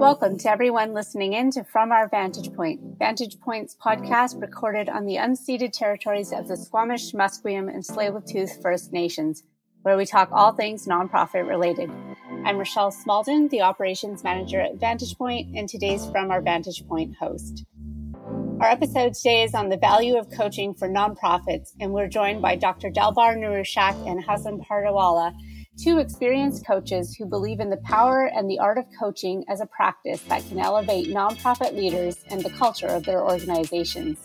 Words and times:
Welcome 0.00 0.38
to 0.38 0.50
everyone 0.50 0.94
listening 0.94 1.34
in 1.34 1.50
to 1.50 1.62
From 1.62 1.92
Our 1.92 2.08
Vantage 2.08 2.54
Point, 2.54 2.80
Vantage 2.98 3.38
Point's 3.38 3.76
podcast 3.76 4.40
recorded 4.40 4.88
on 4.88 5.04
the 5.04 5.16
unceded 5.16 5.72
territories 5.72 6.32
of 6.32 6.48
the 6.48 6.56
Squamish, 6.56 7.12
Musqueam, 7.12 7.68
and 7.68 7.84
Tsleil-Waututh 7.84 8.62
First 8.62 8.94
Nations, 8.94 9.42
where 9.82 9.98
we 9.98 10.06
talk 10.06 10.30
all 10.32 10.52
things 10.52 10.86
nonprofit 10.86 11.46
related. 11.46 11.90
I'm 12.46 12.56
Rachelle 12.56 12.94
Smalldon, 12.94 13.50
the 13.50 13.60
operations 13.60 14.24
manager 14.24 14.58
at 14.58 14.76
Vantage 14.76 15.18
Point, 15.18 15.54
and 15.54 15.68
today's 15.68 16.08
From 16.10 16.30
Our 16.30 16.40
Vantage 16.40 16.88
Point 16.88 17.16
host. 17.16 17.66
Our 18.58 18.70
episode 18.70 19.12
today 19.12 19.42
is 19.42 19.54
on 19.54 19.68
the 19.68 19.76
value 19.76 20.16
of 20.16 20.30
coaching 20.30 20.72
for 20.72 20.88
nonprofits, 20.88 21.72
and 21.78 21.92
we're 21.92 22.08
joined 22.08 22.40
by 22.40 22.56
Dr. 22.56 22.88
Delbar 22.90 23.36
Niroushak 23.36 24.08
and 24.10 24.24
Hassan 24.24 24.60
Pardawalla, 24.60 25.34
two 25.82 25.98
experienced 25.98 26.66
coaches 26.66 27.16
who 27.16 27.24
believe 27.24 27.58
in 27.58 27.70
the 27.70 27.76
power 27.78 28.26
and 28.26 28.50
the 28.50 28.58
art 28.58 28.76
of 28.76 28.84
coaching 28.98 29.42
as 29.48 29.62
a 29.62 29.66
practice 29.66 30.20
that 30.24 30.46
can 30.46 30.58
elevate 30.58 31.08
nonprofit 31.08 31.74
leaders 31.74 32.22
and 32.28 32.42
the 32.42 32.50
culture 32.50 32.86
of 32.86 33.04
their 33.04 33.22
organizations. 33.22 34.18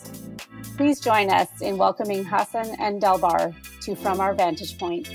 Please 0.75 0.99
join 0.99 1.30
us 1.30 1.47
in 1.61 1.77
welcoming 1.77 2.25
Hassan 2.25 2.75
and 2.77 3.02
Delbar 3.02 3.55
to 3.83 3.95
From 3.95 4.20
Our 4.20 4.33
Vantage 4.33 4.77
Point. 4.77 5.07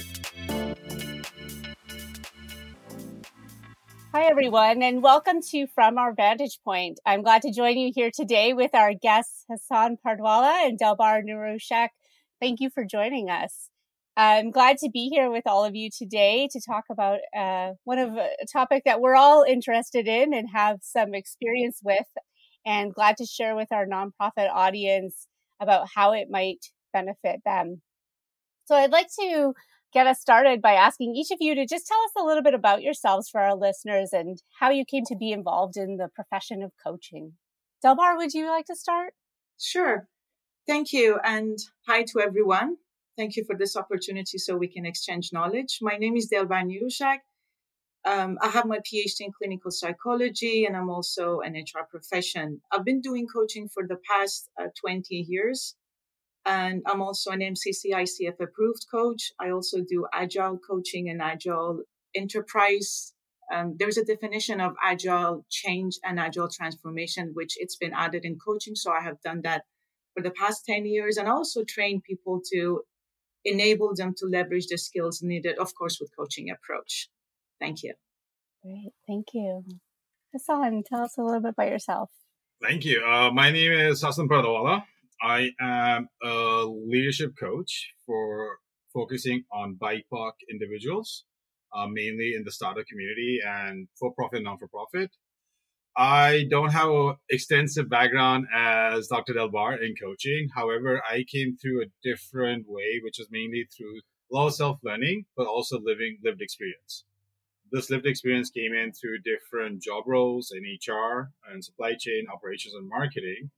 Hi, 4.13 4.25
everyone, 4.25 4.83
and 4.83 5.03
welcome 5.03 5.43
to 5.51 5.67
From 5.67 5.99
Our 5.99 6.15
Vantage 6.15 6.59
Point. 6.65 7.01
I'm 7.05 7.23
glad 7.23 7.43
to 7.43 7.53
join 7.53 7.77
you 7.77 7.93
here 7.95 8.11
today 8.11 8.55
with 8.55 8.75
our 8.75 8.95
guests, 8.95 9.45
Hassan 9.51 9.99
Pardawalla 10.05 10.67
and 10.67 10.79
Delbar 10.81 11.23
Niroushak. 11.23 11.89
Thank 12.41 12.61
you 12.61 12.71
for 12.71 12.85
joining 12.85 13.29
us. 13.29 13.70
I'm 14.21 14.51
glad 14.51 14.77
to 14.81 14.91
be 14.91 15.09
here 15.09 15.31
with 15.31 15.47
all 15.47 15.65
of 15.65 15.75
you 15.75 15.89
today 15.89 16.47
to 16.53 16.61
talk 16.61 16.85
about 16.91 17.21
uh, 17.35 17.71
one 17.85 17.99
of 17.99 18.19
a 18.19 18.29
topic 18.53 18.83
that 18.85 19.01
we're 19.01 19.15
all 19.15 19.45
interested 19.45 20.07
in 20.07 20.35
and 20.35 20.47
have 20.53 20.81
some 20.83 21.15
experience 21.15 21.81
with, 21.83 22.05
and 22.67 22.93
glad 22.93 23.17
to 23.17 23.25
share 23.25 23.57
with 23.57 23.73
our 23.73 23.87
nonprofit 23.87 24.51
audience 24.53 25.27
about 25.59 25.89
how 25.95 26.13
it 26.13 26.29
might 26.29 26.67
benefit 26.93 27.41
them. 27.47 27.81
So 28.67 28.75
I'd 28.75 28.93
like 28.93 29.09
to 29.21 29.55
get 29.91 30.07
us 30.07 30.21
started 30.21 30.61
by 30.61 30.75
asking 30.75 31.17
each 31.17 31.31
of 31.31 31.39
you 31.41 31.55
to 31.55 31.65
just 31.67 31.87
tell 31.87 32.01
us 32.01 32.13
a 32.19 32.23
little 32.23 32.43
bit 32.43 32.53
about 32.53 32.83
yourselves 32.83 33.31
for 33.31 33.41
our 33.41 33.57
listeners 33.57 34.11
and 34.13 34.37
how 34.59 34.69
you 34.69 34.85
came 34.85 35.05
to 35.07 35.17
be 35.17 35.33
involved 35.33 35.79
in 35.79 35.97
the 35.97 36.09
profession 36.15 36.63
of 36.63 36.73
coaching. 36.87 37.33
Delbar, 37.83 38.19
would 38.19 38.35
you 38.35 38.51
like 38.51 38.67
to 38.67 38.77
start? 38.77 39.15
Sure. 39.59 40.09
Thank 40.67 40.93
you. 40.93 41.19
And 41.25 41.59
hi 41.89 42.03
to 42.03 42.21
everyone. 42.21 42.77
Thank 43.21 43.37
you 43.37 43.45
for 43.45 43.55
this 43.55 43.77
opportunity 43.77 44.39
so 44.39 44.57
we 44.57 44.67
can 44.67 44.87
exchange 44.87 45.29
knowledge. 45.31 45.81
My 45.83 45.99
name 45.99 46.17
is 46.17 46.31
Delbar 46.33 46.65
Niroushak. 46.65 47.19
Um, 48.07 48.39
I 48.41 48.49
have 48.49 48.65
my 48.65 48.79
PhD 48.79 49.21
in 49.21 49.33
clinical 49.37 49.71
psychology 49.71 50.65
and 50.65 50.75
I'm 50.75 50.89
also 50.89 51.41
an 51.41 51.53
HR 51.53 51.85
profession. 51.91 52.63
I've 52.73 52.87
been 52.87 53.03
doing 53.03 53.27
coaching 53.27 53.69
for 53.69 53.87
the 53.87 53.99
past 54.11 54.49
uh, 54.59 54.69
20 54.81 55.27
years. 55.29 55.77
And 56.47 56.81
I'm 56.87 57.03
also 57.03 57.31
an 57.31 57.41
MCC 57.41 57.93
ICF 57.93 58.41
approved 58.41 58.87
coach. 58.91 59.33
I 59.39 59.51
also 59.51 59.83
do 59.87 60.07
agile 60.15 60.57
coaching 60.57 61.11
and 61.11 61.21
agile 61.21 61.83
enterprise. 62.15 63.13
Um, 63.53 63.77
there's 63.79 63.99
a 63.99 64.05
definition 64.13 64.63
of 64.63 64.77
agile 64.83 65.45
change 65.51 65.99
and 66.03 66.19
agile 66.19 66.49
transformation, 66.49 67.33
which 67.35 67.53
it's 67.59 67.77
been 67.77 67.93
added 67.93 68.25
in 68.25 68.39
coaching. 68.39 68.77
So 68.77 68.91
I 68.91 69.03
have 69.03 69.21
done 69.21 69.43
that 69.43 69.65
for 70.15 70.23
the 70.23 70.31
past 70.31 70.65
10 70.65 70.87
years 70.87 71.19
and 71.19 71.29
also 71.29 71.65
train 71.65 72.01
people 72.01 72.41
to 72.53 72.81
enable 73.45 73.95
them 73.95 74.15
to 74.19 74.27
leverage 74.27 74.67
the 74.67 74.79
skills 74.79 75.23
needed, 75.23 75.59
of 75.59 75.75
course, 75.75 75.99
with 76.01 76.11
coaching 76.17 76.51
approach. 76.51 77.09
Thank 77.61 77.83
you. 77.83 77.95
Great. 78.63 78.93
Thank 79.07 79.29
you. 79.35 79.65
Hassan, 80.33 80.83
tell 80.87 81.03
us 81.03 81.17
a 81.19 81.23
little 81.23 81.41
bit 81.41 81.51
about 81.51 81.69
yourself. 81.71 82.11
Thank 82.63 82.85
you. 82.85 83.03
Uh, 83.03 83.31
my 83.33 83.51
name 83.51 83.73
is 83.73 84.03
Hassan 84.03 84.29
Pardawalla. 84.29 84.85
I 85.23 85.51
am 85.61 86.09
a 86.23 86.65
leadership 86.65 87.33
coach 87.39 87.93
for 88.07 88.59
focusing 88.93 89.45
on 89.53 89.77
BIPOC 89.81 90.33
individuals, 90.51 91.25
uh, 91.75 91.87
mainly 91.87 92.35
in 92.37 92.45
the 92.45 92.53
startup 92.53 92.87
community 92.87 93.41
and 93.47 93.89
for 93.99 94.13
profit, 94.15 94.43
non 94.43 94.59
for 94.59 94.69
profit. 94.69 95.11
I 95.97 96.47
don't 96.51 96.71
have 96.71 96.89
an 96.89 97.17
extensive 97.31 97.89
background 97.91 98.47
as 98.55 99.09
Dr. 99.09 99.35
Delbar 99.35 99.83
in 99.83 99.95
coaching. 100.01 100.49
However, 100.55 101.03
I 101.09 101.25
came 101.25 101.57
through 101.57 101.83
a 101.83 101.93
different 102.03 102.67
way, 102.69 103.01
which 103.03 103.19
is 103.19 103.29
mainly 103.31 103.69
through 103.77 103.99
a 104.33 104.35
lot 104.35 104.47
of 104.47 104.55
self 104.55 104.79
learning, 104.83 105.25
but 105.37 105.47
also 105.47 105.81
living 105.81 106.19
lived 106.25 106.41
experience. 106.41 107.05
This 107.73 107.91
lived 107.91 108.07
experience 108.07 108.51
came 108.51 108.73
in 108.73 108.93
through 108.93 109.21
different 109.21 109.83
job 109.83 110.05
roles 110.07 110.53
in 110.53 110.63
HR 110.63 111.31
and 111.51 111.65
supply 111.65 111.95
chain 111.99 112.27
operations 112.33 112.75
and 112.75 112.89
marketing. 112.89 113.51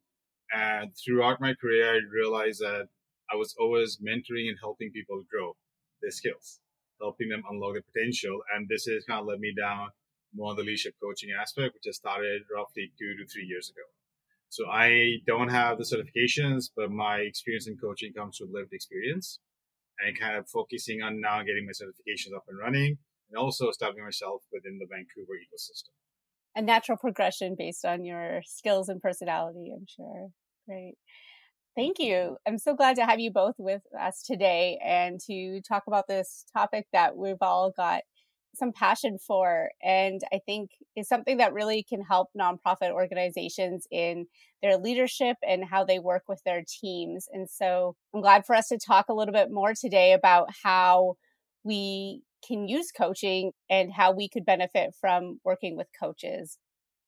And 0.54 0.90
throughout 0.96 1.40
my 1.40 1.54
career, 1.54 1.94
I 1.94 2.00
realized 2.10 2.60
that 2.60 2.88
I 3.32 3.36
was 3.36 3.54
always 3.58 3.98
mentoring 3.98 4.48
and 4.48 4.58
helping 4.60 4.90
people 4.90 5.24
grow 5.30 5.56
their 6.02 6.10
skills, 6.10 6.60
helping 7.00 7.28
them 7.28 7.42
unlock 7.48 7.74
their 7.74 7.82
potential. 7.82 8.40
And 8.54 8.68
this 8.68 8.84
has 8.86 9.04
kind 9.04 9.20
of 9.20 9.26
led 9.26 9.40
me 9.40 9.54
down 9.58 9.88
more 10.34 10.50
on 10.50 10.56
the 10.56 10.62
leadership 10.62 10.94
coaching 11.02 11.30
aspect, 11.38 11.74
which 11.74 11.88
I 11.88 11.92
started 11.92 12.42
roughly 12.54 12.92
two 12.98 13.14
to 13.16 13.26
three 13.26 13.44
years 13.44 13.70
ago. 13.70 13.82
So 14.48 14.68
I 14.68 15.16
don't 15.26 15.48
have 15.48 15.78
the 15.78 15.84
certifications, 15.84 16.70
but 16.76 16.90
my 16.90 17.18
experience 17.18 17.66
in 17.66 17.76
coaching 17.78 18.12
comes 18.12 18.38
with 18.40 18.50
lived 18.52 18.72
experience 18.72 19.38
and 19.98 20.18
kind 20.18 20.36
of 20.36 20.48
focusing 20.48 21.02
on 21.02 21.20
now 21.20 21.42
getting 21.42 21.66
my 21.66 21.72
certifications 21.72 22.36
up 22.36 22.44
and 22.48 22.58
running 22.58 22.98
and 23.30 23.38
also 23.38 23.68
establishing 23.68 24.04
myself 24.04 24.42
within 24.52 24.78
the 24.78 24.86
Vancouver 24.86 25.34
ecosystem. 25.34 25.94
A 26.54 26.60
natural 26.60 26.98
progression 26.98 27.54
based 27.58 27.84
on 27.84 28.04
your 28.04 28.42
skills 28.44 28.88
and 28.88 29.00
personality, 29.00 29.72
I'm 29.74 29.86
sure. 29.86 30.28
Great. 30.68 30.96
Thank 31.74 31.98
you. 31.98 32.36
I'm 32.46 32.58
so 32.58 32.74
glad 32.74 32.96
to 32.96 33.06
have 33.06 33.20
you 33.20 33.30
both 33.30 33.54
with 33.56 33.80
us 33.98 34.22
today 34.22 34.78
and 34.84 35.18
to 35.28 35.62
talk 35.66 35.84
about 35.86 36.06
this 36.06 36.44
topic 36.52 36.86
that 36.92 37.16
we've 37.16 37.40
all 37.40 37.72
got 37.74 38.02
some 38.54 38.72
passion 38.72 39.18
for 39.18 39.70
and 39.82 40.20
i 40.32 40.38
think 40.44 40.70
is 40.96 41.08
something 41.08 41.38
that 41.38 41.52
really 41.52 41.82
can 41.82 42.02
help 42.02 42.28
nonprofit 42.38 42.90
organizations 42.90 43.86
in 43.90 44.26
their 44.62 44.76
leadership 44.76 45.36
and 45.46 45.64
how 45.64 45.84
they 45.84 45.98
work 45.98 46.22
with 46.28 46.42
their 46.44 46.62
teams 46.66 47.28
and 47.32 47.48
so 47.48 47.96
i'm 48.14 48.20
glad 48.20 48.44
for 48.44 48.54
us 48.54 48.68
to 48.68 48.78
talk 48.78 49.08
a 49.08 49.14
little 49.14 49.34
bit 49.34 49.50
more 49.50 49.72
today 49.74 50.12
about 50.12 50.48
how 50.62 51.16
we 51.64 52.22
can 52.46 52.68
use 52.68 52.90
coaching 52.90 53.52
and 53.70 53.92
how 53.92 54.12
we 54.12 54.28
could 54.28 54.44
benefit 54.44 54.94
from 55.00 55.40
working 55.44 55.76
with 55.76 55.86
coaches. 55.98 56.58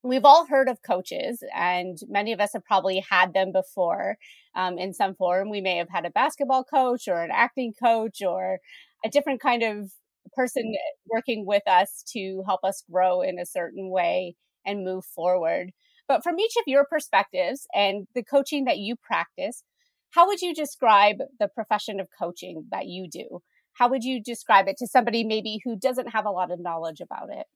We've 0.03 0.25
all 0.25 0.47
heard 0.47 0.69
of 0.69 0.83
coaches 0.83 1.43
and 1.55 1.99
many 2.09 2.33
of 2.33 2.41
us 2.41 2.53
have 2.53 2.65
probably 2.65 3.05
had 3.11 3.33
them 3.33 3.53
before 3.53 4.17
um, 4.55 4.79
in 4.79 4.93
some 4.93 5.15
form. 5.15 5.51
We 5.51 5.63
may 5.63 5.77
have 5.79 5.89
had 5.89 6.05
a 6.05 6.11
basketball 6.11 6.63
coach 6.63 7.09
or 7.09 7.23
an 7.23 7.31
acting 7.33 7.73
coach 7.73 8.21
or 8.23 8.59
a 9.05 9.09
different 9.09 9.41
kind 9.41 9.63
of 9.63 9.91
person 10.37 10.75
working 11.07 11.45
with 11.47 11.67
us 11.67 12.05
to 12.13 12.43
help 12.47 12.61
us 12.65 12.85
grow 12.91 13.23
in 13.23 13.39
a 13.39 13.47
certain 13.47 13.91
way 13.91 14.37
and 14.67 14.85
move 14.85 15.05
forward. 15.05 15.71
But 16.07 16.23
from 16.23 16.39
each 16.39 16.55
of 16.59 16.65
your 16.67 16.85
perspectives 16.85 17.67
and 17.75 18.07
the 18.15 18.23
coaching 18.23 18.65
that 18.65 18.79
you 18.79 18.97
practice, 18.97 19.63
how 20.11 20.27
would 20.27 20.41
you 20.43 20.55
describe 20.55 21.17
the 21.39 21.49
profession 21.49 22.01
of 22.01 22.09
coaching 22.19 22.67
that 22.71 22.87
you 22.87 23.09
do? 23.11 23.41
How 23.75 23.89
would 23.89 24.05
you 24.05 24.23
describe 24.23 24.69
it 24.69 24.77
to 24.79 24.87
somebody 24.87 25.25
maybe 25.25 25.61
who 25.65 25.77
doesn't 25.77 26.11
have 26.11 26.27
a 26.27 26.31
lot 26.31 26.53
of 26.53 26.61
knowledge 26.61 27.01
about 27.01 27.29
it? 27.33 27.47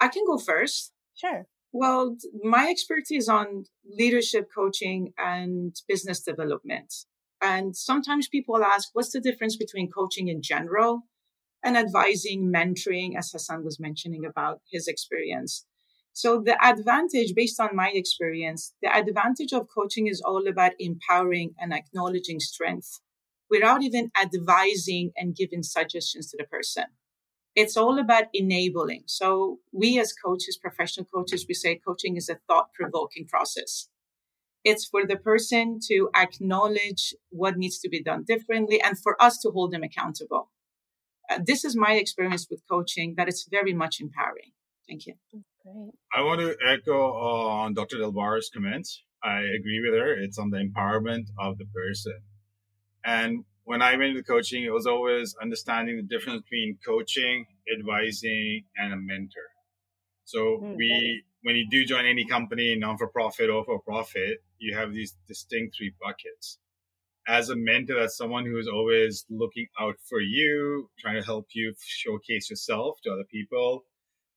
I 0.00 0.08
can 0.08 0.24
go 0.26 0.38
first. 0.38 0.92
Sure. 1.14 1.46
Well, 1.72 2.16
my 2.42 2.68
expertise 2.68 3.28
on 3.28 3.64
leadership 3.84 4.48
coaching 4.54 5.12
and 5.18 5.74
business 5.88 6.20
development. 6.20 6.94
And 7.42 7.76
sometimes 7.76 8.28
people 8.28 8.62
ask, 8.62 8.90
what's 8.92 9.12
the 9.12 9.20
difference 9.20 9.56
between 9.56 9.90
coaching 9.90 10.28
in 10.28 10.42
general 10.42 11.02
and 11.64 11.76
advising, 11.76 12.52
mentoring, 12.52 13.16
as 13.16 13.30
Hassan 13.30 13.64
was 13.64 13.78
mentioning 13.78 14.24
about 14.24 14.60
his 14.70 14.88
experience. 14.88 15.66
So 16.12 16.42
the 16.44 16.56
advantage, 16.64 17.34
based 17.34 17.60
on 17.60 17.76
my 17.76 17.90
experience, 17.94 18.74
the 18.82 18.94
advantage 18.94 19.52
of 19.52 19.68
coaching 19.72 20.06
is 20.06 20.20
all 20.20 20.46
about 20.48 20.72
empowering 20.78 21.54
and 21.58 21.72
acknowledging 21.72 22.40
strength 22.40 23.00
without 23.48 23.82
even 23.82 24.10
advising 24.20 25.12
and 25.16 25.36
giving 25.36 25.62
suggestions 25.62 26.30
to 26.30 26.36
the 26.38 26.44
person. 26.44 26.84
It's 27.56 27.76
all 27.76 27.98
about 27.98 28.24
enabling. 28.32 29.04
So 29.06 29.58
we 29.72 29.98
as 29.98 30.12
coaches, 30.12 30.58
professional 30.60 31.06
coaches, 31.12 31.46
we 31.48 31.54
say 31.54 31.80
coaching 31.84 32.16
is 32.16 32.28
a 32.28 32.38
thought 32.46 32.72
provoking 32.72 33.26
process. 33.26 33.88
It's 34.62 34.84
for 34.84 35.06
the 35.06 35.16
person 35.16 35.78
to 35.88 36.10
acknowledge 36.14 37.14
what 37.30 37.56
needs 37.56 37.78
to 37.80 37.88
be 37.88 38.02
done 38.02 38.24
differently 38.24 38.80
and 38.80 38.98
for 38.98 39.20
us 39.20 39.38
to 39.38 39.50
hold 39.50 39.72
them 39.72 39.82
accountable. 39.82 40.50
Uh, 41.30 41.38
this 41.44 41.64
is 41.64 41.76
my 41.76 41.92
experience 41.92 42.46
with 42.50 42.60
coaching 42.68 43.14
that 43.16 43.28
it's 43.28 43.46
very 43.50 43.72
much 43.72 44.00
empowering. 44.00 44.52
Thank 44.88 45.06
you. 45.06 45.14
Great. 45.30 45.92
I 46.14 46.22
want 46.22 46.40
to 46.40 46.56
echo 46.66 47.12
on 47.12 47.74
Dr. 47.74 47.98
Delbar's 47.98 48.50
comments. 48.52 49.04
I 49.22 49.40
agree 49.40 49.80
with 49.84 49.94
her. 49.98 50.12
It's 50.14 50.38
on 50.38 50.50
the 50.50 50.58
empowerment 50.58 51.26
of 51.38 51.58
the 51.58 51.66
person. 51.66 52.20
And 53.04 53.44
when 53.64 53.82
I 53.82 53.92
went 53.92 54.16
into 54.16 54.22
coaching, 54.24 54.64
it 54.64 54.72
was 54.72 54.86
always 54.86 55.36
understanding 55.40 55.96
the 55.96 56.02
difference 56.02 56.42
between 56.42 56.78
coaching, 56.84 57.46
advising, 57.78 58.64
and 58.76 58.92
a 58.92 58.96
mentor. 58.96 59.50
So 60.24 60.38
mm-hmm. 60.38 60.76
we, 60.76 61.22
when 61.42 61.56
you 61.56 61.68
do 61.70 61.84
join 61.84 62.06
any 62.06 62.24
company, 62.24 62.74
non 62.76 62.98
for 62.98 63.08
profit 63.08 63.50
or 63.50 63.64
for 63.64 63.80
profit, 63.80 64.38
you 64.58 64.76
have 64.76 64.92
these 64.92 65.14
distinct 65.28 65.76
three 65.76 65.92
buckets. 66.02 66.58
As 67.30 67.48
a 67.48 67.54
mentor, 67.54 68.00
as 68.00 68.16
someone 68.16 68.44
who 68.44 68.58
is 68.58 68.66
always 68.66 69.24
looking 69.30 69.68
out 69.80 69.94
for 70.08 70.20
you, 70.20 70.90
trying 70.98 71.14
to 71.14 71.24
help 71.24 71.46
you 71.52 71.74
showcase 71.80 72.50
yourself 72.50 72.98
to 73.04 73.12
other 73.12 73.28
people. 73.30 73.84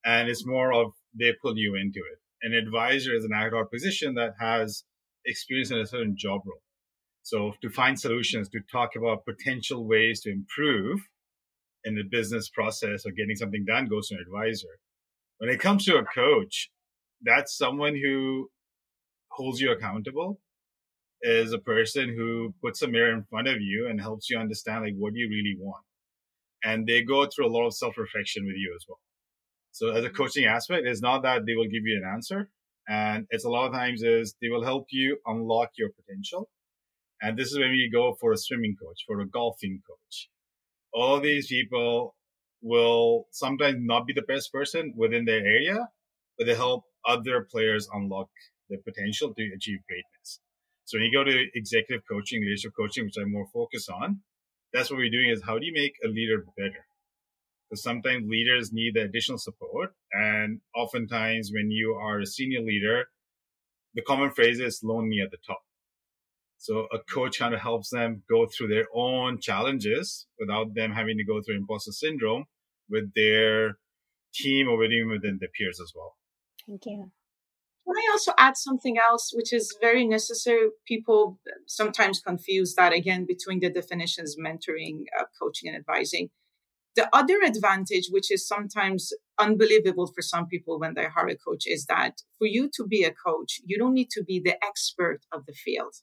And 0.06 0.30
it's 0.30 0.46
more 0.46 0.72
of 0.72 0.92
they 1.20 1.34
pull 1.42 1.58
you 1.58 1.74
into 1.74 2.00
it. 2.00 2.20
An 2.44 2.54
advisor 2.54 3.16
is 3.16 3.26
an 3.26 3.32
ad 3.34 3.54
position 3.72 4.14
that 4.14 4.34
has 4.40 4.84
experience 5.26 5.72
in 5.72 5.80
a 5.80 5.88
certain 5.88 6.16
job 6.16 6.42
role. 6.46 6.62
So 7.24 7.54
to 7.64 7.70
find 7.70 8.00
solutions, 8.00 8.48
to 8.50 8.60
talk 8.72 8.92
about 8.96 9.26
potential 9.26 9.88
ways 9.88 10.22
to 10.22 10.32
improve 10.32 11.00
in 11.84 11.96
the 11.96 12.04
business 12.04 12.48
process 12.48 13.08
or 13.08 13.12
getting 13.12 13.36
something 13.36 13.66
done 13.66 13.88
goes 13.88 14.10
to 14.10 14.16
an 14.16 14.22
advisor. 14.22 14.68
When 15.40 15.50
it 15.50 15.60
comes 15.60 15.86
to 15.86 15.98
a 15.98 16.06
coach, 16.06 16.70
that's 17.24 17.58
someone 17.58 17.96
who 17.96 18.52
holds 19.30 19.60
you 19.62 19.72
accountable, 19.72 20.40
is 21.24 21.54
a 21.54 21.58
person 21.58 22.14
who 22.16 22.54
puts 22.62 22.82
a 22.82 22.88
mirror 22.88 23.14
in 23.14 23.24
front 23.24 23.48
of 23.48 23.62
you 23.62 23.88
and 23.90 24.00
helps 24.00 24.30
you 24.30 24.38
understand 24.38 24.84
like 24.84 24.94
what 24.98 25.14
do 25.14 25.20
you 25.20 25.30
really 25.30 25.56
want. 25.58 25.84
And 26.64 26.86
they 26.86 27.02
go 27.02 27.26
through 27.26 27.48
a 27.48 27.56
lot 27.56 27.66
of 27.66 27.74
self-reflection 27.74 28.46
with 28.46 28.56
you 28.58 28.74
as 28.76 28.86
well. 28.88 29.00
So 29.72 29.90
as 29.90 30.04
a 30.04 30.08
mm-hmm. 30.08 30.16
coaching 30.16 30.46
aspect, 30.46 30.86
it's 30.86 31.02
not 31.02 31.24
that 31.24 31.46
they 31.46 31.56
will 31.56 31.66
give 31.68 31.86
you 31.86 32.02
an 32.04 32.10
answer. 32.14 32.50
And 32.88 33.26
it's 33.30 33.46
a 33.46 33.50
lot 33.50 33.68
of 33.68 33.74
times 33.74 34.04
is 34.04 34.36
they 34.42 34.50
will 34.50 34.64
help 34.64 34.88
you 34.92 35.18
unlock 35.26 35.70
your 35.78 35.90
potential. 35.90 36.50
And 37.22 37.38
this 37.38 37.48
is 37.48 37.58
when 37.58 37.70
we 37.70 37.90
go 37.92 38.16
for 38.20 38.34
a 38.34 38.38
swimming 38.38 38.76
coach, 38.82 39.04
for 39.08 39.22
a 39.22 39.28
golfing 39.28 39.82
coach. 39.88 40.30
All 40.94 41.22
these 41.22 41.48
people 41.48 42.16
will 42.62 43.28
sometimes 43.32 43.78
not 43.80 44.06
be 44.06 44.14
the 44.14 44.24
best 44.24 44.52
person 44.52 44.94
within 44.96 45.26
their 45.26 45.40
area, 45.40 45.88
but 46.38 46.48
they 46.48 46.56
help 46.56 46.84
other 47.06 47.48
players 47.50 47.88
unlock 47.94 48.30
the 48.70 48.78
potential 48.78 49.34
to 49.34 49.52
achieve 49.56 49.80
greatness. 49.88 50.40
So 50.86 50.98
when 50.98 51.06
you 51.06 51.12
go 51.12 51.24
to 51.24 51.46
executive 51.56 52.04
coaching, 52.10 52.42
leadership 52.42 52.74
coaching, 52.78 53.06
which 53.06 53.16
I'm 53.18 53.32
more 53.32 53.48
focused 53.54 53.90
on, 53.90 54.22
that's 54.74 54.90
what 54.90 54.98
we're 54.98 55.10
doing 55.10 55.30
is 55.30 55.44
how 55.44 55.60
do 55.60 55.66
you 55.66 55.74
make 55.74 55.96
a 56.04 56.08
leader 56.08 56.46
better? 56.58 56.86
Because 57.70 57.84
sometimes 57.84 58.28
leaders 58.28 58.74
need 58.74 58.96
the 58.96 59.02
additional 59.02 59.38
support. 59.38 59.94
And 60.12 60.60
oftentimes 60.76 61.52
when 61.54 61.72
you 61.72 61.94
are 61.94 62.20
a 62.20 62.26
senior 62.26 62.62
leader, 62.62 63.06
the 63.94 64.02
common 64.02 64.32
phrase 64.32 64.60
is 64.60 64.82
lonely 64.84 65.22
at 65.22 65.32
the 65.32 65.38
top. 65.46 65.62
So 66.58 66.88
a 66.94 67.00
coach 67.00 67.40
kind 67.40 67.54
of 67.54 67.60
helps 67.60 67.90
them 67.90 68.24
go 68.30 68.48
through 68.48 68.70
their 68.70 68.88
own 68.94 69.40
challenges 69.40 70.28
without 70.40 70.74
them 70.74 70.94
having 70.94 71.18
to 71.18 71.24
go 71.26 71.42
through 71.42 71.58
imposter 71.58 71.92
syndrome 71.92 72.46
with 72.90 73.14
their 73.14 73.78
team 74.34 74.68
or 74.68 74.84
even 74.86 75.10
within 75.10 75.38
their 75.40 75.50
peers 75.50 75.80
as 75.82 75.92
well. 75.96 76.16
Thank 76.66 76.86
you. 76.86 77.12
Can 77.86 77.96
I 77.98 78.12
also 78.12 78.32
add 78.38 78.56
something 78.56 78.98
else, 78.98 79.32
which 79.36 79.52
is 79.52 79.76
very 79.82 80.08
necessary? 80.08 80.70
People 80.88 81.40
sometimes 81.68 82.22
confuse 82.22 82.76
that 82.76 82.94
again 82.94 83.26
between 83.26 83.60
the 83.60 83.70
definitions 83.70 84.38
mentoring, 84.40 85.04
uh, 85.20 85.26
coaching, 85.40 85.68
and 85.70 85.78
advising. 85.78 86.30
The 86.96 87.10
other 87.14 87.40
advantage, 87.44 88.08
which 88.10 88.32
is 88.32 88.48
sometimes 88.48 89.12
unbelievable 89.40 90.08
for 90.08 90.22
some 90.22 90.48
people 90.48 90.80
when 90.80 90.94
they 90.94 91.06
hire 91.06 91.28
a 91.28 91.36
coach, 91.36 91.64
is 91.66 91.86
that 91.88 92.22
for 92.38 92.46
you 92.46 92.70
to 92.76 92.86
be 92.88 93.04
a 93.04 93.12
coach, 93.12 93.60
you 93.66 93.78
don't 93.78 93.96
need 93.96 94.12
to 94.12 94.24
be 94.24 94.40
the 94.40 94.64
expert 94.64 95.22
of 95.32 95.46
the 95.46 95.54
field. 95.54 95.96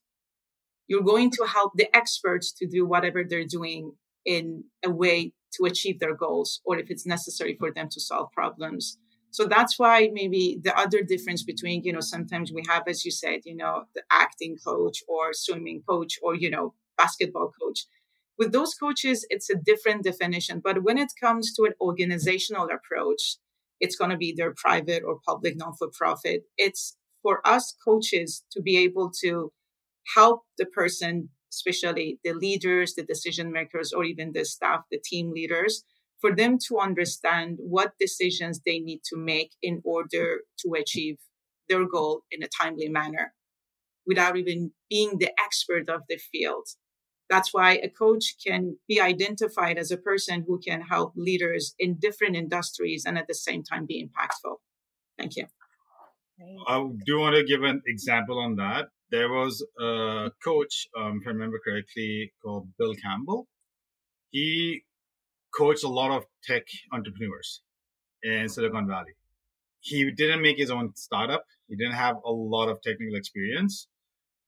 You're 0.87 1.03
going 1.03 1.31
to 1.31 1.45
help 1.45 1.73
the 1.77 1.95
experts 1.97 2.53
to 2.55 2.67
do 2.67 2.85
whatever 2.85 3.23
they're 3.23 3.47
doing 3.47 3.93
in 4.27 4.65
a 4.85 4.91
way 4.91 5.33
to 5.55 5.65
achieve 5.65 6.01
their 6.01 6.15
goals, 6.15 6.61
or 6.65 6.79
if 6.79 6.91
it's 6.91 7.07
necessary 7.07 7.57
for 7.59 7.73
them 7.73 7.89
to 7.91 8.01
solve 8.01 8.33
problems. 8.33 8.99
So 9.31 9.47
that's 9.47 9.79
why 9.79 10.11
maybe 10.13 10.61
the 10.63 10.77
other 10.77 11.03
difference 11.03 11.43
between, 11.43 11.83
you 11.85 11.93
know, 11.93 12.01
sometimes 12.01 12.53
we 12.53 12.63
have, 12.69 12.85
as 12.89 13.05
you 13.05 13.11
said, 13.11 13.41
you 13.45 13.57
know, 13.57 13.85
the 13.95 14.03
acting 14.11 14.57
coach 14.65 15.03
or 15.09 15.33
swimming 15.33 15.83
coach 15.89 16.19
or, 16.23 16.35
you 16.35 16.51
know, 16.51 16.75
basketball 16.99 17.53
coach. 17.61 17.87
With 18.39 18.53
those 18.53 18.75
coaches, 18.75 19.27
it's 19.31 19.51
a 19.51 19.55
different 19.55 20.03
definition. 20.03 20.61
But 20.65 20.83
when 20.83 20.99
it 20.99 21.13
comes 21.21 21.53
to 21.55 21.65
an 21.65 21.75
organizational 21.81 22.69
approach, 22.71 23.37
it's 23.81 23.97
going 23.97 24.11
to 24.11 24.17
be 24.17 24.29
either 24.29 24.55
private 24.57 25.03
or 25.07 25.21
public, 25.27 25.57
non 25.57 25.75
for 25.75 25.89
profit. 25.93 26.45
It's 26.57 26.97
for 27.23 27.47
us 27.47 27.75
coaches 27.85 28.45
to 28.53 28.63
be 28.63 28.79
able 28.79 29.11
to 29.23 29.53
help 30.15 30.43
the 30.59 30.67
person, 30.67 31.29
especially 31.53 32.19
the 32.25 32.33
leaders, 32.33 32.95
the 32.95 33.05
decision 33.05 33.53
makers, 33.53 33.93
or 33.93 34.05
even 34.05 34.33
the 34.33 34.45
staff, 34.45 34.81
the 34.91 34.99
team 34.99 35.33
leaders, 35.33 35.85
for 36.21 36.35
them 36.35 36.59
to 36.69 36.79
understand 36.79 37.59
what 37.59 37.99
decisions 37.99 38.61
they 38.65 38.79
need 38.79 39.01
to 39.05 39.17
make 39.17 39.53
in 39.63 39.81
order 39.85 40.41
to 40.59 40.75
achieve 40.75 41.17
their 41.69 41.87
goal 41.87 42.23
in 42.31 42.43
a 42.43 42.49
timely 42.49 42.89
manner 42.89 43.33
without 44.07 44.37
even 44.37 44.73
being 44.89 45.19
the 45.19 45.31
expert 45.39 45.89
of 45.89 46.03
the 46.09 46.17
field. 46.17 46.67
That's 47.29 47.55
why 47.55 47.75
a 47.75 47.89
coach 47.89 48.35
can 48.45 48.77
be 48.89 49.01
identified 49.01 49.79
as 49.79 49.93
a 49.93 49.97
person 49.97 50.45
who 50.47 50.59
can 50.59 50.81
help 50.81 51.13
leaders 51.17 51.75
in 51.79 51.95
different 51.95 52.35
industries 52.35 53.05
and 53.07 53.17
at 53.17 53.29
the 53.29 53.35
same 53.35 53.63
time 53.63 53.87
be 53.87 54.05
impactful. 54.05 54.57
Thank 55.17 55.37
you. 55.37 55.47
I 56.67 56.85
do 57.07 57.19
want 57.19 57.37
to 57.37 57.45
give 57.45 57.63
an 57.63 57.83
example 57.87 58.39
on 58.39 58.57
that. 58.57 58.89
There 59.11 59.29
was 59.29 59.65
a 59.79 60.31
coach, 60.43 60.89
um, 60.99 61.21
if 61.21 61.27
I 61.27 61.31
remember 61.31 61.61
correctly, 61.65 62.33
called 62.43 62.69
Bill 62.79 62.95
Campbell. 62.95 63.47
He 64.31 64.83
coached 65.57 65.85
a 65.85 65.89
lot 65.89 66.11
of 66.11 66.25
tech 66.45 66.63
entrepreneurs 66.93 67.63
in 68.23 68.49
Silicon 68.49 68.87
Valley. 68.87 69.15
He 69.81 70.11
didn't 70.11 70.43
make 70.43 70.59
his 70.59 70.71
own 70.71 70.93
startup. 70.95 71.45
He 71.69 71.77
didn't 71.77 71.95
have 71.95 72.17
a 72.25 72.31
lot 72.31 72.69
of 72.69 72.83
technical 72.83 73.17
experience. 73.17 73.89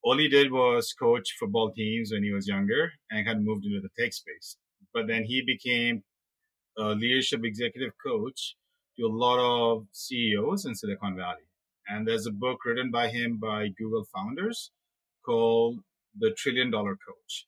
All 0.05 0.19
he 0.19 0.29
did 0.29 0.51
was 0.53 0.93
coach 0.93 1.37
football 1.39 1.73
teams 1.73 2.11
when 2.13 2.25
he 2.25 2.33
was 2.33 2.49
younger 2.49 2.93
and 3.11 3.27
kind 3.27 3.39
of 3.39 3.45
moved 3.45 3.65
into 3.65 3.81
the 3.81 4.03
tech 4.03 4.13
space. 4.13 4.57
But 4.93 5.07
then 5.07 5.25
he 5.25 5.43
became 5.47 6.03
a 6.77 6.91
leadership 6.91 7.43
executive 7.45 7.93
coach 8.05 8.57
to 8.99 9.07
a 9.07 9.09
lot 9.09 9.39
of 9.39 9.87
CEOs 9.93 10.65
in 10.67 10.75
Silicon 10.75 11.17
Valley. 11.17 11.47
And 11.89 12.07
there's 12.07 12.27
a 12.27 12.33
book 12.33 12.59
written 12.65 12.91
by 12.91 13.09
him 13.09 13.39
by 13.39 13.69
Google 13.69 14.05
founders 14.15 14.71
called 15.25 15.81
The 16.19 16.33
Trillion 16.33 16.71
Dollar 16.71 16.97
Coach. 16.97 17.47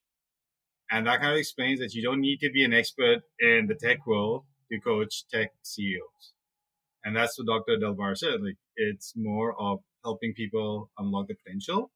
And 0.94 1.08
that 1.08 1.18
kind 1.18 1.32
of 1.32 1.38
explains 1.38 1.80
that 1.80 1.92
you 1.92 2.04
don't 2.04 2.20
need 2.20 2.38
to 2.38 2.50
be 2.52 2.62
an 2.62 2.72
expert 2.72 3.22
in 3.40 3.66
the 3.66 3.74
tech 3.74 4.06
world 4.06 4.44
to 4.70 4.78
coach 4.78 5.24
tech 5.28 5.50
CEOs. 5.62 6.34
And 7.02 7.16
that's 7.16 7.36
what 7.36 7.48
Dr. 7.48 7.78
Delbar 7.78 8.16
said. 8.16 8.40
Like 8.40 8.58
it's 8.76 9.12
more 9.16 9.60
of 9.60 9.80
helping 10.04 10.34
people 10.34 10.92
unlock 10.96 11.26
the 11.26 11.34
potential. 11.34 11.90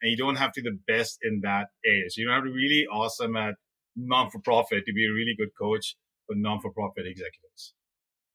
And 0.00 0.12
you 0.12 0.16
don't 0.16 0.36
have 0.36 0.52
to 0.52 0.62
be 0.62 0.70
the 0.70 0.78
best 0.86 1.18
in 1.22 1.40
that 1.42 1.70
area. 1.84 2.04
So 2.08 2.20
you 2.20 2.26
don't 2.28 2.36
have 2.36 2.44
to 2.44 2.50
be 2.50 2.56
really 2.56 2.86
awesome 2.86 3.34
at 3.34 3.54
non-for-profit 3.96 4.84
to 4.86 4.92
be 4.92 5.06
a 5.06 5.12
really 5.12 5.34
good 5.36 5.50
coach 5.60 5.96
for 6.28 6.36
non-for-profit 6.36 7.04
executives. 7.04 7.74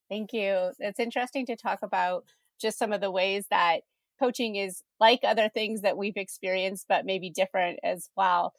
Thank 0.09 0.33
you. 0.33 0.71
It's 0.79 0.99
interesting 0.99 1.45
to 1.45 1.55
talk 1.55 1.79
about 1.83 2.25
just 2.59 2.77
some 2.77 2.91
of 2.91 2.99
the 2.99 3.11
ways 3.11 3.45
that 3.49 3.83
coaching 4.19 4.57
is 4.57 4.83
like 4.99 5.21
other 5.23 5.47
things 5.47 5.83
that 5.83 5.97
we've 5.97 6.17
experienced, 6.17 6.87
but 6.89 7.05
maybe 7.05 7.29
different 7.29 7.79
as 7.81 8.09
well 8.17 8.51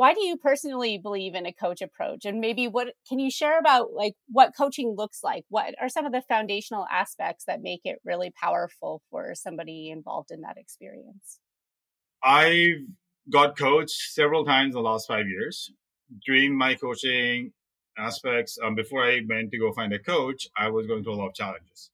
why 0.00 0.14
do 0.14 0.24
you 0.24 0.38
personally 0.38 0.96
believe 0.96 1.34
in 1.34 1.44
a 1.44 1.52
coach 1.52 1.82
approach? 1.82 2.24
And 2.24 2.40
maybe 2.40 2.66
what 2.66 2.94
can 3.06 3.18
you 3.18 3.30
share 3.30 3.58
about 3.58 3.92
like 3.92 4.14
what 4.28 4.56
coaching 4.56 4.94
looks 4.96 5.22
like? 5.22 5.44
What 5.50 5.74
are 5.78 5.90
some 5.90 6.06
of 6.06 6.12
the 6.12 6.22
foundational 6.22 6.86
aspects 6.90 7.44
that 7.46 7.60
make 7.60 7.82
it 7.84 7.98
really 8.02 8.30
powerful 8.30 9.02
for 9.10 9.34
somebody 9.34 9.90
involved 9.90 10.30
in 10.30 10.40
that 10.40 10.56
experience? 10.56 11.40
I've 12.24 12.86
got 13.30 13.58
coached 13.58 14.14
several 14.14 14.46
times 14.46 14.74
in 14.74 14.82
the 14.82 14.88
last 14.88 15.06
five 15.06 15.28
years. 15.28 15.70
During 16.24 16.56
my 16.56 16.76
coaching 16.76 17.52
aspects 17.98 18.56
um, 18.64 18.74
before 18.74 19.04
i 19.04 19.20
went 19.28 19.50
to 19.50 19.58
go 19.58 19.70
find 19.72 19.92
a 19.92 19.98
coach 19.98 20.48
i 20.56 20.70
was 20.70 20.86
going 20.86 21.02
through 21.04 21.12
a 21.12 21.20
lot 21.20 21.28
of 21.28 21.34
challenges. 21.34 21.90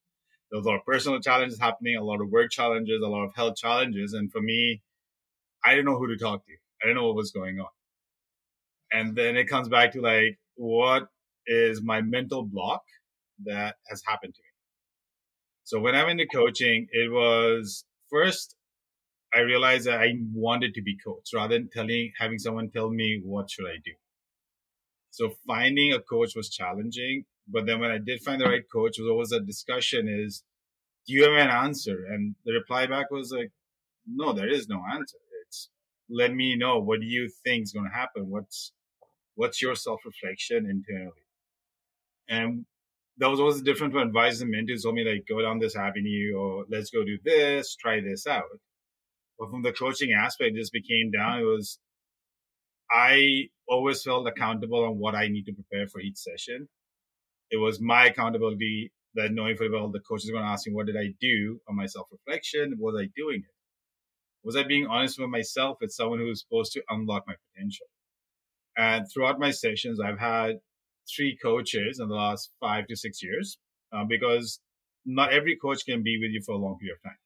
There 0.48 0.58
was 0.58 0.66
a 0.66 0.68
lot 0.68 0.76
of 0.76 0.84
personal 0.84 1.20
challenges 1.20 1.58
happening 1.58 1.96
a 1.96 2.04
lot 2.04 2.20
of 2.20 2.30
work 2.30 2.52
challenges 2.52 3.02
a 3.02 3.08
lot 3.08 3.24
of 3.24 3.34
health 3.34 3.56
challenges 3.56 4.12
and 4.12 4.30
for 4.30 4.40
me 4.40 4.82
i 5.64 5.70
didn't 5.70 5.86
know 5.86 5.98
who 5.98 6.06
to 6.06 6.16
talk 6.16 6.46
to. 6.46 6.52
I 6.52 6.86
didn't 6.86 6.98
know 6.98 7.08
what 7.08 7.16
was 7.16 7.32
going 7.32 7.58
on 7.58 7.75
and 8.92 9.16
then 9.16 9.36
it 9.36 9.48
comes 9.48 9.68
back 9.68 9.92
to 9.92 10.00
like, 10.00 10.38
what 10.54 11.08
is 11.46 11.82
my 11.82 12.00
mental 12.00 12.44
block 12.44 12.82
that 13.44 13.76
has 13.88 14.02
happened 14.06 14.34
to 14.34 14.40
me? 14.40 14.48
So 15.64 15.80
when 15.80 15.94
I 15.94 16.04
went 16.04 16.20
into 16.20 16.34
coaching, 16.34 16.86
it 16.92 17.10
was 17.10 17.84
first, 18.10 18.54
I 19.34 19.40
realized 19.40 19.86
that 19.86 20.00
I 20.00 20.14
wanted 20.32 20.74
to 20.74 20.82
be 20.82 20.96
coached 21.04 21.34
rather 21.34 21.54
than 21.54 21.68
telling, 21.68 22.12
having 22.18 22.38
someone 22.38 22.70
tell 22.70 22.90
me 22.90 23.20
what 23.24 23.50
should 23.50 23.66
I 23.66 23.76
do. 23.84 23.92
So 25.10 25.32
finding 25.46 25.92
a 25.92 26.00
coach 26.00 26.34
was 26.36 26.50
challenging. 26.50 27.24
But 27.48 27.66
then 27.66 27.80
when 27.80 27.90
I 27.90 27.98
did 27.98 28.22
find 28.22 28.40
the 28.40 28.46
right 28.46 28.64
coach, 28.72 28.96
was 28.98 29.08
always 29.08 29.32
a 29.32 29.40
discussion 29.40 30.08
is, 30.08 30.44
do 31.06 31.14
you 31.14 31.24
have 31.24 31.32
an 31.32 31.48
answer? 31.48 32.04
And 32.08 32.34
the 32.44 32.52
reply 32.52 32.86
back 32.86 33.10
was 33.10 33.32
like, 33.36 33.50
no, 34.06 34.32
there 34.32 34.48
is 34.48 34.68
no 34.68 34.82
answer. 34.92 35.16
It's 35.46 35.68
let 36.08 36.34
me 36.34 36.56
know 36.56 36.78
what 36.80 37.00
do 37.00 37.06
you 37.06 37.28
think 37.44 37.64
is 37.64 37.72
going 37.72 37.88
to 37.88 37.96
happen? 37.96 38.28
What's 38.28 38.72
What's 39.36 39.62
your 39.62 39.76
self 39.76 40.00
reflection 40.04 40.68
internally? 40.68 41.26
And 42.28 42.66
that 43.18 43.28
was 43.30 43.40
always 43.40 43.62
different 43.62 43.92
from 43.92 44.02
advisors 44.08 44.42
and 44.42 44.50
mentors 44.50 44.82
told 44.82 44.96
me 44.96 45.04
like 45.08 45.26
go 45.28 45.40
down 45.40 45.58
this 45.58 45.76
avenue 45.76 46.34
or 46.36 46.64
let's 46.68 46.90
go 46.90 47.04
do 47.04 47.18
this, 47.24 47.76
try 47.76 48.00
this 48.00 48.26
out. 48.26 48.44
But 49.38 49.50
from 49.50 49.62
the 49.62 49.72
coaching 49.72 50.12
aspect, 50.12 50.56
it 50.56 50.58
just 50.58 50.72
became 50.72 51.10
down. 51.10 51.40
It 51.40 51.44
was 51.44 51.78
I 52.90 53.48
always 53.68 54.02
felt 54.02 54.28
accountable 54.28 54.84
on 54.84 54.98
what 54.98 55.14
I 55.14 55.28
need 55.28 55.46
to 55.46 55.52
prepare 55.52 55.88
for 55.88 56.00
each 56.00 56.16
session. 56.18 56.68
It 57.50 57.58
was 57.58 57.80
my 57.80 58.06
accountability 58.06 58.92
that 59.14 59.32
knowing 59.32 59.56
for 59.56 59.70
well, 59.70 59.90
the 59.90 60.00
coach 60.00 60.24
is 60.24 60.30
going 60.30 60.44
to 60.44 60.48
ask 60.50 60.66
me, 60.66 60.74
what 60.74 60.86
did 60.86 60.96
I 60.96 61.14
do 61.20 61.60
on 61.68 61.76
my 61.76 61.86
self 61.86 62.08
reflection? 62.12 62.76
Was 62.78 62.96
I 63.00 63.08
doing 63.16 63.40
it? 63.40 63.54
Was 64.44 64.56
I 64.56 64.62
being 64.62 64.86
honest 64.86 65.18
with 65.18 65.28
myself 65.30 65.78
as 65.82 65.96
someone 65.96 66.20
who's 66.20 66.42
supposed 66.42 66.72
to 66.72 66.82
unlock 66.90 67.24
my 67.26 67.34
potential? 67.54 67.86
And 68.76 69.06
throughout 69.10 69.40
my 69.40 69.50
sessions, 69.50 70.00
I've 70.00 70.18
had 70.18 70.56
three 71.14 71.36
coaches 71.42 71.98
in 72.00 72.08
the 72.08 72.14
last 72.14 72.50
five 72.60 72.86
to 72.88 72.96
six 72.96 73.22
years 73.22 73.58
uh, 73.92 74.04
because 74.04 74.60
not 75.04 75.32
every 75.32 75.56
coach 75.56 75.84
can 75.86 76.02
be 76.02 76.18
with 76.20 76.32
you 76.32 76.42
for 76.44 76.52
a 76.52 76.58
long 76.58 76.76
period 76.78 76.96
of 76.96 77.02
time. 77.02 77.18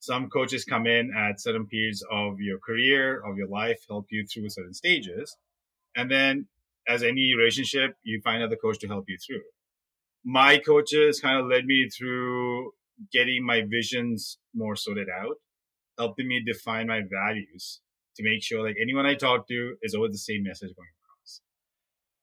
Some 0.00 0.30
coaches 0.30 0.64
come 0.64 0.86
in 0.86 1.12
at 1.16 1.40
certain 1.40 1.66
periods 1.66 2.04
of 2.10 2.40
your 2.40 2.58
career, 2.58 3.22
of 3.24 3.36
your 3.36 3.46
life, 3.46 3.78
help 3.88 4.06
you 4.10 4.26
through 4.26 4.48
certain 4.48 4.74
stages. 4.74 5.36
And 5.94 6.10
then, 6.10 6.48
as 6.88 7.04
any 7.04 7.34
relationship, 7.36 7.94
you 8.02 8.20
find 8.24 8.38
another 8.38 8.56
coach 8.56 8.80
to 8.80 8.88
help 8.88 9.04
you 9.06 9.16
through. 9.24 9.42
My 10.24 10.58
coaches 10.58 11.20
kind 11.20 11.38
of 11.38 11.46
led 11.46 11.66
me 11.66 11.88
through 11.96 12.72
getting 13.12 13.46
my 13.46 13.62
visions 13.68 14.38
more 14.54 14.74
sorted 14.74 15.08
out, 15.08 15.36
helping 15.98 16.26
me 16.26 16.42
define 16.44 16.88
my 16.88 17.02
values 17.08 17.81
to 18.16 18.22
make 18.22 18.42
sure 18.42 18.64
like 18.64 18.76
anyone 18.80 19.06
I 19.06 19.14
talk 19.14 19.48
to 19.48 19.74
is 19.82 19.94
always 19.94 20.12
the 20.12 20.18
same 20.18 20.42
message 20.44 20.70
going 20.76 20.88
across. 21.02 21.40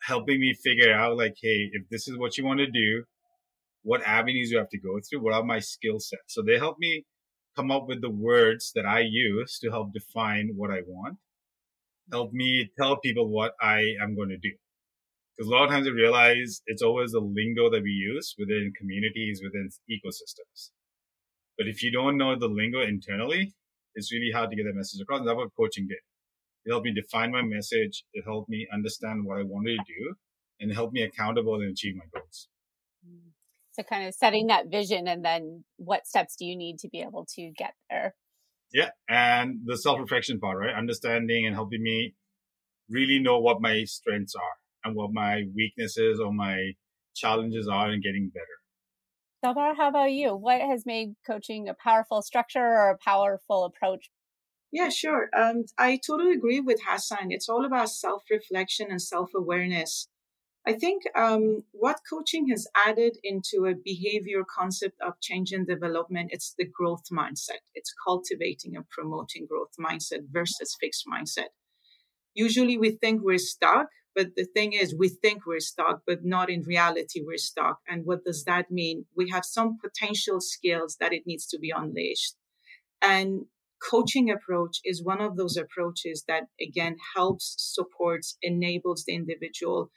Helping 0.01 0.39
me 0.39 0.53
figure 0.53 0.93
out 0.93 1.17
like, 1.17 1.35
hey, 1.41 1.69
if 1.71 1.89
this 1.89 2.07
is 2.07 2.17
what 2.17 2.37
you 2.37 2.45
want 2.45 2.59
to 2.59 2.69
do, 2.69 3.03
what 3.83 4.01
avenues 4.03 4.51
you 4.51 4.57
have 4.57 4.69
to 4.69 4.79
go 4.79 4.99
through, 4.99 5.23
what 5.23 5.33
are 5.33 5.43
my 5.43 5.59
skill 5.59 5.99
sets? 5.99 6.33
So 6.33 6.41
they 6.41 6.57
help 6.57 6.77
me 6.79 7.05
come 7.55 7.71
up 7.71 7.87
with 7.87 8.01
the 8.01 8.09
words 8.09 8.71
that 8.75 8.85
I 8.85 8.99
use 8.99 9.59
to 9.59 9.69
help 9.69 9.93
define 9.93 10.51
what 10.55 10.71
I 10.71 10.81
want, 10.85 11.17
help 12.11 12.31
me 12.33 12.69
tell 12.79 12.97
people 12.97 13.29
what 13.29 13.53
I 13.61 13.83
am 14.01 14.15
going 14.15 14.29
to 14.29 14.37
do. 14.37 14.51
Because 15.35 15.49
a 15.49 15.53
lot 15.53 15.63
of 15.65 15.69
times 15.69 15.87
I 15.87 15.91
realize 15.91 16.61
it's 16.65 16.81
always 16.81 17.11
the 17.11 17.19
lingo 17.19 17.69
that 17.69 17.81
we 17.81 17.91
use 17.91 18.35
within 18.37 18.73
communities, 18.77 19.41
within 19.43 19.69
ecosystems. 19.89 20.71
But 21.57 21.67
if 21.67 21.81
you 21.81 21.91
don't 21.91 22.17
know 22.17 22.37
the 22.37 22.47
lingo 22.47 22.81
internally, 22.81 23.53
it's 23.95 24.11
really 24.11 24.31
hard 24.33 24.49
to 24.49 24.55
get 24.55 24.63
that 24.63 24.75
message 24.75 25.01
across. 25.01 25.19
And 25.19 25.27
that's 25.27 25.37
what 25.37 25.49
coaching 25.57 25.87
did. 25.87 25.99
It 26.65 26.71
helped 26.71 26.85
me 26.85 26.93
define 26.93 27.31
my 27.31 27.41
message. 27.41 28.03
It 28.13 28.23
helped 28.25 28.49
me 28.49 28.67
understand 28.71 29.25
what 29.25 29.37
I 29.39 29.43
wanted 29.43 29.77
to 29.77 29.83
do 29.87 30.15
and 30.59 30.73
helped 30.73 30.93
me 30.93 31.03
accountable 31.03 31.55
and 31.55 31.71
achieve 31.71 31.95
my 31.95 32.05
goals. 32.13 32.47
Mm. 33.07 33.31
So 33.71 33.83
kind 33.83 34.07
of 34.07 34.13
setting 34.13 34.47
that 34.47 34.67
vision 34.69 35.07
and 35.07 35.23
then 35.23 35.63
what 35.77 36.05
steps 36.05 36.35
do 36.35 36.45
you 36.45 36.57
need 36.57 36.79
to 36.79 36.89
be 36.89 36.99
able 36.99 37.25
to 37.35 37.51
get 37.57 37.73
there? 37.89 38.15
Yeah. 38.73 38.89
And 39.07 39.61
the 39.65 39.77
self 39.77 39.99
reflection 39.99 40.39
part, 40.39 40.57
right? 40.57 40.75
Understanding 40.75 41.45
and 41.45 41.55
helping 41.55 41.81
me 41.81 42.13
really 42.89 43.19
know 43.19 43.39
what 43.39 43.61
my 43.61 43.83
strengths 43.85 44.35
are 44.35 44.57
and 44.83 44.95
what 44.95 45.11
my 45.13 45.43
weaknesses 45.55 46.19
or 46.19 46.33
my 46.33 46.73
challenges 47.15 47.67
are 47.67 47.89
and 47.89 48.03
getting 48.03 48.31
better. 48.33 48.45
Delbar, 49.43 49.75
how 49.77 49.87
about 49.87 50.11
you? 50.11 50.35
What 50.35 50.59
has 50.61 50.85
made 50.85 51.15
coaching 51.25 51.69
a 51.69 51.73
powerful 51.73 52.21
structure 52.21 52.59
or 52.59 52.89
a 52.89 52.97
powerful 52.97 53.63
approach? 53.63 54.09
Yeah, 54.71 54.89
sure. 54.89 55.29
Um, 55.35 55.65
I 55.77 55.97
totally 56.05 56.33
agree 56.33 56.59
with 56.59 56.81
Hassan. 56.85 57.31
It's 57.31 57.49
all 57.49 57.65
about 57.65 57.89
self 57.89 58.23
reflection 58.29 58.87
and 58.91 59.01
self 59.01 59.31
awareness. 59.35 60.09
I 60.67 60.73
think 60.73 61.03
um, 61.15 61.63
what 61.71 62.01
coaching 62.09 62.49
has 62.49 62.67
added 62.85 63.17
into 63.23 63.65
a 63.65 63.73
behavior 63.73 64.43
concept 64.43 64.97
of 65.01 65.19
change 65.21 65.51
and 65.53 65.65
development, 65.65 66.29
it's 66.33 66.53
the 66.57 66.65
growth 66.65 67.05
mindset. 67.11 67.61
It's 67.73 67.93
cultivating 68.05 68.75
and 68.75 68.87
promoting 68.89 69.47
growth 69.47 69.71
mindset 69.79 70.27
versus 70.31 70.75
fixed 70.79 71.05
mindset. 71.11 71.47
Usually 72.33 72.77
we 72.77 72.91
think 72.91 73.21
we're 73.23 73.37
stuck, 73.37 73.87
but 74.15 74.35
the 74.35 74.45
thing 74.45 74.73
is 74.73 74.95
we 74.95 75.09
think 75.09 75.45
we're 75.45 75.59
stuck, 75.59 76.01
but 76.05 76.23
not 76.23 76.49
in 76.49 76.63
reality 76.63 77.21
we're 77.25 77.37
stuck. 77.37 77.79
And 77.87 78.05
what 78.05 78.23
does 78.23 78.43
that 78.45 78.71
mean? 78.71 79.05
We 79.15 79.29
have 79.29 79.45
some 79.45 79.77
potential 79.81 80.41
skills 80.41 80.97
that 80.99 81.13
it 81.13 81.23
needs 81.25 81.45
to 81.47 81.59
be 81.59 81.71
unleashed. 81.75 82.35
And 83.01 83.45
coaching 83.81 84.29
approach 84.29 84.79
is 84.83 85.03
one 85.03 85.21
of 85.21 85.37
those 85.37 85.55
approaches 85.57 86.25
that 86.27 86.43
again 86.61 86.97
helps, 87.15 87.55
supports, 87.57 88.37
enables 88.41 89.05
the 89.05 89.15
individual 89.15 89.89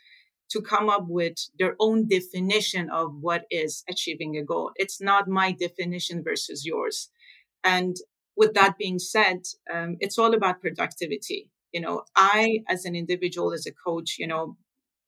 to 0.51 0.61
come 0.61 0.89
up 0.91 1.07
with 1.09 1.35
their 1.59 1.75
own 1.81 2.07
definition 2.07 2.91
of 2.91 3.15
what 3.21 3.45
is 3.51 3.83
achieving 3.89 4.37
a 4.37 4.45
goal. 4.45 4.71
It's 4.77 5.01
not 5.01 5.27
my 5.27 5.53
definition 5.53 6.23
versus 6.23 6.65
yours. 6.67 7.11
And 7.65 7.97
with 8.37 8.55
that 8.55 8.77
being 8.79 8.99
said, 8.99 9.43
um, 9.73 9.97
it's 10.01 10.19
all 10.19 10.35
about 10.35 10.61
productivity. 10.61 11.49
You 11.73 11.81
know, 11.81 12.03
I, 12.15 12.61
as 12.69 12.85
an 12.85 12.95
individual, 12.95 13.53
as 13.53 13.67
a 13.67 13.73
coach, 13.73 14.17
you 14.19 14.27
know, 14.27 14.57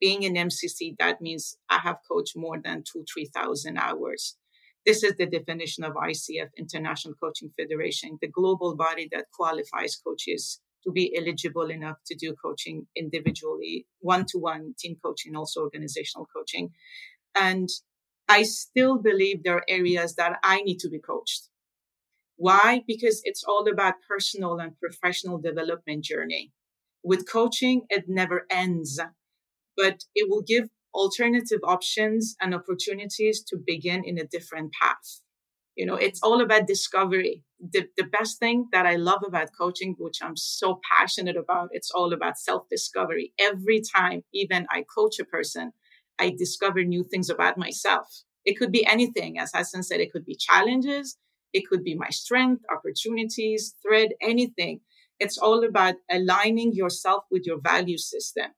being 0.01 0.25
an 0.25 0.35
MCC, 0.35 0.97
that 0.99 1.21
means 1.21 1.57
I 1.69 1.79
have 1.79 1.99
coached 2.11 2.37
more 2.37 2.61
than 2.63 2.83
two, 2.91 3.05
3,000 3.13 3.79
hours. 3.79 4.37
This 4.85 5.03
is 5.03 5.15
the 5.17 5.27
definition 5.27 5.85
of 5.85 5.95
ICF, 5.95 6.49
International 6.59 7.15
Coaching 7.15 7.51
Federation, 7.59 8.19
the 8.21 8.29
global 8.29 8.77
body 8.77 9.09
that 9.13 9.27
qualifies 9.33 9.97
coaches 9.97 10.61
to 10.85 10.93
be 10.93 11.17
eligible 11.17 11.71
enough 11.71 11.97
to 12.07 12.15
do 12.15 12.35
coaching 12.35 12.87
individually, 12.95 13.87
one 14.01 14.27
to 14.27 14.39
one 14.39 14.75
team 14.79 14.97
coaching, 15.03 15.35
also 15.35 15.63
organizational 15.63 16.29
coaching. 16.35 16.71
And 17.35 17.69
I 18.29 18.43
still 18.43 18.99
believe 18.99 19.43
there 19.43 19.57
are 19.57 19.65
areas 19.69 20.17
that 20.17 20.39
I 20.43 20.61
need 20.63 20.79
to 20.81 20.91
be 20.91 20.99
coached. 20.99 21.49
Why? 22.37 22.83
Because 22.87 23.21
it's 23.25 23.45
all 23.45 23.69
about 23.69 23.95
personal 24.09 24.59
and 24.59 24.79
professional 24.79 25.39
development 25.39 26.05
journey. 26.05 26.53
With 27.03 27.29
coaching, 27.31 27.83
it 27.91 28.05
never 28.09 28.47
ends, 28.51 29.01
but 29.77 30.05
it 30.15 30.29
will 30.31 30.43
give 30.43 30.69
alternative 30.95 31.61
options 31.65 32.37
and 32.41 32.55
opportunities 32.55 33.43
to 33.45 33.57
begin 33.57 34.05
in 34.05 34.19
a 34.19 34.27
different 34.27 34.73
path. 34.81 35.21
You 35.77 35.87
know, 35.87 35.97
it's 35.97 36.23
all 36.23 36.41
about 36.41 36.69
discovery. 36.69 37.45
The, 37.61 37.89
the 37.97 38.05
best 38.05 38.39
thing 38.39 38.67
that 38.73 38.87
I 38.87 38.97
love 38.97 39.23
about 39.27 39.51
coaching, 39.59 39.97
which 39.99 40.19
I'm 40.23 40.37
so 40.37 40.81
passionate 40.91 41.37
about, 41.37 41.71
it's 41.73 41.91
all 41.91 42.13
about 42.13 42.39
self 42.39 42.69
discovery. 42.71 43.33
Every 43.39 43.83
time, 43.83 44.23
even 44.35 44.67
I 44.71 44.85
coach 44.95 45.19
a 45.21 45.25
person, 45.25 45.73
I 46.19 46.31
discover 46.37 46.85
new 46.85 47.05
things 47.05 47.31
about 47.31 47.59
myself. 47.59 48.09
It 48.45 48.55
could 48.59 48.73
be 48.73 48.87
anything. 48.87 49.39
As 49.39 49.53
Hassan 49.55 49.83
said, 49.83 50.01
it 50.01 50.13
could 50.13 50.25
be 50.27 50.37
challenges. 50.37 51.19
It 51.55 51.69
could 51.69 51.85
be 51.85 51.95
my 51.97 52.11
strength, 52.11 52.65
opportunities, 52.71 53.77
thread, 53.83 54.11
anything. 54.21 54.83
It's 55.21 55.39
all 55.39 55.65
about 55.65 55.97
aligning 56.11 56.75
yourself 56.75 57.25
with 57.31 57.47
your 57.47 57.61
value 57.61 57.99
system. 57.99 58.49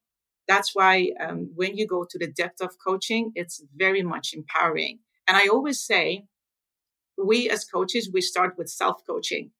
That's 0.47 0.75
why 0.75 1.11
um, 1.21 1.51
when 1.55 1.77
you 1.77 1.87
go 1.87 2.05
to 2.09 2.19
the 2.19 2.27
depth 2.27 2.61
of 2.61 2.71
coaching, 2.85 3.31
it's 3.35 3.63
very 3.75 4.03
much 4.03 4.33
empowering. 4.33 4.99
And 5.27 5.37
I 5.37 5.47
always 5.47 5.79
say, 5.85 6.25
we 7.17 7.49
as 7.49 7.65
coaches, 7.65 8.09
we 8.13 8.21
start 8.21 8.55
with 8.57 8.69
self 8.69 9.01
coaching. 9.05 9.51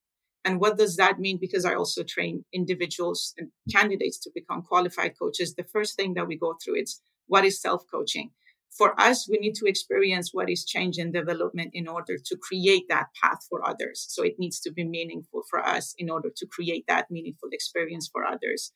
And 0.45 0.61
what 0.61 0.77
does 0.77 0.95
that 0.97 1.19
mean? 1.19 1.37
Because 1.41 1.65
I 1.65 1.75
also 1.75 2.03
train 2.03 2.45
individuals 2.53 3.33
and 3.37 3.49
candidates 3.71 4.19
to 4.19 4.31
become 4.33 4.61
qualified 4.61 5.13
coaches. 5.19 5.55
The 5.55 5.63
first 5.65 5.95
thing 5.97 6.13
that 6.13 6.27
we 6.27 6.37
go 6.37 6.55
through 6.63 6.81
is 6.81 7.01
what 7.27 7.45
is 7.45 7.61
self 7.61 7.83
coaching? 7.91 8.31
For 8.77 8.99
us, 8.99 9.27
we 9.29 9.37
need 9.37 9.55
to 9.55 9.65
experience 9.65 10.29
what 10.33 10.49
is 10.49 10.65
change 10.65 10.97
and 10.97 11.11
development 11.11 11.71
in 11.73 11.87
order 11.87 12.17
to 12.17 12.37
create 12.37 12.85
that 12.89 13.07
path 13.21 13.39
for 13.49 13.67
others. 13.67 14.05
So 14.09 14.23
it 14.23 14.35
needs 14.37 14.59
to 14.61 14.71
be 14.71 14.83
meaningful 14.83 15.41
for 15.49 15.65
us 15.65 15.95
in 15.97 16.09
order 16.09 16.29
to 16.35 16.45
create 16.45 16.85
that 16.87 17.09
meaningful 17.09 17.49
experience 17.51 18.09
for 18.11 18.23
others. 18.25 18.71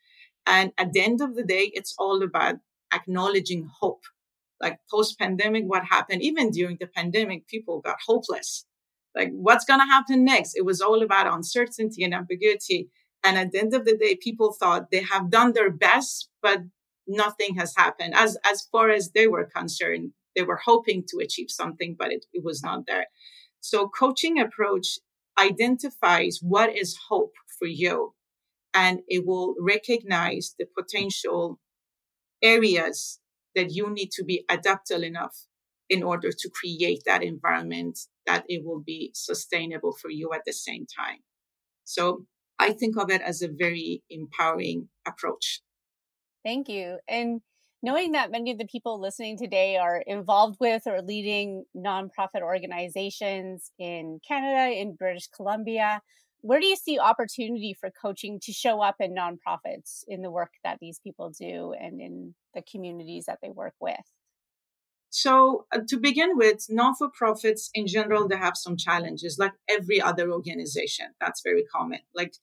And 0.45 0.71
at 0.77 0.93
the 0.93 1.01
end 1.01 1.21
of 1.21 1.35
the 1.35 1.43
day, 1.43 1.71
it's 1.73 1.93
all 1.99 2.23
about 2.23 2.55
acknowledging 2.93 3.69
hope. 3.79 4.03
Like 4.59 4.79
post 4.89 5.19
pandemic, 5.19 5.65
what 5.65 5.83
happened, 5.85 6.21
even 6.23 6.49
during 6.51 6.77
the 6.79 6.87
pandemic, 6.87 7.47
people 7.47 7.81
got 7.81 7.97
hopeless 8.07 8.65
like 9.15 9.29
what's 9.31 9.65
going 9.65 9.79
to 9.79 9.85
happen 9.85 10.23
next 10.23 10.53
it 10.55 10.65
was 10.65 10.81
all 10.81 11.01
about 11.01 11.31
uncertainty 11.31 12.03
and 12.03 12.13
ambiguity 12.13 12.89
and 13.23 13.37
at 13.37 13.51
the 13.51 13.59
end 13.59 13.73
of 13.73 13.85
the 13.85 13.97
day 13.97 14.15
people 14.15 14.55
thought 14.57 14.91
they 14.91 15.01
have 15.01 15.29
done 15.29 15.53
their 15.53 15.71
best 15.71 16.29
but 16.41 16.59
nothing 17.11 17.55
has 17.55 17.73
happened 17.77 18.13
as 18.15 18.37
as 18.49 18.67
far 18.71 18.89
as 18.89 19.11
they 19.11 19.27
were 19.27 19.45
concerned 19.45 20.11
they 20.35 20.43
were 20.43 20.61
hoping 20.65 21.03
to 21.07 21.19
achieve 21.19 21.49
something 21.49 21.95
but 21.97 22.11
it, 22.11 22.25
it 22.33 22.43
was 22.43 22.63
not 22.63 22.85
there 22.87 23.07
so 23.59 23.89
coaching 23.89 24.39
approach 24.39 24.99
identifies 25.39 26.39
what 26.41 26.75
is 26.75 26.97
hope 27.09 27.33
for 27.59 27.67
you 27.67 28.13
and 28.73 28.99
it 29.07 29.25
will 29.25 29.55
recognize 29.59 30.55
the 30.57 30.65
potential 30.77 31.59
areas 32.41 33.19
that 33.55 33.71
you 33.71 33.89
need 33.89 34.11
to 34.11 34.23
be 34.23 34.45
adaptable 34.49 35.03
enough 35.03 35.47
in 35.89 36.03
order 36.03 36.31
to 36.31 36.49
create 36.49 37.03
that 37.05 37.23
environment 37.23 37.99
that 38.25 38.45
it 38.47 38.63
will 38.65 38.81
be 38.81 39.11
sustainable 39.13 39.91
for 39.93 40.09
you 40.09 40.31
at 40.33 40.41
the 40.45 40.53
same 40.53 40.85
time. 40.85 41.19
So 41.83 42.25
I 42.59 42.73
think 42.73 42.97
of 42.97 43.09
it 43.11 43.21
as 43.21 43.41
a 43.41 43.49
very 43.49 44.03
empowering 44.09 44.89
approach. 45.05 45.61
Thank 46.43 46.69
you. 46.69 46.97
And 47.07 47.41
knowing 47.83 48.13
that 48.13 48.31
many 48.31 48.51
of 48.51 48.57
the 48.57 48.65
people 48.65 48.99
listening 48.99 49.37
today 49.37 49.77
are 49.77 50.03
involved 50.05 50.57
with 50.59 50.83
or 50.85 51.01
leading 51.01 51.65
nonprofit 51.75 52.41
organizations 52.41 53.71
in 53.79 54.19
Canada, 54.27 54.73
in 54.75 54.95
British 54.95 55.27
Columbia, 55.27 56.01
where 56.41 56.59
do 56.59 56.65
you 56.65 56.75
see 56.75 56.99
opportunity 56.99 57.75
for 57.79 57.91
coaching 57.91 58.39
to 58.43 58.51
show 58.51 58.81
up 58.81 58.95
in 58.99 59.13
nonprofits 59.15 60.03
in 60.07 60.21
the 60.23 60.31
work 60.31 60.53
that 60.63 60.79
these 60.81 60.99
people 60.99 61.29
do 61.29 61.73
and 61.79 62.01
in 62.01 62.33
the 62.55 62.63
communities 62.63 63.25
that 63.27 63.39
they 63.41 63.49
work 63.49 63.75
with? 63.79 63.95
So, 65.13 65.67
uh, 65.75 65.81
to 65.89 65.97
begin 65.97 66.37
with, 66.37 66.67
non 66.69 66.95
for 66.95 67.09
profits 67.09 67.69
in 67.73 67.85
general, 67.85 68.27
they 68.27 68.37
have 68.37 68.55
some 68.55 68.77
challenges, 68.77 69.37
like 69.37 69.51
every 69.69 70.01
other 70.01 70.31
organization. 70.31 71.07
That's 71.19 71.41
very 71.43 71.63
common. 71.63 71.99
Like 72.15 72.35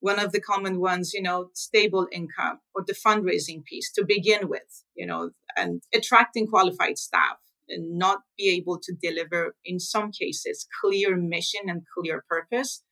one 0.00 0.18
of 0.18 0.32
the 0.32 0.40
common 0.40 0.80
ones, 0.80 1.12
you 1.12 1.22
know, 1.22 1.50
stable 1.54 2.06
income 2.12 2.60
or 2.74 2.84
the 2.86 2.94
fundraising 2.94 3.64
piece 3.64 3.90
to 3.92 4.04
begin 4.06 4.48
with, 4.48 4.84
you 4.94 5.06
know, 5.06 5.30
and 5.56 5.82
attracting 5.94 6.46
qualified 6.46 6.98
staff 6.98 7.38
and 7.68 7.98
not 7.98 8.20
be 8.36 8.50
able 8.50 8.78
to 8.80 8.94
deliver 9.00 9.54
in 9.64 9.78
some 9.78 10.10
cases 10.10 10.66
clear 10.80 11.16
mission 11.16 11.62
and 11.68 11.82
clear 11.96 12.24
purpose 12.28 12.82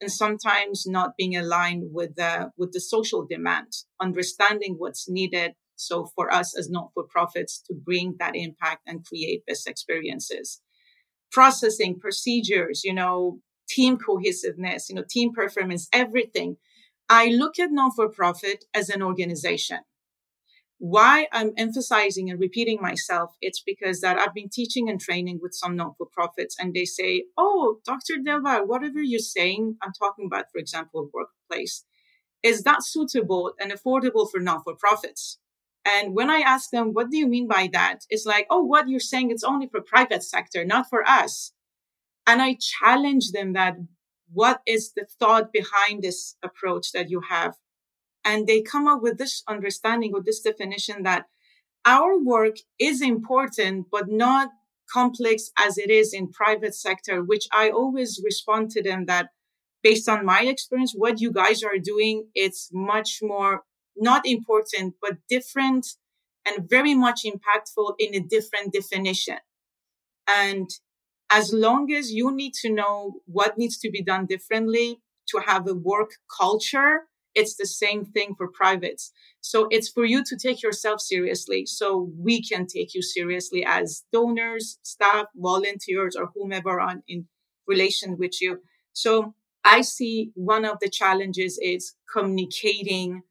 and 0.00 0.12
sometimes 0.12 0.84
not 0.86 1.16
being 1.16 1.36
aligned 1.36 1.84
with 1.92 2.16
the 2.16 2.50
with 2.56 2.72
the 2.72 2.80
social 2.80 3.26
demand 3.26 3.72
understanding 4.00 4.74
what's 4.78 5.08
needed 5.08 5.52
so 5.74 6.10
for 6.14 6.32
us 6.32 6.56
as 6.56 6.70
not 6.70 6.90
for 6.94 7.04
profits 7.04 7.62
to 7.66 7.74
bring 7.74 8.16
that 8.18 8.34
impact 8.34 8.82
and 8.86 9.04
create 9.04 9.44
best 9.46 9.68
experiences. 9.68 10.60
Processing 11.32 11.98
procedures 11.98 12.82
you 12.84 12.92
know 12.92 13.40
team 13.68 13.98
cohesiveness, 13.98 14.88
you 14.88 14.94
know, 14.94 15.04
team 15.08 15.32
performance, 15.32 15.88
everything. 15.92 16.56
I 17.08 17.28
look 17.28 17.58
at 17.58 17.70
non-for-profit 17.70 18.64
as 18.74 18.88
an 18.88 19.02
organization. 19.02 19.80
Why 20.78 21.26
I'm 21.32 21.52
emphasizing 21.56 22.30
and 22.30 22.38
repeating 22.38 22.80
myself, 22.82 23.30
it's 23.40 23.62
because 23.64 24.00
that 24.00 24.18
I've 24.18 24.34
been 24.34 24.50
teaching 24.50 24.90
and 24.90 25.00
training 25.00 25.38
with 25.40 25.54
some 25.54 25.74
non-for-profits 25.76 26.56
and 26.58 26.74
they 26.74 26.84
say, 26.84 27.24
Oh, 27.38 27.78
Dr. 27.84 28.14
Delbar, 28.16 28.66
whatever 28.66 29.00
you're 29.00 29.20
saying, 29.20 29.76
I'm 29.82 29.92
talking 29.92 30.26
about, 30.26 30.46
for 30.52 30.58
example, 30.58 31.08
workplace, 31.14 31.84
is 32.42 32.62
that 32.62 32.84
suitable 32.84 33.54
and 33.58 33.72
affordable 33.72 34.30
for 34.30 34.38
non-for-profits? 34.38 35.38
And 35.86 36.14
when 36.14 36.30
I 36.30 36.38
ask 36.38 36.70
them, 36.70 36.92
what 36.92 37.10
do 37.10 37.16
you 37.16 37.28
mean 37.28 37.46
by 37.46 37.70
that? 37.72 38.00
It's 38.10 38.26
like, 38.26 38.46
oh, 38.50 38.62
what 38.62 38.88
you're 38.88 39.00
saying, 39.00 39.30
it's 39.30 39.44
only 39.44 39.68
for 39.68 39.80
private 39.80 40.24
sector, 40.24 40.64
not 40.64 40.90
for 40.90 41.08
us. 41.08 41.52
And 42.26 42.42
I 42.42 42.58
challenge 42.60 43.30
them 43.32 43.52
that 43.52 43.76
what 44.32 44.60
is 44.66 44.92
the 44.94 45.06
thought 45.18 45.52
behind 45.52 46.02
this 46.02 46.36
approach 46.42 46.92
that 46.92 47.10
you 47.10 47.20
have? 47.28 47.54
And 48.24 48.46
they 48.46 48.62
come 48.62 48.88
up 48.88 49.02
with 49.02 49.18
this 49.18 49.42
understanding 49.48 50.12
or 50.14 50.22
this 50.22 50.40
definition 50.40 51.04
that 51.04 51.26
our 51.84 52.18
work 52.18 52.56
is 52.80 53.00
important, 53.00 53.86
but 53.92 54.08
not 54.08 54.48
complex 54.92 55.50
as 55.56 55.78
it 55.78 55.90
is 55.90 56.12
in 56.12 56.30
private 56.30 56.74
sector, 56.74 57.22
which 57.22 57.46
I 57.52 57.70
always 57.70 58.20
respond 58.24 58.70
to 58.72 58.82
them 58.82 59.06
that 59.06 59.28
based 59.82 60.08
on 60.08 60.26
my 60.26 60.42
experience, 60.42 60.92
what 60.96 61.20
you 61.20 61.30
guys 61.32 61.62
are 61.62 61.78
doing, 61.78 62.26
it's 62.34 62.70
much 62.72 63.20
more 63.22 63.62
not 63.96 64.26
important, 64.26 64.94
but 65.00 65.18
different 65.28 65.86
and 66.46 66.68
very 66.68 66.94
much 66.94 67.22
impactful 67.24 67.94
in 67.98 68.14
a 68.14 68.20
different 68.20 68.72
definition. 68.72 69.38
And 70.28 70.68
as 71.30 71.52
long 71.52 71.92
as 71.92 72.12
you 72.12 72.34
need 72.34 72.54
to 72.54 72.72
know 72.72 73.20
what 73.26 73.58
needs 73.58 73.78
to 73.78 73.90
be 73.90 74.02
done 74.02 74.26
differently 74.26 75.00
to 75.28 75.38
have 75.38 75.66
a 75.66 75.74
work 75.74 76.12
culture, 76.40 77.02
it's 77.34 77.56
the 77.56 77.66
same 77.66 78.04
thing 78.04 78.34
for 78.36 78.48
privates. 78.48 79.12
So 79.40 79.68
it's 79.70 79.90
for 79.90 80.04
you 80.04 80.24
to 80.24 80.36
take 80.36 80.62
yourself 80.62 81.00
seriously. 81.00 81.66
So 81.66 82.10
we 82.16 82.42
can 82.42 82.66
take 82.66 82.94
you 82.94 83.02
seriously 83.02 83.64
as 83.66 84.04
donors, 84.12 84.78
staff, 84.82 85.26
volunteers, 85.36 86.16
or 86.16 86.30
whomever 86.34 86.80
on 86.80 87.02
in 87.06 87.26
relation 87.66 88.16
with 88.16 88.40
you. 88.40 88.60
So 88.92 89.34
I 89.64 89.82
see 89.82 90.30
one 90.34 90.64
of 90.64 90.78
the 90.80 90.88
challenges 90.88 91.58
is 91.60 91.94
communicating 92.10 93.22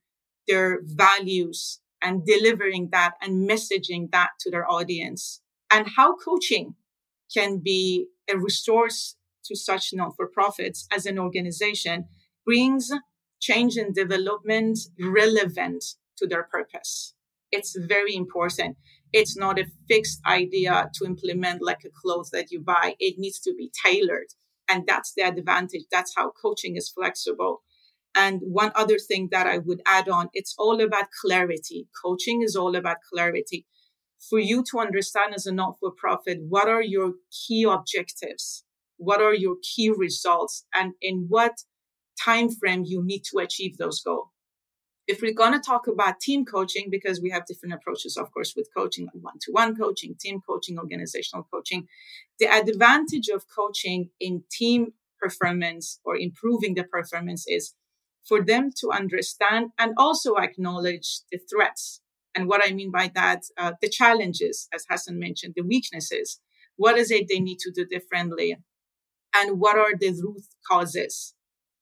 their 0.47 0.81
values 0.83 1.79
and 2.01 2.25
delivering 2.25 2.89
that 2.91 3.13
and 3.21 3.49
messaging 3.49 4.11
that 4.11 4.31
to 4.41 4.51
their 4.51 4.69
audience 4.69 5.41
and 5.71 5.87
how 5.95 6.15
coaching 6.15 6.75
can 7.33 7.59
be 7.63 8.07
a 8.29 8.37
resource 8.37 9.15
to 9.45 9.55
such 9.55 9.91
not-for-profits 9.93 10.87
as 10.91 11.05
an 11.05 11.19
organization 11.19 12.05
brings 12.45 12.91
change 13.39 13.77
and 13.77 13.93
development 13.93 14.79
relevant 14.99 15.83
to 16.17 16.27
their 16.27 16.43
purpose. 16.43 17.13
It's 17.51 17.75
very 17.77 18.15
important. 18.15 18.77
It's 19.13 19.37
not 19.37 19.59
a 19.59 19.67
fixed 19.87 20.19
idea 20.25 20.89
to 20.95 21.05
implement 21.05 21.61
like 21.61 21.83
a 21.85 21.89
clothes 22.01 22.31
that 22.31 22.51
you 22.51 22.59
buy. 22.59 22.95
It 22.99 23.15
needs 23.17 23.39
to 23.41 23.53
be 23.53 23.71
tailored. 23.85 24.27
And 24.67 24.85
that's 24.87 25.13
the 25.15 25.23
advantage. 25.23 25.83
That's 25.91 26.13
how 26.17 26.31
coaching 26.41 26.75
is 26.75 26.89
flexible. 26.89 27.61
And 28.15 28.41
one 28.41 28.71
other 28.75 28.97
thing 28.97 29.29
that 29.31 29.45
I 29.45 29.59
would 29.59 29.81
add 29.85 30.09
on, 30.09 30.29
it's 30.33 30.55
all 30.57 30.81
about 30.81 31.09
clarity. 31.21 31.87
Coaching 32.03 32.41
is 32.41 32.55
all 32.55 32.75
about 32.75 32.97
clarity 33.13 33.65
for 34.29 34.39
you 34.39 34.63
to 34.71 34.79
understand 34.79 35.33
as 35.35 35.45
a 35.45 35.53
not-for-profit, 35.53 36.39
what 36.47 36.67
are 36.67 36.81
your 36.81 37.13
key 37.31 37.63
objectives? 37.63 38.63
What 38.97 39.21
are 39.21 39.33
your 39.33 39.57
key 39.61 39.91
results? 39.95 40.65
And 40.73 40.93
in 41.01 41.25
what 41.29 41.53
time 42.23 42.49
frame 42.49 42.83
you 42.85 43.03
need 43.03 43.23
to 43.31 43.39
achieve 43.39 43.77
those 43.77 44.01
goals? 44.01 44.29
If 45.07 45.21
we're 45.21 45.33
going 45.33 45.53
to 45.53 45.59
talk 45.59 45.85
about 45.87 46.19
team 46.19 46.45
coaching, 46.45 46.87
because 46.89 47.21
we 47.21 47.29
have 47.29 47.45
different 47.45 47.75
approaches, 47.75 48.17
of 48.17 48.31
course, 48.33 48.53
with 48.55 48.69
coaching, 48.75 49.05
like 49.05 49.21
one-to-one 49.21 49.75
coaching, 49.75 50.15
team 50.19 50.41
coaching, 50.47 50.79
organizational 50.79 51.47
coaching, 51.53 51.87
the 52.39 52.47
advantage 52.47 53.27
of 53.27 53.43
coaching 53.55 54.09
in 54.19 54.43
team 54.51 54.93
performance 55.21 55.99
or 56.03 56.17
improving 56.17 56.73
the 56.73 56.83
performance 56.83 57.45
is 57.47 57.75
for 58.27 58.43
them 58.43 58.71
to 58.79 58.91
understand 58.91 59.69
and 59.77 59.93
also 59.97 60.35
acknowledge 60.37 61.19
the 61.31 61.37
threats 61.37 62.01
and 62.35 62.47
what 62.47 62.61
I 62.63 62.73
mean 62.73 62.91
by 62.91 63.11
that, 63.15 63.43
uh, 63.57 63.73
the 63.81 63.89
challenges, 63.89 64.67
as 64.73 64.85
Hassan 64.89 65.17
mentioned, 65.19 65.53
the 65.55 65.63
weaknesses. 65.63 66.39
What 66.75 66.97
is 66.97 67.09
it 67.09 67.27
they 67.29 67.39
need 67.39 67.59
to 67.59 67.71
do 67.71 67.85
differently? 67.85 68.57
And 69.33 69.59
what 69.59 69.77
are 69.77 69.93
the 69.97 70.11
root 70.11 70.43
causes? 70.69 71.33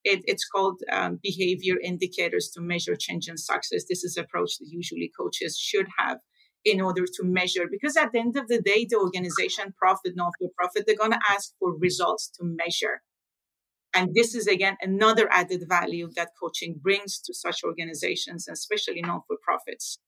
It, 0.04 0.22
it's 0.26 0.48
called 0.48 0.82
um, 0.92 1.20
behavior 1.24 1.76
indicators 1.82 2.52
to 2.54 2.62
measure 2.62 2.96
change 2.96 3.28
and 3.28 3.40
success. 3.40 3.86
This 3.88 4.04
is 4.04 4.18
approach 4.18 4.58
that 4.60 4.68
usually 4.70 5.12
coaches 5.18 5.58
should 5.58 5.88
have 5.98 6.18
in 6.66 6.82
order 6.82 7.06
to 7.06 7.24
measure 7.24 7.66
because 7.70 7.98
at 7.98 8.12
the 8.12 8.20
end 8.20 8.38
of 8.38 8.48
the 8.48 8.62
day 8.62 8.86
the 8.90 8.98
organization 8.98 9.74
profit 9.78 10.14
not 10.16 10.32
for 10.40 10.50
profit 10.58 10.86
they're 10.86 10.96
going 10.96 11.12
to 11.12 11.20
ask 11.30 11.54
for 11.60 11.78
results 11.78 12.30
to 12.30 12.44
measure 12.44 13.02
and 13.94 14.16
this 14.16 14.34
is 14.34 14.48
again 14.48 14.78
another 14.82 15.28
added 15.30 15.64
value 15.68 16.10
that 16.16 16.30
coaching 16.42 16.80
brings 16.82 17.20
to 17.20 17.34
such 17.34 17.66
organizations 17.66 18.48
especially 18.48 19.02
non 19.02 19.22
for 19.28 19.36
profits 19.44 20.00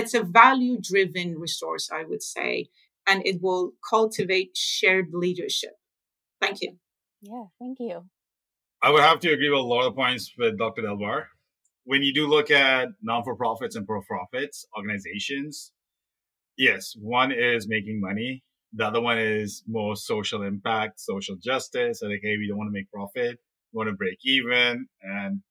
it's 0.00 0.14
a 0.14 0.22
value 0.22 0.78
driven 0.80 1.38
resource, 1.38 1.90
I 1.92 2.04
would 2.04 2.22
say, 2.22 2.70
and 3.06 3.24
it 3.26 3.42
will 3.42 3.72
cultivate 3.88 4.56
shared 4.56 5.08
leadership. 5.12 5.74
Thank 6.40 6.62
you. 6.62 6.76
Yeah, 7.20 7.44
thank 7.60 7.78
you. 7.80 8.06
I 8.82 8.90
would 8.90 9.02
have 9.02 9.20
to 9.20 9.32
agree 9.32 9.50
with 9.50 9.58
a 9.58 9.62
lot 9.62 9.86
of 9.86 9.94
points 9.94 10.32
with 10.38 10.58
Dr. 10.58 10.82
Delbar. 10.82 11.24
When 11.84 12.02
you 12.02 12.14
do 12.14 12.26
look 12.26 12.50
at 12.50 12.88
non 13.02 13.24
for 13.24 13.36
profits 13.36 13.76
and 13.76 13.86
for 13.86 14.02
profits 14.02 14.64
organizations, 14.76 15.72
yes, 16.56 16.94
one 16.98 17.30
is 17.30 17.68
making 17.68 18.00
money. 18.00 18.42
The 18.72 18.86
other 18.86 19.00
one 19.00 19.18
is 19.18 19.62
more 19.66 19.96
social 19.96 20.42
impact, 20.42 21.00
social 21.00 21.36
justice. 21.36 22.00
Like, 22.02 22.20
hey, 22.22 22.36
we 22.38 22.46
don't 22.48 22.56
want 22.56 22.68
to 22.68 22.72
make 22.72 22.90
profit, 22.90 23.38
we 23.72 23.76
want 23.76 23.88
to 23.90 23.96
break 23.96 24.18
even. 24.24 24.86
And 25.02 25.42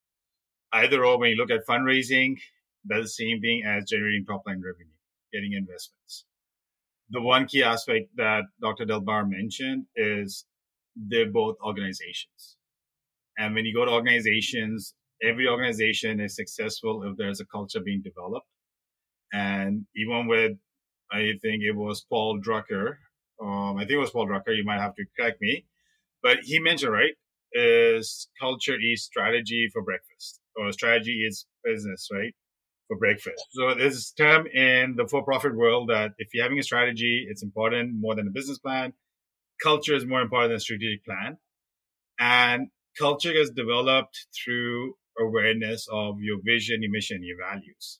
either 0.73 1.05
or, 1.05 1.19
when 1.19 1.29
you 1.31 1.35
look 1.35 1.51
at 1.51 1.67
fundraising, 1.67 2.37
that's 2.85 3.03
the 3.03 3.25
same 3.25 3.41
thing 3.41 3.63
as 3.65 3.85
generating 3.85 4.25
top 4.25 4.43
line 4.45 4.61
revenue, 4.65 4.93
getting 5.33 5.53
investments. 5.53 6.25
The 7.11 7.21
one 7.21 7.47
key 7.47 7.63
aspect 7.63 8.09
that 8.17 8.43
Dr. 8.61 8.85
Delbar 8.85 9.27
mentioned 9.27 9.85
is 9.95 10.45
they're 10.95 11.31
both 11.31 11.57
organizations. 11.63 12.57
And 13.37 13.55
when 13.55 13.65
you 13.65 13.73
go 13.73 13.85
to 13.85 13.91
organizations, 13.91 14.93
every 15.23 15.47
organization 15.47 16.19
is 16.19 16.35
successful 16.35 17.03
if 17.03 17.17
there's 17.17 17.39
a 17.39 17.45
culture 17.45 17.79
being 17.79 18.01
developed. 18.03 18.47
And 19.31 19.85
even 19.95 20.27
with, 20.27 20.53
I 21.11 21.33
think 21.41 21.63
it 21.63 21.75
was 21.75 22.05
Paul 22.09 22.39
Drucker, 22.41 22.97
um, 23.41 23.77
I 23.77 23.81
think 23.81 23.91
it 23.91 23.97
was 23.97 24.11
Paul 24.11 24.27
Drucker, 24.27 24.55
you 24.55 24.65
might 24.65 24.81
have 24.81 24.95
to 24.95 25.05
correct 25.17 25.41
me, 25.41 25.65
but 26.21 26.39
he 26.43 26.59
mentioned, 26.59 26.91
right, 26.91 27.13
is 27.53 28.27
culture 28.39 28.77
is 28.79 29.03
strategy 29.03 29.69
for 29.71 29.81
breakfast 29.81 30.39
or 30.55 30.71
strategy 30.71 31.25
is 31.27 31.45
business, 31.63 32.09
right? 32.11 32.33
For 32.89 32.97
breakfast. 32.97 33.45
So 33.51 33.73
there's 33.75 33.93
this 33.93 34.11
term 34.11 34.47
in 34.47 34.95
the 34.97 35.07
for-profit 35.07 35.55
world 35.55 35.89
that 35.89 36.11
if 36.17 36.33
you're 36.33 36.43
having 36.43 36.59
a 36.59 36.63
strategy, 36.63 37.27
it's 37.29 37.43
important 37.43 37.93
more 37.97 38.15
than 38.15 38.27
a 38.27 38.31
business 38.31 38.57
plan. 38.57 38.93
Culture 39.63 39.95
is 39.95 40.05
more 40.05 40.21
important 40.21 40.49
than 40.49 40.57
a 40.57 40.59
strategic 40.59 41.05
plan. 41.05 41.37
And 42.19 42.69
culture 42.97 43.31
is 43.31 43.51
developed 43.51 44.27
through 44.35 44.95
awareness 45.19 45.87
of 45.91 46.15
your 46.19 46.39
vision, 46.43 46.81
your 46.81 46.91
mission, 46.91 47.21
your 47.23 47.37
values. 47.37 47.99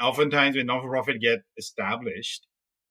Oftentimes, 0.00 0.56
when 0.56 0.66
non-for-profit 0.66 1.20
get 1.20 1.42
established, 1.56 2.46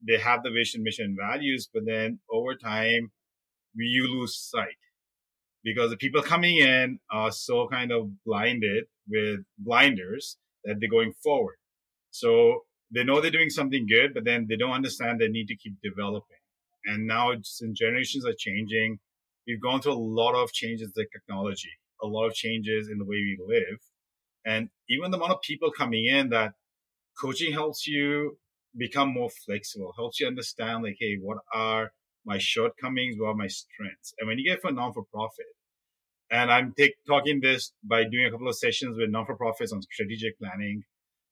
they 0.07 0.17
have 0.17 0.43
the 0.43 0.49
vision, 0.49 0.81
mission, 0.81 1.05
and 1.05 1.17
values, 1.17 1.69
but 1.71 1.83
then 1.85 2.19
over 2.31 2.55
time, 2.55 3.11
you 3.75 4.07
lose 4.07 4.37
sight 4.37 4.77
because 5.63 5.89
the 5.91 5.97
people 5.97 6.21
coming 6.21 6.57
in 6.57 6.99
are 7.11 7.31
so 7.31 7.67
kind 7.67 7.91
of 7.91 8.23
blinded 8.25 8.85
with 9.09 9.39
blinders 9.57 10.37
that 10.63 10.77
they're 10.79 10.89
going 10.89 11.13
forward. 11.23 11.55
So 12.11 12.65
they 12.93 13.03
know 13.03 13.21
they're 13.21 13.31
doing 13.31 13.49
something 13.49 13.87
good, 13.87 14.13
but 14.13 14.25
then 14.25 14.47
they 14.49 14.57
don't 14.57 14.71
understand 14.71 15.19
they 15.19 15.27
need 15.27 15.47
to 15.47 15.55
keep 15.55 15.75
developing. 15.81 16.37
And 16.85 17.07
now 17.07 17.31
since 17.41 17.79
generations 17.79 18.25
are 18.25 18.35
changing, 18.37 18.99
we've 19.47 19.61
gone 19.61 19.81
through 19.81 19.93
a 19.93 19.95
lot 19.95 20.35
of 20.35 20.51
changes 20.51 20.91
in 20.95 21.05
technology, 21.11 21.71
a 22.01 22.07
lot 22.07 22.27
of 22.27 22.33
changes 22.33 22.89
in 22.89 22.97
the 22.97 23.05
way 23.05 23.17
we 23.17 23.37
live. 23.45 23.79
And 24.45 24.69
even 24.89 25.11
the 25.11 25.17
amount 25.17 25.33
of 25.33 25.41
people 25.41 25.71
coming 25.71 26.05
in 26.05 26.29
that 26.29 26.53
coaching 27.19 27.53
helps 27.53 27.87
you 27.87 28.37
become 28.75 29.13
more 29.13 29.29
flexible, 29.45 29.93
helps 29.95 30.19
you 30.19 30.27
understand 30.27 30.83
like, 30.83 30.97
hey, 30.99 31.17
what 31.21 31.39
are 31.53 31.91
my 32.25 32.37
shortcomings, 32.39 33.15
what 33.17 33.29
are 33.29 33.35
my 33.35 33.47
strengths? 33.47 34.13
And 34.19 34.27
when 34.27 34.37
you 34.37 34.49
get 34.49 34.61
for 34.61 34.71
non-for-profit, 34.71 35.45
and 36.31 36.49
I'm 36.49 36.73
take, 36.77 36.93
talking 37.05 37.41
this 37.41 37.73
by 37.83 38.05
doing 38.05 38.25
a 38.25 38.31
couple 38.31 38.47
of 38.47 38.55
sessions 38.55 38.97
with 38.97 39.09
non-for-profits 39.09 39.73
on 39.73 39.81
strategic 39.81 40.39
planning, 40.39 40.83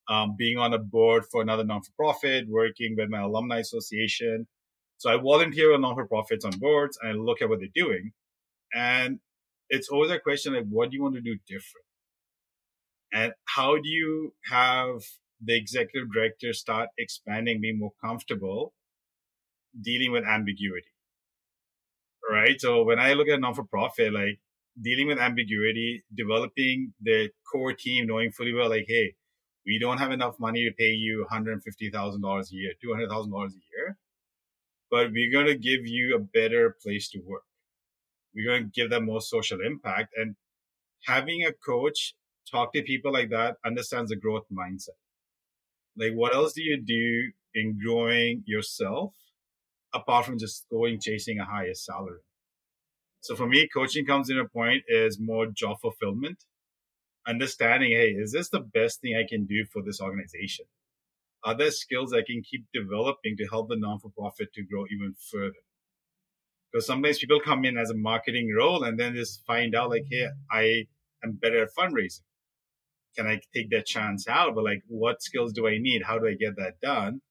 um, 0.09 0.35
being 0.37 0.57
on 0.57 0.73
a 0.73 0.77
board 0.77 1.23
for 1.31 1.41
another 1.41 1.63
non-for-profit, 1.63 2.49
working 2.49 2.95
with 2.97 3.09
my 3.09 3.21
alumni 3.21 3.59
association. 3.59 4.45
So 4.97 5.09
I 5.09 5.15
volunteer 5.15 5.71
with 5.71 5.79
non-for-profits 5.79 6.43
on 6.43 6.51
boards 6.59 6.99
and 7.01 7.11
I 7.11 7.13
look 7.13 7.41
at 7.41 7.47
what 7.47 7.59
they're 7.59 7.69
doing. 7.73 8.11
And 8.73 9.19
it's 9.69 9.87
always 9.87 10.11
a 10.11 10.19
question 10.19 10.53
like, 10.53 10.65
what 10.69 10.91
do 10.91 10.97
you 10.97 11.03
want 11.03 11.15
to 11.15 11.21
do 11.21 11.37
different? 11.47 11.85
And 13.13 13.33
how 13.45 13.75
do 13.75 13.87
you 13.87 14.33
have 14.51 15.01
the 15.41 15.55
executive 15.55 16.11
director 16.13 16.51
start 16.51 16.89
expanding, 16.97 17.61
being 17.61 17.79
more 17.79 17.93
comfortable 18.03 18.73
dealing 19.81 20.11
with 20.11 20.25
ambiguity? 20.25 20.91
Right. 22.29 22.59
So 22.59 22.83
when 22.83 22.99
I 22.99 23.13
look 23.13 23.29
at 23.29 23.39
non-for-profit, 23.39 24.13
like 24.13 24.39
dealing 24.81 25.07
with 25.07 25.19
ambiguity, 25.19 26.03
developing 26.13 26.93
the 27.01 27.29
core 27.51 27.73
team, 27.73 28.07
knowing 28.07 28.31
fully 28.31 28.53
well, 28.53 28.69
like, 28.69 28.85
hey, 28.87 29.15
we 29.65 29.77
don't 29.79 29.97
have 29.97 30.11
enough 30.11 30.39
money 30.39 30.65
to 30.65 30.71
pay 30.71 30.91
you 30.91 31.25
$150,000 31.31 32.51
a 32.51 32.55
year, 32.55 32.71
$200,000 32.83 33.47
a 33.47 33.51
year, 33.51 33.97
but 34.89 35.11
we're 35.11 35.31
going 35.31 35.45
to 35.45 35.57
give 35.57 35.85
you 35.85 36.15
a 36.15 36.19
better 36.19 36.75
place 36.81 37.09
to 37.09 37.19
work. 37.25 37.43
We're 38.33 38.47
going 38.47 38.63
to 38.63 38.69
give 38.69 38.89
them 38.89 39.05
more 39.05 39.21
social 39.21 39.59
impact. 39.61 40.13
And 40.15 40.35
having 41.05 41.43
a 41.43 41.51
coach 41.53 42.15
talk 42.49 42.73
to 42.73 42.81
people 42.81 43.11
like 43.11 43.29
that 43.29 43.57
understands 43.65 44.09
the 44.09 44.15
growth 44.15 44.45
mindset. 44.51 44.97
Like, 45.97 46.13
what 46.13 46.33
else 46.33 46.53
do 46.53 46.63
you 46.63 46.81
do 46.81 47.31
in 47.53 47.77
growing 47.83 48.43
yourself 48.45 49.13
apart 49.93 50.25
from 50.25 50.39
just 50.39 50.65
going 50.71 50.99
chasing 50.99 51.39
a 51.39 51.45
higher 51.45 51.73
salary? 51.73 52.21
So 53.21 53.35
for 53.35 53.47
me, 53.47 53.67
coaching 53.67 54.05
comes 54.05 54.29
in 54.29 54.39
a 54.39 54.47
point 54.47 54.83
is 54.87 55.19
more 55.19 55.47
job 55.47 55.77
fulfillment, 55.81 56.45
understanding, 57.27 57.91
hey, 57.91 58.11
is 58.11 58.31
this 58.31 58.49
the 58.49 58.61
best 58.61 59.01
thing 59.01 59.15
I 59.15 59.27
can 59.27 59.45
do 59.45 59.65
for 59.71 59.81
this 59.83 60.01
organization? 60.01 60.65
Are 61.43 61.55
there 61.55 61.71
skills 61.71 62.13
I 62.13 62.21
can 62.25 62.41
keep 62.49 62.65
developing 62.73 63.35
to 63.37 63.47
help 63.47 63.69
the 63.69 63.77
non-for-profit 63.77 64.53
to 64.53 64.63
grow 64.63 64.85
even 64.91 65.15
further? 65.31 65.53
Because 66.71 66.85
sometimes 66.85 67.19
people 67.19 67.39
come 67.39 67.65
in 67.65 67.77
as 67.77 67.89
a 67.89 67.95
marketing 67.95 68.53
role 68.55 68.83
and 68.83 68.99
then 68.99 69.15
just 69.15 69.45
find 69.45 69.75
out 69.75 69.89
like, 69.89 70.05
hey, 70.09 70.27
I 70.51 70.85
am 71.23 71.33
better 71.33 71.63
at 71.63 71.69
fundraising. 71.77 72.21
Can 73.17 73.25
I 73.25 73.41
take 73.53 73.69
that 73.71 73.85
chance 73.85 74.27
out? 74.27 74.55
But 74.55 74.63
like, 74.63 74.83
what 74.87 75.21
skills 75.21 75.51
do 75.51 75.67
I 75.67 75.77
need? 75.79 76.03
How 76.03 76.19
do 76.19 76.27
I 76.27 76.35
get 76.35 76.55
that 76.57 76.79
done? 76.81 77.21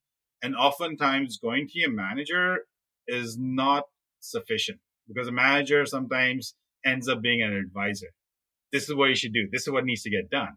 And 0.42 0.56
oftentimes 0.56 1.38
going 1.38 1.68
to 1.68 1.78
your 1.78 1.92
manager 1.92 2.66
is 3.06 3.36
not 3.38 3.84
sufficient 4.20 4.80
because 5.08 5.28
a 5.28 5.32
manager 5.32 5.84
sometimes 5.86 6.54
ends 6.84 7.08
up 7.08 7.22
being 7.22 7.42
an 7.42 7.52
advisor. 7.52 8.08
This 8.72 8.88
is 8.88 8.94
what 8.94 9.08
you 9.08 9.14
should 9.14 9.32
do. 9.32 9.48
This 9.50 9.62
is 9.62 9.70
what 9.70 9.84
needs 9.84 10.02
to 10.02 10.10
get 10.10 10.30
done. 10.30 10.56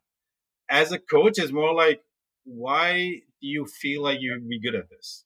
As 0.70 0.92
a 0.92 1.00
coach, 1.00 1.38
it's 1.38 1.52
more 1.52 1.74
like, 1.74 2.02
why 2.44 3.22
do 3.42 3.48
you 3.48 3.66
feel 3.66 4.04
like 4.04 4.20
you'd 4.20 4.48
be 4.48 4.60
good 4.60 4.76
at 4.76 4.90
this? 4.90 5.26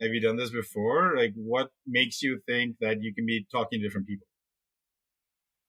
Have 0.00 0.10
you 0.12 0.20
done 0.20 0.36
this 0.36 0.50
before? 0.50 1.14
Like, 1.16 1.32
what 1.34 1.70
makes 1.86 2.22
you 2.22 2.40
think 2.46 2.76
that 2.80 3.02
you 3.02 3.14
can 3.14 3.24
be 3.24 3.46
talking 3.50 3.80
to 3.80 3.86
different 3.86 4.06
people? 4.06 4.26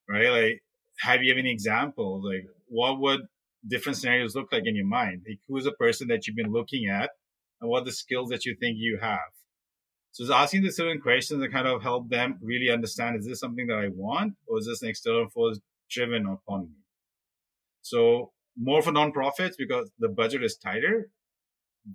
Right? 0.09 0.29
Like, 0.29 0.63
have 0.99 1.23
you 1.23 1.31
have 1.31 1.39
any 1.39 1.51
examples? 1.51 2.25
Like, 2.25 2.45
what 2.67 2.99
would 2.99 3.21
different 3.65 3.97
scenarios 3.97 4.35
look 4.35 4.51
like 4.51 4.65
in 4.65 4.75
your 4.75 4.85
mind? 4.85 5.21
Like, 5.27 5.39
who's 5.47 5.65
a 5.65 5.71
person 5.71 6.07
that 6.09 6.27
you've 6.27 6.35
been 6.35 6.51
looking 6.51 6.89
at 6.89 7.11
and 7.61 7.69
what 7.69 7.85
the 7.85 7.91
skills 7.91 8.29
that 8.29 8.45
you 8.45 8.55
think 8.59 8.75
you 8.77 8.99
have? 9.01 9.19
So 10.17 10.23
it's 10.23 10.33
asking 10.33 10.63
the 10.63 10.71
certain 10.71 10.99
questions 10.99 11.41
that 11.41 11.51
kind 11.51 11.67
of 11.67 11.83
help 11.83 12.09
them 12.09 12.39
really 12.41 12.71
understand, 12.71 13.19
is 13.19 13.27
this 13.27 13.39
something 13.39 13.67
that 13.67 13.77
I 13.77 13.89
want 13.89 14.33
or 14.47 14.57
is 14.57 14.65
this 14.65 14.81
an 14.81 14.89
external 14.89 15.29
force 15.29 15.59
driven 15.91 16.25
upon 16.25 16.61
me? 16.63 16.77
So 17.83 18.31
more 18.59 18.81
for 18.81 18.91
nonprofits 18.91 19.53
because 19.59 19.91
the 19.99 20.09
budget 20.09 20.43
is 20.43 20.57
tighter. 20.57 21.11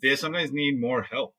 They 0.01 0.15
sometimes 0.15 0.53
need 0.53 0.81
more 0.81 1.03
help, 1.03 1.35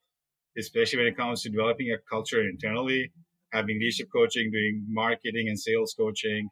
especially 0.57 0.97
when 0.97 1.07
it 1.07 1.15
comes 1.15 1.43
to 1.43 1.49
developing 1.49 1.89
a 1.89 1.99
culture 2.09 2.41
internally, 2.41 3.13
having 3.53 3.79
leadership 3.79 4.09
coaching, 4.13 4.51
doing 4.51 4.85
marketing 4.89 5.47
and 5.47 5.57
sales 5.57 5.95
coaching, 5.97 6.49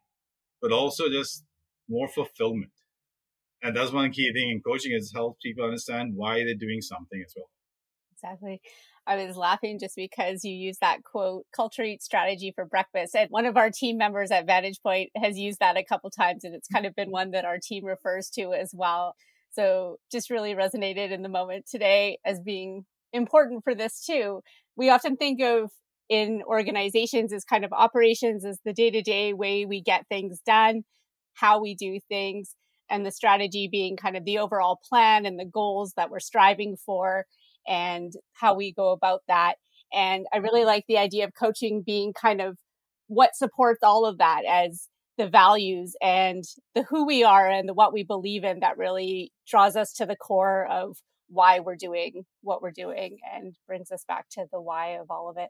but 0.62 0.72
also 0.72 1.10
just 1.10 1.44
more 1.90 2.08
fulfillment. 2.08 2.72
And 3.62 3.76
that's 3.76 3.92
one 3.92 4.12
key 4.12 4.32
thing 4.32 4.50
in 4.50 4.62
coaching 4.62 4.94
is 4.94 5.12
help 5.14 5.42
people 5.44 5.66
understand 5.66 6.14
why 6.16 6.46
they're 6.46 6.56
doing 6.56 6.80
something 6.80 7.22
as 7.22 7.34
well. 7.36 7.50
Exactly. 8.24 8.62
I 9.08 9.16
was 9.26 9.36
laughing 9.36 9.80
just 9.80 9.96
because 9.96 10.44
you 10.44 10.54
use 10.54 10.78
that 10.80 11.04
quote, 11.04 11.46
culture 11.56 11.84
eats 11.84 12.06
strategy 12.06 12.52
for 12.54 12.66
breakfast. 12.66 13.16
And 13.16 13.30
one 13.32 13.46
of 13.48 13.58
our 13.58 13.72
team 13.72 13.98
members 13.98 14.30
at 14.30 14.46
Vantage 14.46 14.80
Point 14.84 15.10
has 15.16 15.40
used 15.40 15.60
that 15.60 15.76
a 15.78 15.84
couple 15.84 16.10
times 16.12 16.44
and 16.44 16.54
it's 16.54 16.68
kind 16.68 16.86
of 16.86 16.96
been 16.96 17.10
one 17.10 17.32
that 17.32 17.46
our 17.46 17.58
team 17.58 17.84
refers 17.86 18.30
to 18.32 18.54
as 18.54 18.72
well. 18.74 19.16
So 19.52 19.98
just 20.12 20.30
really 20.30 20.54
resonated 20.54 21.12
in 21.12 21.24
the 21.24 21.30
moment 21.30 21.66
today 21.70 22.20
as 22.24 22.40
being 22.40 22.86
important 23.12 23.64
for 23.64 23.74
this 23.74 24.06
too. 24.06 24.42
We 24.76 24.90
often 24.90 25.18
think 25.18 25.42
of 25.42 25.72
in 26.08 26.44
organizations 26.46 27.34
as 27.34 27.44
kind 27.44 27.66
of 27.66 27.74
operations 27.74 28.46
as 28.46 28.60
the 28.66 28.74
day 28.74 28.92
to 28.92 29.02
day 29.02 29.34
way 29.34 29.66
we 29.66 29.82
get 29.82 30.06
things 30.10 30.40
done, 30.46 30.84
how 31.34 31.60
we 31.60 31.74
do 31.74 32.00
things, 32.08 32.56
and 32.90 33.06
the 33.06 33.12
strategy 33.12 33.68
being 33.72 33.98
kind 33.98 34.16
of 34.16 34.26
the 34.26 34.38
overall 34.38 34.80
plan 34.88 35.26
and 35.26 35.40
the 35.40 35.46
goals 35.46 35.94
that 35.96 36.10
we're 36.12 36.20
striving 36.20 36.76
for 36.86 37.26
and 37.68 38.14
how 38.34 38.56
we 38.56 38.74
go 38.74 38.92
about 38.92 39.22
that. 39.28 39.56
And 39.94 40.26
I 40.34 40.38
really 40.38 40.66
like 40.66 40.86
the 40.88 40.98
idea 40.98 41.26
of 41.26 41.34
coaching 41.38 41.84
being 41.86 42.14
kind 42.14 42.42
of 42.42 42.58
what 43.08 43.36
supports 43.36 43.80
all 43.84 44.06
of 44.06 44.20
that 44.20 44.44
as 44.46 44.88
the 45.18 45.28
values 45.28 45.96
and 46.02 46.44
the 46.76 46.84
who 46.84 47.06
we 47.06 47.24
are 47.24 47.50
and 47.50 47.68
the 47.68 47.74
what 47.74 47.94
we 47.94 48.04
believe 48.04 48.44
in 48.44 48.62
that 48.62 48.78
really 48.78 49.32
draws 49.48 49.76
us 49.76 49.94
to 49.94 50.06
the 50.06 50.16
core 50.16 50.66
of 50.70 50.98
why 51.28 51.60
we're 51.60 51.76
doing 51.76 52.24
what 52.42 52.62
we're 52.62 52.72
doing 52.72 53.18
and 53.34 53.56
brings 53.68 53.92
us 53.92 54.04
back 54.08 54.28
to 54.30 54.46
the 54.52 54.62
why 54.62 54.98
of 55.00 55.10
all 55.10 55.30
of 55.30 55.38
it. 55.38 55.50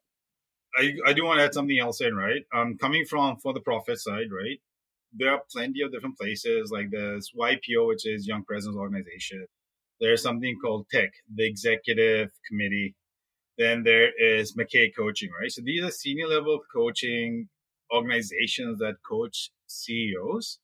I, 0.78 1.10
I 1.10 1.14
do 1.14 1.26
want 1.26 1.40
to 1.40 1.46
add 1.46 1.54
something 1.54 1.78
else 1.80 2.02
in, 2.02 2.16
right? 2.16 2.44
Um, 2.56 2.78
coming 2.78 3.06
from 3.06 3.38
for 3.38 3.54
the 3.54 3.60
profit 3.60 4.00
side, 4.00 4.28
right? 4.32 4.60
There 5.14 5.32
are 5.32 5.42
plenty 5.52 5.82
of 5.82 5.92
different 5.92 6.18
places 6.18 6.72
like 6.72 6.92
this 6.92 7.32
YPO, 7.38 7.88
which 7.88 8.08
is 8.08 8.28
Young 8.28 8.44
Presidents 8.44 8.78
Organization 8.78 9.46
there's 10.02 10.24
something 10.24 10.58
called 10.62 10.88
TEC, 10.92 11.12
the 11.34 11.48
executive 11.48 12.32
committee. 12.50 12.96
Then 13.58 13.84
there 13.84 14.10
is 14.20 14.56
McKay 14.58 14.90
coaching, 14.98 15.30
right? 15.40 15.52
So 15.52 15.62
these 15.64 15.84
are 15.84 15.92
senior 15.92 16.28
level 16.28 16.60
coaching 16.76 17.48
organizations 17.94 18.80
that 18.80 18.96
coach 19.08 19.52
CEOs 19.68 20.60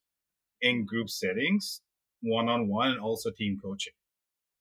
in 0.60 0.84
group 0.84 1.08
settings, 1.08 1.82
one 2.20 2.48
on 2.48 2.68
one, 2.68 2.88
and 2.88 3.00
also 3.00 3.30
team 3.30 3.58
coaching. 3.62 3.92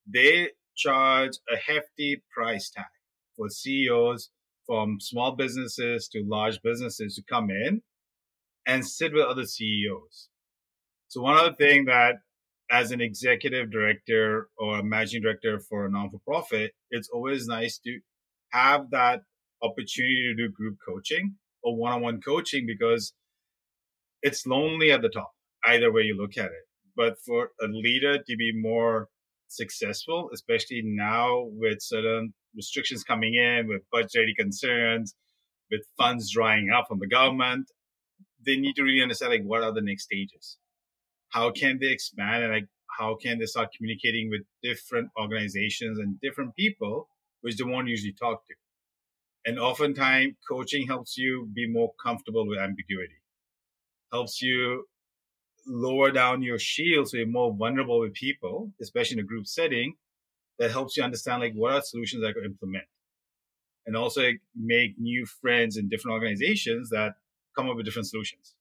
They 0.06 0.50
charge 0.76 1.38
a 1.52 1.58
hefty 1.58 2.22
price 2.32 2.70
tag 2.70 2.86
for 3.36 3.50
CEOs 3.50 4.30
from 4.68 5.00
small 5.00 5.36
businesses 5.36 6.08
to 6.10 6.24
large 6.24 6.62
businesses 6.62 7.16
to 7.16 7.24
come 7.28 7.50
in 7.50 7.82
and 8.68 8.86
sit 8.86 9.14
with 9.14 9.26
other 9.26 9.46
CEOs. 9.46 10.30
So 11.08 11.22
one 11.22 11.38
other 11.38 11.56
thing 11.56 11.86
that 11.86 12.18
as 12.70 12.92
an 12.92 13.02
executive 13.02 13.72
director 13.72 14.50
or 14.58 14.84
managing 14.84 15.22
director 15.22 15.60
for 15.60 15.86
a 15.86 15.92
non-for-profit, 15.92 16.72
it's 16.92 17.10
always 17.10 17.48
nice 17.48 17.80
to 17.80 18.00
have 18.52 18.90
that 18.92 19.22
opportunity 19.62 20.24
to 20.28 20.36
do 20.36 20.52
group 20.52 20.78
coaching 20.88 21.36
or 21.64 21.78
one-on-one 21.78 22.22
coaching 22.22 22.66
because 22.68 23.14
it's 24.22 24.46
lonely 24.46 24.92
at 24.92 25.02
the 25.02 25.10
top, 25.10 25.32
either 25.66 25.92
way 25.92 26.02
you 26.02 26.18
look 26.18 26.38
at 26.38 26.46
it. 26.46 26.68
But 26.96 27.18
for 27.26 27.52
a 27.62 27.68
leader 27.68 28.18
to 28.18 28.36
be 28.38 28.52
more 28.54 29.08
successful, 29.48 30.30
especially 30.34 30.82
now 30.84 31.46
with 31.52 31.82
certain 31.82 32.34
restrictions 32.56 33.04
coming 33.04 33.36
in, 33.36 33.68
with 33.68 33.84
budgetary 33.92 34.34
concerns, 34.38 35.16
with 35.72 35.82
funds 35.98 36.32
drying 36.32 36.70
up 36.76 36.86
from 36.88 37.00
the 37.00 37.08
government, 37.08 37.72
they 38.46 38.58
need 38.58 38.76
to 38.76 38.84
really 38.84 39.02
understand 39.02 39.32
like 39.32 39.44
what 39.44 39.64
are 39.64 39.74
the 39.74 39.82
next 39.82 40.04
stages 40.04 40.58
how 41.30 41.52
can 41.52 41.80
they 41.80 41.88
expand 41.88 42.44
and 42.44 42.54
like 42.54 42.68
how 42.98 43.16
can 43.16 43.40
they 43.40 43.46
start 43.46 43.70
communicating 43.76 44.30
with 44.30 44.42
different 44.64 45.10
organizations 45.20 46.00
and 46.00 46.20
different 46.22 46.56
people, 46.56 47.08
which 47.42 47.58
they 47.58 47.64
won't 47.64 47.88
usually 47.88 48.14
talk 48.14 48.46
to. 48.48 48.54
And 49.46 49.60
oftentimes, 49.60 50.34
coaching 50.50 50.88
helps 50.88 51.18
you 51.18 51.48
be 51.54 51.68
more 51.70 51.94
comfortable 52.04 52.48
with 52.48 52.60
ambiguity, 52.60 53.22
helps 54.12 54.42
you 54.42 54.86
lower 55.66 56.12
down 56.12 56.42
your 56.42 56.60
shield 56.60 57.10
so 57.10 57.18
you're 57.18 57.28
more 57.28 57.54
vulnerable 57.54 58.00
with 58.00 58.14
people, 58.14 58.72
especially 58.82 59.18
in 59.20 59.24
a 59.24 59.28
group 59.28 59.48
setting. 59.48 59.96
That 60.60 60.72
helps 60.72 60.98
you 60.98 61.04
understand 61.04 61.42
like 61.42 61.54
what 61.54 61.74
are 61.74 61.82
solutions 61.82 62.26
I 62.26 62.34
could 62.34 62.44
implement, 62.44 62.86
and 63.86 63.96
also 63.96 64.32
make 64.56 64.98
new 64.98 65.26
friends 65.28 65.78
in 65.78 65.88
different 65.88 66.14
organizations 66.14 66.90
that 66.90 67.14
come 67.56 67.70
up 67.70 67.76
with 67.76 67.86
different 67.86 68.08
solutions. 68.08 68.56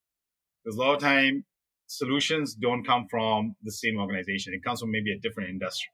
Because 0.62 0.76
a 0.76 0.80
lot 0.80 0.94
of 0.94 1.00
time, 1.00 1.46
solutions 1.86 2.54
don't 2.54 2.84
come 2.84 3.06
from 3.08 3.56
the 3.62 3.72
same 3.72 3.98
organization. 3.98 4.54
It 4.54 4.64
comes 4.64 4.80
from 4.80 4.90
maybe 4.90 5.12
a 5.12 5.18
different 5.18 5.50
industry. 5.50 5.90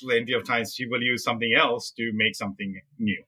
Plenty 0.00 0.32
of 0.32 0.44
times 0.44 0.74
people 0.76 1.02
use 1.02 1.24
something 1.24 1.52
else 1.54 1.92
to 1.96 2.10
make 2.14 2.36
something 2.36 2.80
new. 2.98 3.22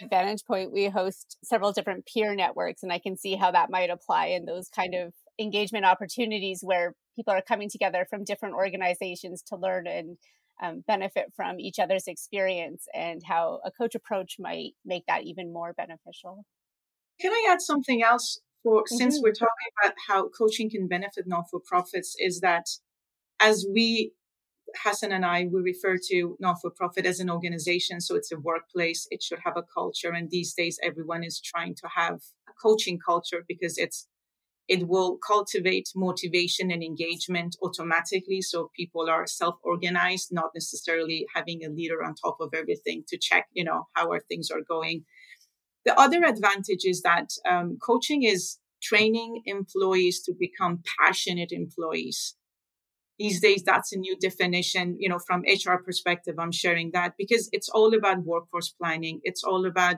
At 0.00 0.10
Vantage 0.10 0.44
Point, 0.44 0.72
we 0.72 0.86
host 0.86 1.36
several 1.42 1.72
different 1.72 2.06
peer 2.06 2.36
networks, 2.36 2.84
and 2.84 2.92
I 2.92 3.00
can 3.00 3.16
see 3.16 3.34
how 3.34 3.50
that 3.50 3.70
might 3.70 3.90
apply 3.90 4.26
in 4.26 4.44
those 4.44 4.68
kind 4.68 4.94
of 4.94 5.12
engagement 5.38 5.84
opportunities 5.84 6.60
where 6.62 6.94
people 7.16 7.34
are 7.34 7.42
coming 7.42 7.68
together 7.68 8.06
from 8.08 8.22
different 8.22 8.54
organizations 8.54 9.42
to 9.48 9.56
learn 9.56 9.88
and 9.88 10.16
um, 10.62 10.84
benefit 10.86 11.32
from 11.34 11.58
each 11.58 11.80
other's 11.80 12.06
experience, 12.06 12.86
and 12.94 13.22
how 13.24 13.60
a 13.64 13.72
coach 13.72 13.96
approach 13.96 14.36
might 14.38 14.74
make 14.84 15.06
that 15.06 15.24
even 15.24 15.52
more 15.52 15.72
beneficial. 15.72 16.44
Can 17.20 17.32
I 17.32 17.48
add 17.50 17.60
something 17.60 18.02
else? 18.02 18.40
For 18.62 18.82
mm-hmm. 18.82 18.96
since 18.96 19.20
we're 19.22 19.32
talking 19.32 19.70
about 19.82 19.94
how 20.08 20.28
coaching 20.28 20.70
can 20.70 20.86
benefit 20.88 21.26
non-for-profits, 21.26 22.16
is 22.18 22.40
that 22.40 22.66
as 23.40 23.66
we 23.72 24.12
Hassan 24.82 25.12
and 25.12 25.24
I, 25.24 25.48
we 25.50 25.60
refer 25.60 25.96
to 26.10 26.36
non-for-profit 26.40 27.06
as 27.06 27.20
an 27.20 27.30
organization. 27.30 28.00
So 28.00 28.14
it's 28.14 28.32
a 28.32 28.38
workplace. 28.38 29.06
It 29.10 29.22
should 29.22 29.40
have 29.44 29.56
a 29.56 29.64
culture. 29.74 30.12
And 30.12 30.30
these 30.30 30.54
days, 30.54 30.78
everyone 30.82 31.24
is 31.24 31.40
trying 31.40 31.74
to 31.76 31.88
have 31.94 32.20
a 32.48 32.52
coaching 32.62 32.98
culture 33.04 33.44
because 33.48 33.78
it's, 33.78 34.06
it 34.68 34.86
will 34.86 35.18
cultivate 35.26 35.88
motivation 35.96 36.70
and 36.70 36.82
engagement 36.82 37.56
automatically. 37.62 38.42
So 38.42 38.70
people 38.76 39.10
are 39.10 39.26
self-organized, 39.26 40.28
not 40.30 40.50
necessarily 40.54 41.26
having 41.34 41.64
a 41.64 41.68
leader 41.68 42.04
on 42.04 42.14
top 42.14 42.36
of 42.40 42.50
everything 42.54 43.02
to 43.08 43.18
check, 43.18 43.46
you 43.52 43.64
know, 43.64 43.88
how 43.94 44.10
our 44.10 44.20
things 44.20 44.50
are 44.50 44.62
going. 44.68 45.04
The 45.84 45.98
other 45.98 46.24
advantage 46.24 46.84
is 46.84 47.02
that 47.02 47.30
um, 47.48 47.78
coaching 47.80 48.22
is 48.22 48.58
training 48.82 49.42
employees 49.46 50.22
to 50.22 50.32
become 50.38 50.82
passionate 50.98 51.52
employees. 51.52 52.36
These 53.18 53.40
days, 53.40 53.62
that's 53.62 53.92
a 53.92 53.98
new 53.98 54.16
definition, 54.16 54.96
you 54.98 55.08
know, 55.08 55.18
from 55.18 55.42
HR 55.42 55.76
perspective. 55.76 56.36
I'm 56.38 56.52
sharing 56.52 56.90
that 56.92 57.14
because 57.18 57.50
it's 57.52 57.68
all 57.68 57.94
about 57.94 58.24
workforce 58.24 58.70
planning. 58.70 59.20
It's 59.24 59.44
all 59.44 59.66
about 59.66 59.96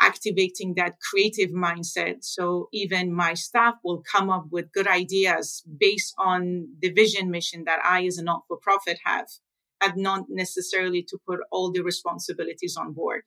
activating 0.00 0.74
that 0.74 0.96
creative 1.10 1.50
mindset. 1.50 2.24
So 2.24 2.68
even 2.72 3.14
my 3.14 3.34
staff 3.34 3.74
will 3.84 4.02
come 4.02 4.30
up 4.30 4.46
with 4.50 4.72
good 4.72 4.86
ideas 4.86 5.62
based 5.78 6.14
on 6.18 6.68
the 6.80 6.90
vision 6.90 7.30
mission 7.30 7.64
that 7.64 7.80
I 7.84 8.04
as 8.06 8.18
a 8.18 8.24
not-for-profit 8.24 8.98
have, 9.04 9.28
and 9.80 9.96
not 9.96 10.24
necessarily 10.28 11.02
to 11.04 11.18
put 11.26 11.40
all 11.50 11.70
the 11.70 11.82
responsibilities 11.82 12.76
on 12.78 12.92
board 12.92 13.22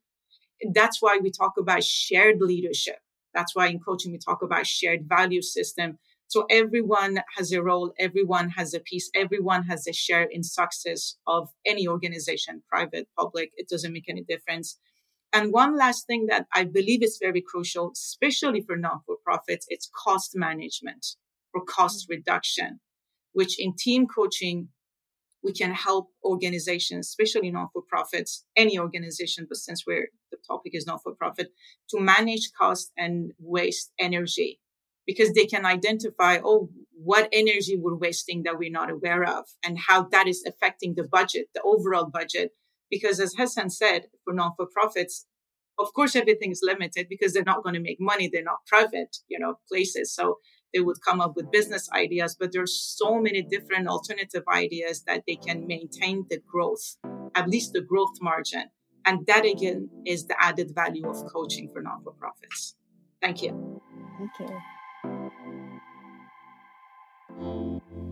that's 0.74 1.02
why 1.02 1.20
we 1.22 1.32
talk 1.32 1.54
about 1.58 1.84
shared 1.84 2.38
leadership. 2.40 2.98
That's 3.34 3.56
why 3.56 3.68
in 3.68 3.80
coaching 3.80 4.12
we 4.12 4.20
talk 4.20 4.42
about 4.42 4.68
shared 4.68 5.08
value 5.08 5.42
system. 5.42 5.98
So 6.28 6.46
everyone 6.50 7.22
has 7.38 7.52
a 7.52 7.62
role, 7.62 7.94
everyone 8.00 8.50
has 8.52 8.74
a 8.74 8.80
piece, 8.80 9.10
everyone 9.14 9.64
has 9.64 9.88
a 9.88 9.94
share 9.94 10.24
in 10.24 10.44
success 10.44 11.16
of 11.28 11.50
any 11.66 11.88
organization, 11.88 12.64
private, 12.70 13.08
public, 13.18 13.52
it 13.56 13.70
doesn't 13.70 13.94
make 13.94 14.10
any 14.10 14.24
difference. 14.24 14.80
And 15.32 15.52
one 15.52 15.76
last 15.78 16.06
thing 16.08 16.28
that 16.28 16.46
I 16.54 16.64
believe 16.64 17.04
is 17.04 17.20
very 17.22 17.42
crucial, 17.42 17.92
especially 17.92 18.62
for 18.62 18.78
non-for-profits, 18.78 19.66
it's 19.70 19.90
cost 20.04 20.32
management 20.36 21.06
or 21.54 21.64
cost 21.64 22.08
reduction, 22.10 22.80
which 23.34 23.60
in 23.60 23.76
team 23.76 24.08
coaching 24.08 24.70
we 25.44 25.52
can 25.52 25.74
help 25.74 26.08
organizations, 26.24 27.08
especially 27.08 27.52
non-for-profits, 27.52 28.46
any 28.56 28.80
organization, 28.80 29.46
but 29.50 29.58
since 29.58 29.84
we're 29.86 30.08
the 30.32 30.38
topic 30.48 30.74
is 30.74 30.88
not-for-profit, 30.88 31.50
to 31.90 32.00
manage 32.00 32.52
cost 32.58 32.92
and 32.98 33.34
waste 33.40 33.92
energy 34.00 34.60
because 35.06 35.34
they 35.34 35.46
can 35.46 35.66
identify, 35.66 36.40
oh, 36.44 36.70
what 36.94 37.28
energy 37.34 37.78
we're 37.78 37.98
wasting 37.98 38.44
that 38.44 38.58
we're 38.58 38.72
not 38.72 38.90
aware 38.90 39.24
of 39.24 39.46
and 39.66 39.78
how 39.88 40.08
that 40.12 40.28
is 40.28 40.44
affecting 40.48 40.96
the 40.96 41.04
budget, 41.04 41.48
the 41.54 41.62
overall 41.62 42.06
budget. 42.06 42.52
Because 42.90 43.20
as 43.20 43.34
Hassan 43.38 43.70
said, 43.70 44.04
for 44.24 44.34
non-for-profits, 44.34 45.26
of 45.80 45.92
course, 45.94 46.16
everything 46.16 46.52
is 46.52 46.62
limited 46.64 47.08
because 47.10 47.34
they're 47.34 47.44
not 47.44 47.64
going 47.64 47.74
to 47.74 47.82
make 47.82 47.98
money. 48.00 48.30
They're 48.32 48.44
not 48.44 48.66
private, 48.68 49.18
you 49.28 49.40
know, 49.40 49.56
places. 49.70 50.14
So 50.14 50.38
they 50.74 50.80
would 50.80 50.98
come 51.06 51.22
up 51.22 51.36
with 51.36 51.52
business 51.52 51.90
ideas, 51.92 52.36
but 52.40 52.52
there's 52.52 52.76
so 52.76 53.20
many 53.20 53.42
different 53.42 53.88
alternative 53.88 54.44
ideas 54.52 55.04
that 55.08 55.24
they 55.28 55.36
can 55.36 55.68
maintain 55.68 56.26
the 56.30 56.40
growth, 56.40 56.98
at 57.36 57.50
least 57.50 57.74
the 57.74 57.82
growth 57.82 58.18
margin. 58.22 58.66
And 59.06 59.26
that 59.28 59.46
again 59.46 59.90
is 60.06 60.28
the 60.28 60.36
added 60.42 60.72
value 60.74 61.08
of 61.08 61.18
coaching 61.32 61.70
for 61.74 61.82
non 61.82 62.04
for 62.04 62.14
profits. 62.14 62.76
Thank 63.22 63.42
you. 63.42 63.82
Thank 64.18 64.32
you. 64.40 64.62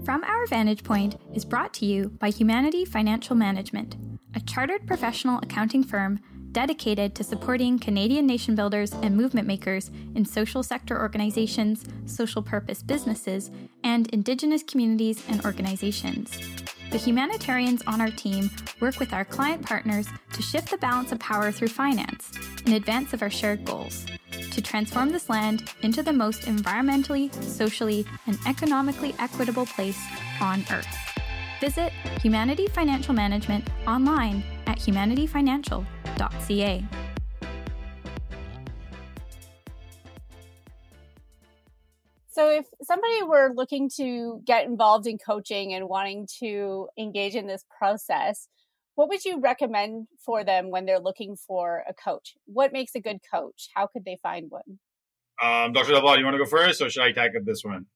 From 0.04 0.24
Our 0.24 0.48
Vantage 0.48 0.84
Point 0.84 1.16
is 1.34 1.46
brought 1.46 1.74
to 1.76 1.86
you 1.86 2.10
by 2.10 2.30
Humanity 2.30 2.86
Financial 2.86 3.36
Management, 3.36 3.96
a 4.36 4.40
chartered 4.40 4.88
professional 4.88 5.40
accounting 5.40 5.84
firm 5.84 6.20
dedicated 6.52 7.16
to 7.16 7.24
supporting 7.24 7.80
Canadian 7.80 8.26
nation 8.26 8.56
builders 8.56 8.92
and 8.94 9.16
movement 9.16 9.48
makers 9.48 9.90
in 10.16 10.26
social 10.26 10.64
sector 10.64 11.00
organizations, 11.00 11.86
social 12.06 12.42
purpose 12.42 12.84
businesses, 12.84 13.52
and 13.84 14.08
Indigenous 14.10 14.64
communities 14.64 15.24
and 15.30 15.44
organizations. 15.46 16.32
The 16.92 16.98
humanitarians 16.98 17.82
on 17.88 18.02
our 18.02 18.12
team 18.12 18.50
work 18.82 19.00
with 19.00 19.14
our 19.14 19.24
client 19.24 19.66
partners 19.66 20.08
to 20.34 20.42
shift 20.42 20.70
the 20.70 20.78
balance 20.78 21.12
of 21.12 21.20
power 21.20 21.52
through 21.52 21.70
finance 21.70 22.32
in 22.66 22.74
advance 22.74 23.14
of 23.14 23.22
our 23.22 23.30
shared 23.30 23.64
goals 23.64 24.06
to 24.52 24.62
transform 24.62 25.10
this 25.10 25.30
land 25.30 25.72
into 25.82 26.04
the 26.04 26.14
most 26.14 26.42
environmentally, 26.42 27.34
socially, 27.44 28.06
and 28.28 28.38
economically 28.46 29.16
equitable 29.20 29.66
place 29.66 30.00
on 30.42 30.64
Earth. 30.72 30.88
Visit 31.62 31.92
Humanity 32.22 32.68
Financial 32.68 33.14
Management 33.14 33.70
online 33.88 34.44
at 34.72 34.80
humanityfinancial.ca. 34.80 36.86
So, 42.34 42.50
if 42.50 42.66
somebody 42.82 43.24
were 43.24 43.52
looking 43.54 43.90
to 43.98 44.42
get 44.46 44.66
involved 44.66 45.06
in 45.06 45.18
coaching 45.18 45.74
and 45.74 45.90
wanting 45.90 46.30
to 46.40 46.88
engage 46.98 47.36
in 47.36 47.46
this 47.46 47.66
process, 47.78 48.48
what 48.96 49.10
would 49.10 49.26
you 49.26 49.42
recommend 49.42 50.08
for 50.26 50.46
them 50.46 50.72
when 50.72 50.86
they're 50.86 51.00
looking 51.00 51.36
for 51.36 51.84
a 51.90 51.94
coach? 51.94 52.36
What 52.46 52.72
makes 52.72 52.96
a 52.96 53.02
good 53.02 53.18
coach? 53.32 53.68
How 53.76 53.88
could 53.88 54.06
they 54.06 54.18
find 54.24 54.50
one? 54.50 54.80
Um, 55.42 55.74
Dr. 55.74 55.92
Delbar, 55.92 56.20
you 56.20 56.24
want 56.24 56.36
to 56.36 56.44
go 56.44 56.46
first, 56.46 56.82
or 56.82 56.90
should 56.90 57.04
I 57.04 57.12
tackle 57.12 57.42
this 57.44 57.64
one? 57.64 57.88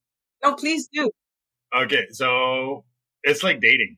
No, 0.44 0.56
please 0.56 0.90
do. 0.92 1.10
Okay, 1.76 2.06
so 2.12 2.84
it's 3.24 3.42
like 3.42 3.62
dating. 3.62 3.98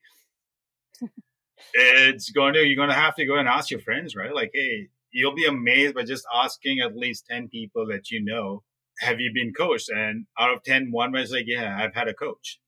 It's 1.73 2.29
going 2.31 2.53
to 2.53 2.63
you're 2.63 2.75
going 2.75 2.89
to 2.89 2.95
have 2.95 3.15
to 3.15 3.25
go 3.25 3.37
and 3.37 3.47
ask 3.47 3.71
your 3.71 3.79
friends, 3.79 4.15
right? 4.15 4.33
Like, 4.33 4.51
hey, 4.53 4.89
you'll 5.11 5.35
be 5.35 5.45
amazed 5.45 5.95
by 5.95 6.03
just 6.03 6.25
asking 6.33 6.79
at 6.79 6.95
least 6.95 7.25
ten 7.29 7.47
people 7.49 7.87
that 7.87 8.11
you 8.11 8.23
know, 8.23 8.63
have 8.99 9.19
you 9.19 9.31
been 9.33 9.53
coached? 9.53 9.89
And 9.89 10.25
out 10.39 10.53
of 10.53 10.63
ten, 10.63 10.91
one 10.91 11.11
was 11.11 11.31
like, 11.31 11.45
yeah, 11.47 11.77
I've 11.79 11.95
had 11.95 12.07
a 12.07 12.13
coach. 12.13 12.59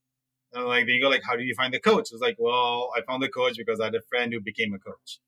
And 0.54 0.66
like 0.66 0.86
then 0.86 0.96
you 0.96 1.02
go 1.02 1.10
like, 1.10 1.24
how 1.24 1.36
do 1.36 1.44
you 1.44 1.56
find 1.56 1.74
the 1.74 1.80
coach? 1.80 2.10
It's 2.12 2.22
like, 2.22 2.38
well, 2.40 2.90
I 2.98 3.02
found 3.02 3.22
the 3.22 3.30
coach 3.30 3.58
because 3.58 3.80
I 3.80 3.86
had 3.86 3.96
a 3.96 4.02
friend 4.10 4.34
who 4.34 4.42
became 4.42 4.74
a 4.74 4.80
coach, 4.80 5.20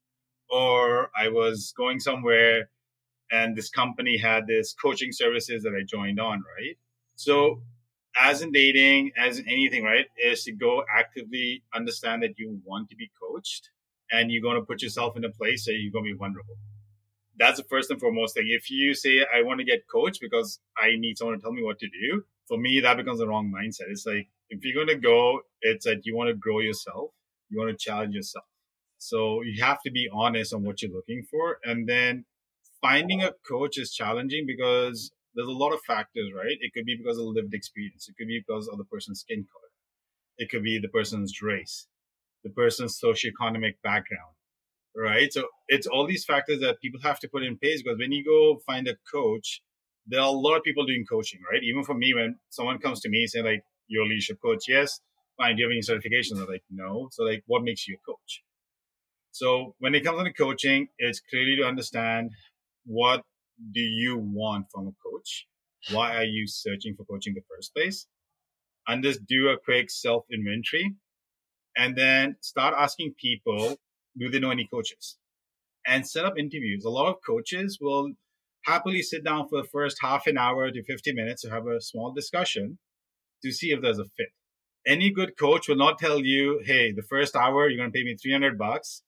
or 0.50 1.10
I 1.16 1.28
was 1.28 1.72
going 1.76 2.00
somewhere 2.00 2.68
and 3.32 3.56
this 3.56 3.70
company 3.70 4.18
had 4.18 4.46
this 4.46 4.74
coaching 4.74 5.10
services 5.10 5.62
that 5.62 5.72
I 5.72 5.82
joined 5.84 6.20
on, 6.20 6.44
right? 6.56 6.76
So 7.16 7.62
as 8.16 8.42
in 8.42 8.52
dating, 8.52 9.12
as 9.16 9.38
in 9.38 9.48
anything, 9.48 9.84
right, 9.84 10.06
is 10.22 10.44
to 10.44 10.52
go 10.52 10.84
actively 10.96 11.62
understand 11.74 12.22
that 12.22 12.38
you 12.38 12.60
want 12.64 12.90
to 12.90 12.96
be 12.96 13.10
coached 13.20 13.70
and 14.10 14.30
you're 14.30 14.42
going 14.42 14.60
to 14.60 14.66
put 14.66 14.82
yourself 14.82 15.16
in 15.16 15.24
a 15.24 15.30
place 15.30 15.66
where 15.66 15.76
you're 15.76 15.92
going 15.92 16.04
to 16.04 16.12
be 16.12 16.18
vulnerable. 16.18 16.56
That's 17.38 17.58
the 17.58 17.64
first 17.64 17.90
and 17.90 17.98
foremost 17.98 18.34
thing. 18.34 18.46
If 18.48 18.70
you 18.70 18.94
say, 18.94 19.24
I 19.34 19.42
want 19.42 19.60
to 19.60 19.64
get 19.64 19.88
coached 19.88 20.20
because 20.20 20.60
I 20.76 20.96
need 20.96 21.16
someone 21.16 21.38
to 21.38 21.42
tell 21.42 21.52
me 21.52 21.62
what 21.62 21.78
to 21.78 21.88
do, 21.88 22.24
for 22.46 22.58
me, 22.58 22.80
that 22.80 22.96
becomes 22.98 23.20
the 23.20 23.26
wrong 23.26 23.50
mindset. 23.50 23.90
It's 23.90 24.04
like, 24.04 24.28
if 24.50 24.62
you're 24.64 24.74
going 24.74 24.94
to 24.94 25.00
go, 25.02 25.40
it's 25.62 25.86
that 25.86 26.04
you 26.04 26.14
want 26.14 26.28
to 26.28 26.34
grow 26.34 26.60
yourself, 26.60 27.10
you 27.48 27.58
want 27.58 27.70
to 27.70 27.76
challenge 27.76 28.14
yourself. 28.14 28.44
So 28.98 29.42
you 29.42 29.64
have 29.64 29.80
to 29.82 29.90
be 29.90 30.08
honest 30.12 30.52
on 30.52 30.62
what 30.62 30.82
you're 30.82 30.92
looking 30.92 31.24
for. 31.30 31.58
And 31.64 31.88
then 31.88 32.26
finding 32.82 33.22
a 33.22 33.32
coach 33.48 33.78
is 33.78 33.92
challenging 33.94 34.44
because 34.46 35.10
there's 35.34 35.48
a 35.48 35.52
lot 35.52 35.72
of 35.72 35.80
factors, 35.86 36.30
right? 36.34 36.56
It 36.60 36.72
could 36.74 36.84
be 36.84 36.96
because 36.96 37.18
of 37.18 37.24
lived 37.26 37.54
experience. 37.54 38.08
It 38.08 38.16
could 38.18 38.28
be 38.28 38.42
because 38.46 38.68
of 38.68 38.78
the 38.78 38.84
person's 38.84 39.20
skin 39.20 39.46
color. 39.52 39.70
It 40.38 40.50
could 40.50 40.62
be 40.62 40.78
the 40.78 40.88
person's 40.88 41.40
race, 41.42 41.86
the 42.44 42.50
person's 42.50 42.98
socioeconomic 43.02 43.74
background, 43.82 44.34
right? 44.96 45.32
So 45.32 45.44
it's 45.68 45.86
all 45.86 46.06
these 46.06 46.24
factors 46.24 46.60
that 46.60 46.80
people 46.80 47.00
have 47.02 47.20
to 47.20 47.28
put 47.28 47.42
in 47.42 47.58
place 47.58 47.82
because 47.82 47.98
when 47.98 48.12
you 48.12 48.24
go 48.24 48.60
find 48.66 48.88
a 48.88 48.96
coach, 49.12 49.62
there 50.06 50.20
are 50.20 50.26
a 50.26 50.30
lot 50.30 50.56
of 50.56 50.64
people 50.64 50.84
doing 50.84 51.04
coaching, 51.08 51.40
right? 51.50 51.62
Even 51.62 51.84
for 51.84 51.94
me, 51.94 52.12
when 52.14 52.36
someone 52.50 52.78
comes 52.78 53.00
to 53.00 53.08
me 53.08 53.26
saying 53.26 53.44
like, 53.44 53.62
you're 53.86 54.04
a 54.04 54.06
leadership 54.06 54.38
coach, 54.44 54.64
yes, 54.68 55.00
fine. 55.36 55.56
Do 55.56 55.62
you 55.62 55.68
have 55.68 55.72
any 55.72 55.80
certifications? 55.80 56.40
I'm 56.40 56.48
like, 56.48 56.64
no. 56.70 57.08
So 57.12 57.24
like, 57.24 57.42
what 57.46 57.62
makes 57.62 57.86
you 57.86 57.96
a 57.96 58.10
coach? 58.10 58.42
So 59.32 59.74
when 59.78 59.94
it 59.94 60.04
comes 60.04 60.22
to 60.22 60.32
coaching, 60.32 60.88
it's 60.98 61.20
clearly 61.20 61.56
to 61.56 61.64
understand 61.64 62.30
what 62.84 63.22
do 63.72 63.80
you 63.80 64.18
want 64.18 64.66
from 64.72 64.88
a 64.88 64.92
coach? 65.08 65.46
Why 65.90 66.16
are 66.16 66.24
you 66.24 66.46
searching 66.46 66.94
for 66.96 67.04
coaching 67.04 67.32
in 67.32 67.34
the 67.34 67.54
first 67.54 67.74
place? 67.74 68.06
And 68.86 69.02
just 69.02 69.26
do 69.26 69.48
a 69.48 69.58
quick 69.58 69.90
self 69.90 70.24
inventory 70.32 70.96
and 71.76 71.96
then 71.96 72.36
start 72.40 72.74
asking 72.76 73.14
people, 73.20 73.76
do 74.18 74.28
they 74.28 74.38
know 74.38 74.50
any 74.50 74.68
coaches? 74.72 75.18
And 75.86 76.06
set 76.06 76.24
up 76.24 76.38
interviews. 76.38 76.84
A 76.84 76.90
lot 76.90 77.08
of 77.08 77.16
coaches 77.26 77.78
will 77.80 78.12
happily 78.64 79.02
sit 79.02 79.24
down 79.24 79.48
for 79.48 79.62
the 79.62 79.68
first 79.68 79.98
half 80.00 80.26
an 80.26 80.38
hour 80.38 80.70
to 80.70 80.82
50 80.82 81.12
minutes 81.12 81.42
to 81.42 81.50
have 81.50 81.66
a 81.66 81.80
small 81.80 82.12
discussion 82.12 82.78
to 83.42 83.50
see 83.50 83.72
if 83.72 83.82
there's 83.82 83.98
a 83.98 84.04
fit. 84.16 84.28
Any 84.86 85.10
good 85.10 85.36
coach 85.38 85.68
will 85.68 85.76
not 85.76 85.98
tell 85.98 86.20
you, 86.20 86.60
hey, 86.64 86.92
the 86.92 87.02
first 87.02 87.34
hour, 87.36 87.68
you're 87.68 87.78
going 87.78 87.90
to 87.90 87.96
pay 87.96 88.04
me 88.04 88.16
300 88.16 88.58
bucks. 88.58 89.02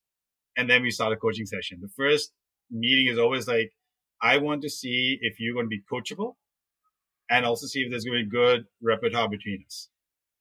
And 0.57 0.70
then 0.70 0.83
we 0.83 0.90
start 0.90 1.12
a 1.12 1.16
coaching 1.16 1.46
session. 1.46 1.78
The 1.80 1.88
first 1.96 2.33
meeting 2.70 3.12
is 3.12 3.18
always 3.18 3.48
like, 3.48 3.72
I 4.22 4.38
want 4.38 4.62
to 4.62 4.70
see 4.70 5.18
if 5.20 5.38
you're 5.38 5.55
going 5.55 5.66
to 5.66 5.70
be 5.70 5.83
coachable 5.90 6.35
and 7.31 7.44
also 7.44 7.66
see 7.66 7.81
if 7.81 7.90
there's 7.90 8.05
going 8.05 8.18
to 8.18 8.24
be 8.24 8.31
good 8.31 8.66
repertoire 8.83 9.29
between 9.29 9.64
us. 9.66 9.88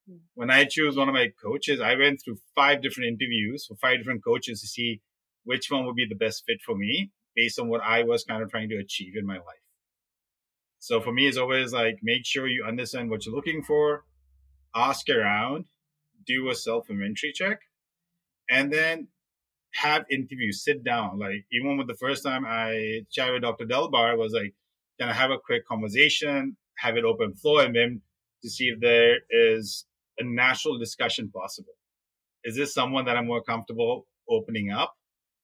Hmm. 0.09 0.17
When 0.35 0.51
I 0.51 0.65
choose 0.65 0.95
one 0.95 1.09
of 1.09 1.13
my 1.13 1.29
coaches, 1.43 1.79
I 1.79 1.95
went 1.95 2.21
through 2.23 2.37
five 2.55 2.81
different 2.81 3.07
interviews 3.07 3.65
for 3.67 3.75
five 3.75 3.97
different 3.97 4.23
coaches 4.23 4.61
to 4.61 4.67
see 4.67 5.01
which 5.43 5.69
one 5.69 5.85
would 5.85 5.95
be 5.95 6.07
the 6.07 6.15
best 6.15 6.43
fit 6.45 6.57
for 6.65 6.75
me 6.75 7.11
based 7.35 7.59
on 7.59 7.67
what 7.67 7.81
I 7.81 8.03
was 8.03 8.23
kind 8.23 8.43
of 8.43 8.49
trying 8.49 8.69
to 8.69 8.77
achieve 8.77 9.13
in 9.17 9.25
my 9.25 9.35
life. 9.35 9.63
So 10.79 10.99
for 10.99 11.13
me, 11.13 11.27
it's 11.27 11.37
always 11.37 11.71
like 11.71 11.99
make 12.03 12.25
sure 12.25 12.47
you 12.47 12.65
understand 12.67 13.09
what 13.09 13.25
you're 13.25 13.35
looking 13.35 13.63
for, 13.63 14.03
ask 14.75 15.09
around, 15.09 15.65
do 16.25 16.49
a 16.49 16.55
self 16.55 16.89
inventory 16.89 17.31
check, 17.33 17.59
and 18.49 18.71
then 18.71 19.07
have 19.73 20.05
interviews, 20.09 20.63
sit 20.63 20.83
down. 20.83 21.19
Like 21.19 21.45
even 21.51 21.77
with 21.77 21.87
the 21.87 21.95
first 21.95 22.23
time 22.23 22.45
I 22.45 23.01
chatted 23.11 23.33
with 23.33 23.43
Dr. 23.43 23.65
Delbar, 23.65 24.17
was 24.17 24.33
like, 24.33 24.53
can 24.99 25.09
I 25.09 25.13
have 25.13 25.31
a 25.31 25.37
quick 25.37 25.67
conversation, 25.67 26.57
have 26.77 26.97
it 26.97 27.03
open 27.03 27.33
floor, 27.33 27.63
and 27.63 27.75
then 27.75 28.01
to 28.43 28.49
see 28.49 28.65
if 28.65 28.79
there 28.79 29.17
is 29.29 29.85
a 30.19 30.23
natural 30.23 30.77
discussion 30.77 31.31
possible. 31.33 31.73
Is 32.43 32.55
this 32.55 32.73
someone 32.73 33.05
that 33.05 33.17
I'm 33.17 33.27
more 33.27 33.41
comfortable 33.41 34.05
opening 34.29 34.69
up? 34.69 34.93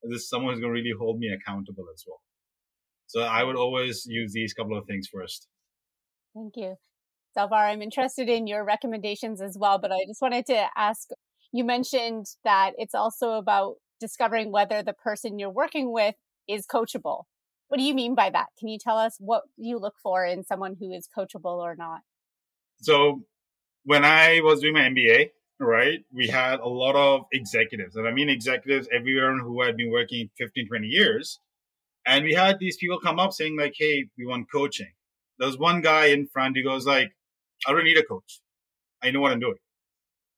Is 0.02 0.10
this 0.12 0.28
someone 0.28 0.52
who's 0.54 0.60
going 0.60 0.72
to 0.72 0.80
really 0.80 0.94
hold 0.98 1.18
me 1.18 1.28
accountable 1.28 1.86
as 1.92 2.04
well? 2.06 2.20
So 3.06 3.22
I 3.22 3.42
would 3.42 3.56
always 3.56 4.04
use 4.06 4.32
these 4.32 4.54
couple 4.54 4.78
of 4.78 4.86
things 4.86 5.08
first. 5.12 5.48
Thank 6.34 6.56
you. 6.56 6.76
Delbar, 7.36 7.70
I'm 7.70 7.82
interested 7.82 8.28
in 8.28 8.46
your 8.46 8.64
recommendations 8.64 9.40
as 9.40 9.56
well, 9.58 9.78
but 9.78 9.90
I 9.92 9.98
just 10.06 10.22
wanted 10.22 10.46
to 10.46 10.66
ask 10.76 11.08
you 11.52 11.64
mentioned 11.64 12.26
that 12.44 12.72
it's 12.76 12.94
also 12.94 13.32
about 13.32 13.76
discovering 14.00 14.50
whether 14.50 14.82
the 14.82 14.92
person 14.92 15.38
you're 15.38 15.50
working 15.50 15.92
with 15.92 16.14
is 16.48 16.66
coachable. 16.66 17.24
What 17.68 17.78
do 17.78 17.84
you 17.84 17.94
mean 17.94 18.14
by 18.16 18.30
that? 18.30 18.46
Can 18.58 18.68
you 18.68 18.78
tell 18.78 18.98
us 18.98 19.16
what 19.20 19.44
you 19.56 19.78
look 19.78 19.94
for 20.02 20.24
in 20.24 20.42
someone 20.42 20.76
who 20.80 20.92
is 20.92 21.08
coachable 21.16 21.58
or 21.58 21.76
not? 21.76 22.00
So, 22.80 23.22
when 23.84 24.04
I 24.04 24.40
was 24.42 24.60
doing 24.60 24.74
my 24.74 24.80
MBA, 24.80 25.30
right, 25.60 26.00
we 26.12 26.26
had 26.28 26.58
a 26.60 26.68
lot 26.68 26.96
of 26.96 27.26
executives, 27.32 27.94
and 27.94 28.08
I 28.08 28.12
mean 28.12 28.28
executives 28.28 28.88
everywhere 28.92 29.38
who 29.38 29.62
had 29.62 29.76
been 29.76 29.90
working 29.90 30.30
15, 30.38 30.66
20 30.66 30.86
years. 30.86 31.38
And 32.06 32.24
we 32.24 32.32
had 32.32 32.58
these 32.58 32.78
people 32.78 32.98
come 32.98 33.20
up 33.20 33.32
saying, 33.32 33.56
like, 33.58 33.74
hey, 33.76 34.06
we 34.18 34.26
want 34.26 34.50
coaching. 34.50 34.92
There 35.38 35.46
was 35.46 35.58
one 35.58 35.80
guy 35.80 36.06
in 36.06 36.26
front 36.26 36.56
who 36.56 36.64
goes, 36.64 36.86
like, 36.86 37.12
I 37.66 37.72
don't 37.72 37.84
need 37.84 37.98
a 37.98 38.02
coach. 38.02 38.40
I 39.02 39.10
know 39.10 39.20
what 39.20 39.32
I'm 39.32 39.40
doing. 39.40 39.58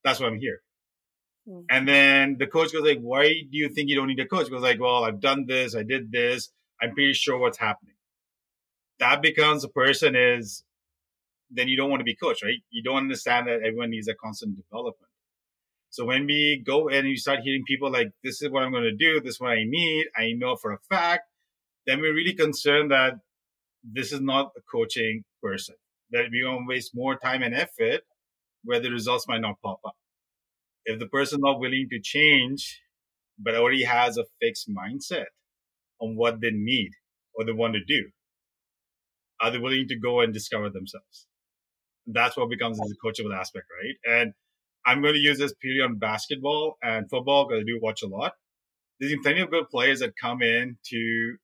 That's 0.04 0.20
why 0.20 0.26
I'm 0.26 0.38
here. 0.38 0.60
Mm-hmm. 1.48 1.64
And 1.70 1.88
then 1.88 2.36
the 2.38 2.46
coach 2.46 2.72
goes 2.72 2.82
like, 2.82 3.00
why 3.00 3.24
do 3.28 3.56
you 3.58 3.68
think 3.68 3.88
you 3.88 3.96
don't 3.96 4.08
need 4.08 4.20
a 4.20 4.26
coach? 4.26 4.50
Goes 4.50 4.62
like, 4.62 4.80
well, 4.80 5.04
I've 5.04 5.20
done 5.20 5.46
this. 5.46 5.74
I 5.74 5.82
did 5.82 6.12
this. 6.12 6.50
I'm 6.80 6.94
pretty 6.94 7.14
sure 7.14 7.38
what's 7.38 7.58
happening. 7.58 7.94
That 8.98 9.22
becomes 9.22 9.64
a 9.64 9.68
person 9.68 10.14
is, 10.14 10.64
then 11.50 11.68
you 11.68 11.76
don't 11.76 11.90
want 11.90 12.00
to 12.00 12.04
be 12.04 12.14
coached, 12.14 12.42
right? 12.42 12.62
You 12.70 12.82
don't 12.82 12.98
understand 12.98 13.48
that 13.48 13.60
everyone 13.66 13.90
needs 13.90 14.08
a 14.08 14.14
constant 14.14 14.56
development. 14.56 15.10
So 15.90 16.06
when 16.06 16.26
we 16.26 16.62
go 16.64 16.88
and 16.88 17.06
you 17.06 17.16
start 17.16 17.40
hearing 17.40 17.64
people 17.66 17.90
like, 17.90 18.12
this 18.22 18.40
is 18.40 18.50
what 18.50 18.62
I'm 18.62 18.70
going 18.70 18.84
to 18.84 18.96
do. 18.96 19.20
This 19.20 19.34
is 19.34 19.40
what 19.40 19.50
I 19.50 19.64
need. 19.64 20.06
I 20.16 20.32
know 20.32 20.56
for 20.56 20.72
a 20.72 20.78
fact. 20.88 21.24
Then 21.86 22.00
we're 22.00 22.14
really 22.14 22.34
concerned 22.34 22.92
that 22.92 23.14
this 23.84 24.12
is 24.12 24.20
not 24.20 24.52
a 24.56 24.60
coaching 24.70 25.24
person, 25.42 25.74
that 26.12 26.26
we're 26.30 26.44
going 26.44 26.60
to 26.60 26.68
waste 26.68 26.92
more 26.94 27.16
time 27.16 27.42
and 27.42 27.54
effort 27.54 28.02
where 28.64 28.78
the 28.78 28.90
results 28.90 29.26
might 29.26 29.40
not 29.40 29.60
pop 29.60 29.80
up 29.84 29.96
if 30.84 30.98
the 30.98 31.06
person 31.06 31.40
not 31.40 31.60
willing 31.60 31.88
to 31.90 32.00
change, 32.00 32.80
but 33.38 33.54
already 33.54 33.84
has 33.84 34.16
a 34.16 34.24
fixed 34.40 34.68
mindset 34.68 35.26
on 36.00 36.16
what 36.16 36.40
they 36.40 36.50
need 36.50 36.90
or 37.34 37.44
they 37.44 37.52
want 37.52 37.74
to 37.74 37.84
do, 37.84 38.10
are 39.40 39.50
they 39.50 39.58
willing 39.58 39.88
to 39.88 39.98
go 39.98 40.20
and 40.20 40.32
discover 40.32 40.70
themselves? 40.70 41.26
That's 42.06 42.36
what 42.36 42.50
becomes 42.50 42.78
the 42.78 42.96
coachable 43.04 43.36
aspect, 43.36 43.66
right? 43.82 44.20
And 44.20 44.32
I'm 44.84 45.02
going 45.02 45.14
to 45.14 45.20
use 45.20 45.38
this 45.38 45.54
purely 45.60 45.80
on 45.80 45.98
basketball 45.98 46.76
and 46.82 47.08
football 47.08 47.46
because 47.46 47.62
I 47.62 47.64
do 47.64 47.78
watch 47.80 48.02
a 48.02 48.08
lot. 48.08 48.32
There's 48.98 49.14
plenty 49.22 49.40
of 49.40 49.50
good 49.50 49.68
players 49.70 50.00
that 50.00 50.14
come 50.20 50.42
in 50.42 50.78
to 50.90 51.36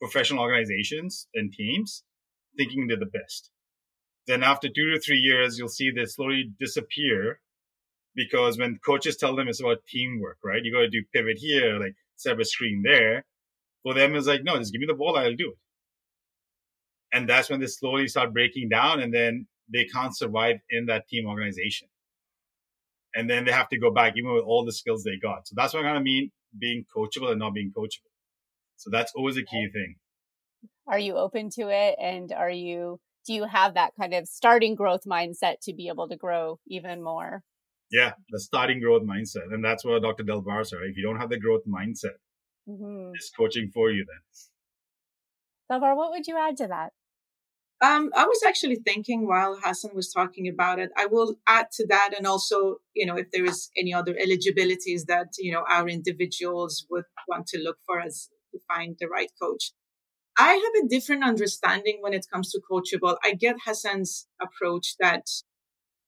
professional 0.00 0.40
organizations 0.40 1.28
and 1.34 1.52
teams 1.52 2.02
thinking 2.56 2.86
they're 2.86 2.98
the 2.98 3.06
best. 3.06 3.50
Then 4.26 4.42
after 4.42 4.68
two 4.68 4.92
to 4.92 5.00
three 5.00 5.18
years, 5.18 5.58
you'll 5.58 5.68
see 5.68 5.90
they 5.90 6.06
slowly 6.06 6.52
disappear 6.58 7.40
because 8.14 8.58
when 8.58 8.78
coaches 8.84 9.16
tell 9.16 9.34
them 9.34 9.48
it's 9.48 9.60
about 9.60 9.84
teamwork, 9.88 10.38
right? 10.44 10.62
You 10.62 10.72
got 10.72 10.80
to 10.80 10.88
do 10.88 11.02
pivot 11.12 11.38
here, 11.38 11.78
like 11.78 11.94
set 12.16 12.40
a 12.40 12.44
screen 12.44 12.82
there. 12.84 13.24
For 13.82 13.94
them, 13.94 14.14
it's 14.14 14.26
like, 14.26 14.44
no, 14.44 14.56
just 14.56 14.72
give 14.72 14.80
me 14.80 14.86
the 14.86 14.94
ball, 14.94 15.16
I'll 15.16 15.34
do 15.34 15.50
it. 15.50 15.58
And 17.12 17.28
that's 17.28 17.50
when 17.50 17.60
they 17.60 17.66
slowly 17.66 18.08
start 18.08 18.32
breaking 18.32 18.70
down 18.70 19.00
and 19.00 19.12
then 19.12 19.46
they 19.72 19.84
can't 19.84 20.16
survive 20.16 20.56
in 20.70 20.86
that 20.86 21.06
team 21.08 21.26
organization. 21.26 21.88
And 23.14 23.30
then 23.30 23.44
they 23.44 23.52
have 23.52 23.68
to 23.68 23.78
go 23.78 23.92
back, 23.92 24.14
even 24.16 24.32
with 24.32 24.42
all 24.44 24.64
the 24.64 24.72
skills 24.72 25.04
they 25.04 25.16
got. 25.20 25.46
So 25.46 25.54
that's 25.56 25.74
what 25.74 25.84
I 25.84 25.86
kind 25.86 25.96
of 25.96 26.02
mean 26.02 26.32
being 26.58 26.84
coachable 26.96 27.30
and 27.30 27.38
not 27.38 27.54
being 27.54 27.72
coachable. 27.76 28.10
So 28.76 28.90
that's 28.90 29.12
always 29.14 29.36
a 29.36 29.42
key 29.42 29.68
thing. 29.72 29.96
Are 30.86 30.98
you 30.98 31.16
open 31.16 31.50
to 31.50 31.68
it? 31.68 31.96
And 32.00 32.32
are 32.32 32.50
you, 32.50 32.98
do 33.26 33.32
you 33.32 33.44
have 33.44 33.74
that 33.74 33.92
kind 33.98 34.14
of 34.14 34.26
starting 34.26 34.74
growth 34.74 35.02
mindset 35.06 35.60
to 35.62 35.72
be 35.72 35.88
able 35.88 36.08
to 36.08 36.16
grow 36.16 36.58
even 36.66 37.02
more? 37.02 37.42
Yeah, 37.90 38.12
the 38.30 38.40
starting 38.40 38.80
growth 38.80 39.02
mindset. 39.02 39.52
And 39.52 39.64
that's 39.64 39.84
what 39.84 40.02
Dr. 40.02 40.24
Delbar 40.24 40.66
said. 40.66 40.80
If 40.84 40.96
you 40.96 41.02
don't 41.02 41.20
have 41.20 41.30
the 41.30 41.38
growth 41.38 41.62
mindset, 41.66 42.16
mm-hmm. 42.68 43.12
it's 43.14 43.30
coaching 43.30 43.70
for 43.72 43.90
you 43.90 44.04
then. 44.08 45.80
Delbar, 45.80 45.96
what 45.96 46.10
would 46.10 46.26
you 46.26 46.36
add 46.38 46.56
to 46.58 46.66
that? 46.68 46.92
Um, 47.80 48.10
I 48.16 48.24
was 48.24 48.40
actually 48.46 48.76
thinking 48.76 49.26
while 49.26 49.58
Hassan 49.62 49.94
was 49.94 50.12
talking 50.12 50.48
about 50.48 50.78
it, 50.78 50.90
I 50.96 51.06
will 51.06 51.36
add 51.46 51.66
to 51.72 51.86
that 51.88 52.14
and 52.16 52.26
also, 52.26 52.76
you 52.94 53.04
know, 53.04 53.16
if 53.16 53.30
there 53.30 53.44
is 53.44 53.70
any 53.76 53.92
other 53.92 54.16
eligibilities 54.18 55.04
that, 55.06 55.28
you 55.38 55.52
know, 55.52 55.64
our 55.68 55.88
individuals 55.88 56.86
would 56.90 57.04
want 57.28 57.46
to 57.48 57.58
look 57.58 57.78
for 57.84 58.00
as 58.00 58.30
to 58.52 58.60
find 58.68 58.96
the 58.98 59.08
right 59.08 59.30
coach. 59.40 59.72
I 60.38 60.54
have 60.54 60.84
a 60.84 60.88
different 60.88 61.24
understanding 61.24 61.98
when 62.00 62.14
it 62.14 62.26
comes 62.32 62.50
to 62.52 62.60
coachable. 62.70 63.16
I 63.22 63.34
get 63.34 63.56
Hassan's 63.66 64.28
approach 64.40 64.96
that 64.98 65.26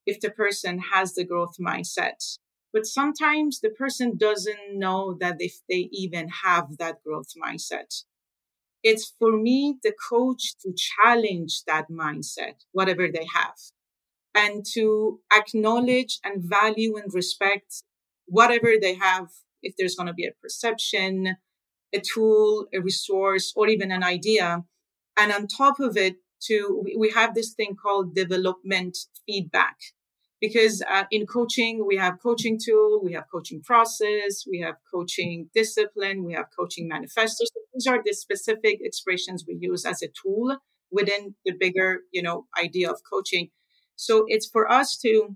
if 0.07 0.21
the 0.21 0.31
person 0.31 0.79
has 0.93 1.13
the 1.13 1.25
growth 1.25 1.57
mindset. 1.59 2.39
But 2.73 2.87
sometimes 2.87 3.59
the 3.59 3.69
person 3.69 4.17
doesn't 4.17 4.73
know 4.73 5.17
that 5.19 5.37
if 5.39 5.59
they 5.69 5.89
even 5.91 6.29
have 6.45 6.77
that 6.79 7.03
growth 7.03 7.33
mindset. 7.41 8.03
It's 8.83 9.13
for 9.19 9.37
me, 9.37 9.77
the 9.83 9.93
coach, 10.09 10.55
to 10.61 10.73
challenge 10.73 11.63
that 11.67 11.89
mindset, 11.89 12.55
whatever 12.71 13.07
they 13.09 13.27
have, 13.33 13.57
and 14.33 14.65
to 14.73 15.19
acknowledge 15.33 16.19
and 16.23 16.43
value 16.43 16.95
and 16.97 17.13
respect 17.13 17.83
whatever 18.27 18.73
they 18.81 18.95
have. 18.95 19.27
If 19.63 19.75
there's 19.77 19.95
going 19.95 20.07
to 20.07 20.13
be 20.13 20.27
a 20.27 20.39
perception, 20.41 21.37
a 21.93 21.99
tool, 21.99 22.67
a 22.73 22.79
resource, 22.79 23.53
or 23.55 23.67
even 23.67 23.91
an 23.91 24.03
idea. 24.03 24.63
And 25.17 25.31
on 25.31 25.47
top 25.47 25.79
of 25.79 25.97
it, 25.97 26.17
to 26.43 26.85
we 26.97 27.09
have 27.11 27.33
this 27.33 27.53
thing 27.53 27.75
called 27.75 28.13
development 28.13 28.97
feedback 29.25 29.77
because 30.41 30.83
uh, 30.89 31.03
in 31.11 31.25
coaching 31.25 31.85
we 31.85 31.95
have 31.97 32.15
coaching 32.21 32.59
tool 32.63 33.01
we 33.03 33.13
have 33.13 33.25
coaching 33.31 33.61
process 33.61 34.43
we 34.49 34.59
have 34.59 34.75
coaching 34.93 35.49
discipline 35.53 36.23
we 36.23 36.33
have 36.33 36.45
coaching 36.57 36.87
manifestos 36.87 37.49
so 37.53 37.59
these 37.73 37.87
are 37.87 38.01
the 38.05 38.13
specific 38.13 38.79
expressions 38.81 39.45
we 39.47 39.57
use 39.59 39.85
as 39.85 40.01
a 40.01 40.07
tool 40.21 40.57
within 40.91 41.35
the 41.45 41.53
bigger 41.59 42.01
you 42.11 42.21
know 42.21 42.45
idea 42.63 42.89
of 42.89 42.99
coaching 43.11 43.49
so 43.95 44.25
it's 44.27 44.47
for 44.49 44.71
us 44.71 44.97
to 44.97 45.35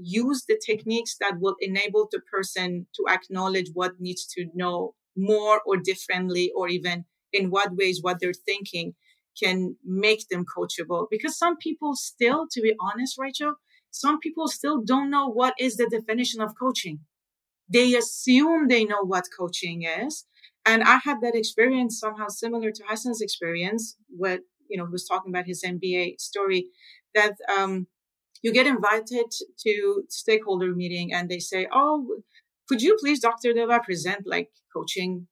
use 0.00 0.44
the 0.48 0.60
techniques 0.64 1.16
that 1.20 1.38
will 1.40 1.56
enable 1.60 2.08
the 2.10 2.20
person 2.20 2.86
to 2.94 3.04
acknowledge 3.12 3.70
what 3.74 4.00
needs 4.00 4.26
to 4.26 4.46
know 4.54 4.94
more 5.16 5.60
or 5.66 5.76
differently, 5.76 6.52
or 6.54 6.68
even 6.68 7.04
in 7.32 7.50
what 7.50 7.74
ways 7.74 7.98
what 8.00 8.18
they're 8.20 8.32
thinking 8.32 8.94
can 9.40 9.76
make 9.84 10.28
them 10.28 10.44
coachable. 10.44 11.06
Because 11.10 11.36
some 11.36 11.56
people 11.56 11.94
still, 11.96 12.46
to 12.52 12.60
be 12.60 12.74
honest, 12.80 13.18
Rachelle, 13.18 13.54
some 13.90 14.18
people 14.18 14.48
still 14.48 14.80
don't 14.80 15.10
know 15.10 15.28
what 15.28 15.54
is 15.58 15.76
the 15.76 15.88
definition 15.88 16.40
of 16.40 16.54
coaching. 16.58 17.00
They 17.68 17.94
assume 17.94 18.68
they 18.68 18.84
know 18.84 19.02
what 19.02 19.24
coaching 19.36 19.82
is. 19.82 20.24
And 20.64 20.82
I 20.82 20.98
had 21.02 21.20
that 21.22 21.34
experience 21.34 21.98
somehow 21.98 22.28
similar 22.28 22.70
to 22.70 22.82
Hassan's 22.88 23.20
experience, 23.20 23.96
what, 24.08 24.40
you 24.68 24.76
know, 24.76 24.84
was 24.84 25.06
talking 25.06 25.32
about 25.32 25.46
his 25.46 25.62
MBA 25.64 26.20
story, 26.20 26.66
that 27.14 27.34
um, 27.56 27.86
you 28.42 28.52
get 28.52 28.66
invited 28.66 29.26
to 29.66 30.02
stakeholder 30.08 30.74
meeting 30.74 31.12
and 31.12 31.28
they 31.28 31.38
say, 31.38 31.66
oh, 31.72 32.20
could 32.68 32.82
you 32.82 32.96
please, 33.00 33.20
Dr. 33.20 33.52
Deva, 33.52 33.80
present 33.80 34.26
like 34.26 34.50
coaching? 34.74 35.26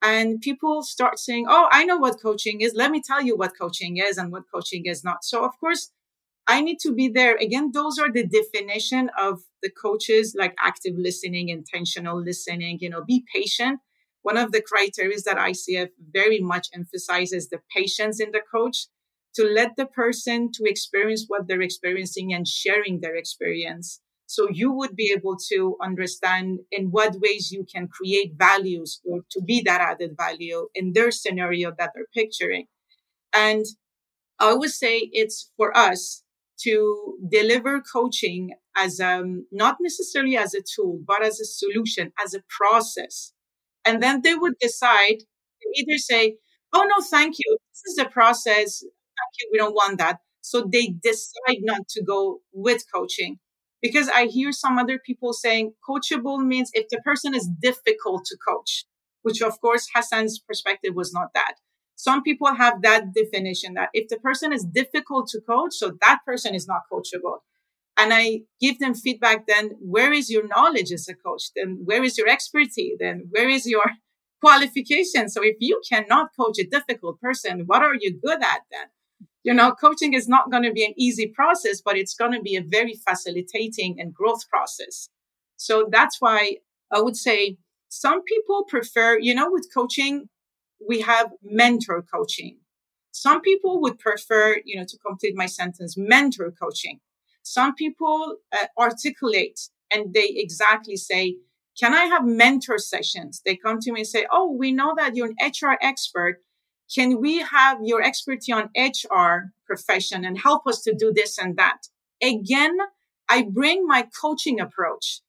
And 0.00 0.40
people 0.40 0.82
start 0.82 1.18
saying, 1.18 1.46
oh, 1.48 1.68
I 1.70 1.84
know 1.84 1.98
what 1.98 2.22
coaching 2.22 2.60
is. 2.60 2.72
Let 2.74 2.90
me 2.90 3.02
tell 3.04 3.20
you 3.22 3.36
what 3.36 3.58
coaching 3.60 3.96
is 3.98 4.16
and 4.16 4.30
what 4.32 4.44
coaching 4.52 4.86
is 4.86 5.04
not. 5.04 5.24
So, 5.24 5.44
of 5.44 5.52
course, 5.60 5.90
I 6.48 6.62
need 6.62 6.78
to 6.80 6.94
be 6.94 7.08
there. 7.10 7.36
Again, 7.36 7.72
those 7.74 7.98
are 7.98 8.10
the 8.10 8.26
definition 8.26 9.10
of 9.18 9.42
the 9.62 9.70
coaches, 9.70 10.34
like 10.36 10.54
active 10.58 10.94
listening, 10.96 11.50
intentional 11.50 12.20
listening, 12.20 12.78
you 12.80 12.88
know, 12.88 13.04
be 13.04 13.24
patient. 13.32 13.80
One 14.22 14.38
of 14.38 14.50
the 14.52 14.62
criteria 14.62 15.18
that 15.26 15.36
ICF 15.36 15.90
very 16.10 16.40
much 16.40 16.68
emphasizes 16.74 17.50
the 17.50 17.60
patience 17.76 18.18
in 18.18 18.32
the 18.32 18.40
coach 18.50 18.86
to 19.34 19.44
let 19.44 19.76
the 19.76 19.84
person 19.84 20.50
to 20.54 20.64
experience 20.64 21.26
what 21.28 21.46
they're 21.46 21.60
experiencing 21.60 22.32
and 22.32 22.48
sharing 22.48 23.00
their 23.00 23.14
experience. 23.14 24.00
So 24.26 24.48
you 24.50 24.72
would 24.72 24.96
be 24.96 25.12
able 25.14 25.36
to 25.50 25.76
understand 25.82 26.60
in 26.70 26.86
what 26.90 27.20
ways 27.20 27.50
you 27.50 27.66
can 27.70 27.88
create 27.88 28.32
values 28.36 29.00
or 29.04 29.20
to 29.32 29.42
be 29.42 29.62
that 29.66 29.82
added 29.82 30.16
value 30.16 30.68
in 30.74 30.94
their 30.94 31.10
scenario 31.10 31.72
that 31.78 31.92
they're 31.94 32.06
picturing. 32.14 32.66
And 33.34 33.66
I 34.40 34.54
would 34.54 34.70
say 34.70 35.10
it's 35.12 35.50
for 35.56 35.76
us 35.76 36.24
to 36.64 37.18
deliver 37.30 37.80
coaching 37.80 38.50
as 38.76 39.00
um, 39.00 39.46
not 39.52 39.76
necessarily 39.80 40.36
as 40.36 40.54
a 40.54 40.60
tool, 40.62 41.00
but 41.06 41.22
as 41.22 41.40
a 41.40 41.44
solution, 41.44 42.12
as 42.24 42.34
a 42.34 42.42
process. 42.48 43.32
And 43.84 44.02
then 44.02 44.22
they 44.22 44.34
would 44.34 44.54
decide 44.60 45.18
to 45.20 45.68
either 45.76 45.98
say, 45.98 46.36
Oh, 46.72 46.84
no, 46.84 47.02
thank 47.04 47.36
you. 47.38 47.56
This 47.72 47.92
is 47.92 47.96
the 47.96 48.04
process. 48.10 48.80
Thank 48.80 49.32
you. 49.40 49.48
We 49.52 49.58
don't 49.58 49.74
want 49.74 49.98
that. 49.98 50.18
So 50.42 50.68
they 50.70 50.94
decide 51.02 51.58
not 51.62 51.88
to 51.90 52.02
go 52.02 52.40
with 52.52 52.84
coaching 52.94 53.38
because 53.80 54.08
I 54.08 54.26
hear 54.26 54.52
some 54.52 54.78
other 54.78 54.98
people 55.04 55.32
saying 55.32 55.72
coachable 55.88 56.44
means 56.44 56.70
if 56.74 56.88
the 56.90 57.00
person 57.04 57.34
is 57.34 57.48
difficult 57.60 58.24
to 58.26 58.36
coach, 58.46 58.84
which 59.22 59.42
of 59.42 59.60
course 59.60 59.88
Hassan's 59.94 60.38
perspective 60.38 60.94
was 60.94 61.12
not 61.12 61.28
that. 61.34 61.54
Some 61.98 62.22
people 62.22 62.54
have 62.54 62.80
that 62.82 63.12
definition 63.12 63.74
that 63.74 63.88
if 63.92 64.08
the 64.08 64.18
person 64.18 64.52
is 64.52 64.64
difficult 64.64 65.26
to 65.30 65.40
coach, 65.40 65.72
so 65.74 65.98
that 66.00 66.20
person 66.24 66.54
is 66.54 66.68
not 66.68 66.82
coachable. 66.90 67.38
And 67.96 68.14
I 68.14 68.42
give 68.60 68.78
them 68.78 68.94
feedback 68.94 69.48
then, 69.48 69.70
where 69.80 70.12
is 70.12 70.30
your 70.30 70.46
knowledge 70.46 70.92
as 70.92 71.08
a 71.08 71.14
coach? 71.14 71.50
Then 71.56 71.80
where 71.84 72.04
is 72.04 72.16
your 72.16 72.28
expertise? 72.28 72.98
Then 73.00 73.26
where 73.30 73.48
is 73.48 73.66
your 73.66 73.82
qualification? 74.40 75.28
So 75.28 75.42
if 75.42 75.56
you 75.58 75.82
cannot 75.90 76.28
coach 76.38 76.60
a 76.60 76.68
difficult 76.68 77.20
person, 77.20 77.64
what 77.66 77.82
are 77.82 77.96
you 78.00 78.16
good 78.16 78.44
at 78.44 78.60
then? 78.70 78.86
You 79.42 79.52
know, 79.52 79.72
coaching 79.72 80.12
is 80.12 80.28
not 80.28 80.52
going 80.52 80.62
to 80.62 80.72
be 80.72 80.84
an 80.84 80.94
easy 80.96 81.26
process, 81.26 81.80
but 81.84 81.96
it's 81.98 82.14
going 82.14 82.32
to 82.32 82.40
be 82.40 82.54
a 82.54 82.62
very 82.62 82.94
facilitating 82.94 83.96
and 83.98 84.14
growth 84.14 84.48
process. 84.48 85.08
So 85.56 85.88
that's 85.90 86.18
why 86.20 86.58
I 86.92 87.00
would 87.00 87.16
say 87.16 87.56
some 87.88 88.22
people 88.22 88.66
prefer, 88.68 89.18
you 89.18 89.34
know, 89.34 89.50
with 89.50 89.66
coaching, 89.74 90.28
we 90.86 91.00
have 91.00 91.32
mentor 91.42 92.02
coaching. 92.02 92.58
Some 93.10 93.40
people 93.40 93.80
would 93.80 93.98
prefer, 93.98 94.60
you 94.64 94.76
know, 94.78 94.84
to 94.86 94.98
complete 94.98 95.34
my 95.36 95.46
sentence, 95.46 95.96
mentor 95.96 96.52
coaching. 96.52 97.00
Some 97.42 97.74
people 97.74 98.36
uh, 98.52 98.66
articulate 98.78 99.60
and 99.90 100.12
they 100.12 100.28
exactly 100.36 100.96
say, 100.96 101.36
can 101.78 101.94
I 101.94 102.04
have 102.04 102.24
mentor 102.24 102.78
sessions? 102.78 103.40
They 103.44 103.56
come 103.56 103.78
to 103.80 103.92
me 103.92 104.00
and 104.00 104.06
say, 104.06 104.26
Oh, 104.30 104.50
we 104.50 104.72
know 104.72 104.94
that 104.96 105.14
you're 105.14 105.28
an 105.28 105.36
HR 105.40 105.78
expert. 105.80 106.42
Can 106.92 107.20
we 107.20 107.38
have 107.38 107.78
your 107.82 108.02
expertise 108.02 108.54
on 108.54 108.70
HR 108.76 109.52
profession 109.66 110.24
and 110.24 110.38
help 110.38 110.66
us 110.66 110.82
to 110.82 110.94
do 110.94 111.12
this 111.14 111.38
and 111.38 111.56
that? 111.56 111.82
Again, 112.22 112.76
I 113.28 113.42
bring 113.42 113.86
my 113.86 114.08
coaching 114.20 114.58
approach 114.58 115.20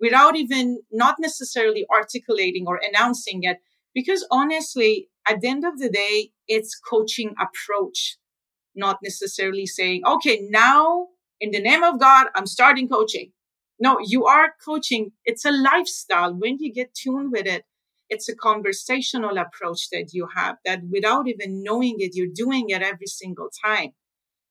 without 0.00 0.36
even 0.36 0.80
not 0.92 1.16
necessarily 1.18 1.86
articulating 1.94 2.66
or 2.66 2.80
announcing 2.82 3.44
it. 3.44 3.58
Because 3.94 4.26
honestly, 4.30 5.08
at 5.28 5.40
the 5.40 5.48
end 5.48 5.64
of 5.64 5.78
the 5.78 5.88
day, 5.88 6.30
it's 6.48 6.78
coaching 6.78 7.34
approach, 7.40 8.18
not 8.74 8.98
necessarily 9.02 9.66
saying, 9.66 10.02
okay, 10.06 10.46
now 10.50 11.08
in 11.40 11.50
the 11.50 11.60
name 11.60 11.82
of 11.82 12.00
God, 12.00 12.26
I'm 12.34 12.46
starting 12.46 12.88
coaching. 12.88 13.32
No, 13.78 13.98
you 14.00 14.24
are 14.26 14.54
coaching. 14.64 15.12
It's 15.24 15.44
a 15.44 15.50
lifestyle. 15.50 16.34
When 16.34 16.58
you 16.58 16.72
get 16.72 16.94
tuned 16.94 17.32
with 17.32 17.46
it, 17.46 17.64
it's 18.08 18.28
a 18.28 18.36
conversational 18.36 19.38
approach 19.38 19.88
that 19.90 20.10
you 20.12 20.28
have 20.34 20.56
that 20.64 20.80
without 20.90 21.26
even 21.26 21.62
knowing 21.62 21.96
it, 21.98 22.12
you're 22.14 22.28
doing 22.32 22.70
it 22.70 22.82
every 22.82 23.06
single 23.06 23.48
time. 23.64 23.90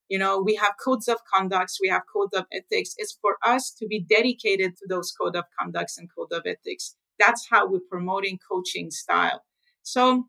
You 0.10 0.20
know, 0.20 0.42
we 0.42 0.56
have 0.56 0.74
codes 0.84 1.08
of 1.08 1.20
conducts, 1.34 1.80
we 1.82 1.88
have 1.90 2.04
code 2.12 2.34
of 2.36 2.46
ethics. 2.52 2.94
It's 2.98 3.18
for 3.22 3.38
us 3.44 3.74
to 3.80 3.88
be 3.88 4.00
dedicated 4.08 4.76
to 4.78 4.86
those 4.90 5.12
code 5.12 5.36
of 5.36 5.46
conducts 5.58 5.98
and 5.98 6.10
code 6.16 6.32
of 6.32 6.44
ethics 6.46 6.96
that's 7.20 7.48
how 7.50 7.68
we're 7.68 7.80
promoting 7.90 8.40
coaching 8.52 8.92
style. 8.92 9.44
So 9.82 10.28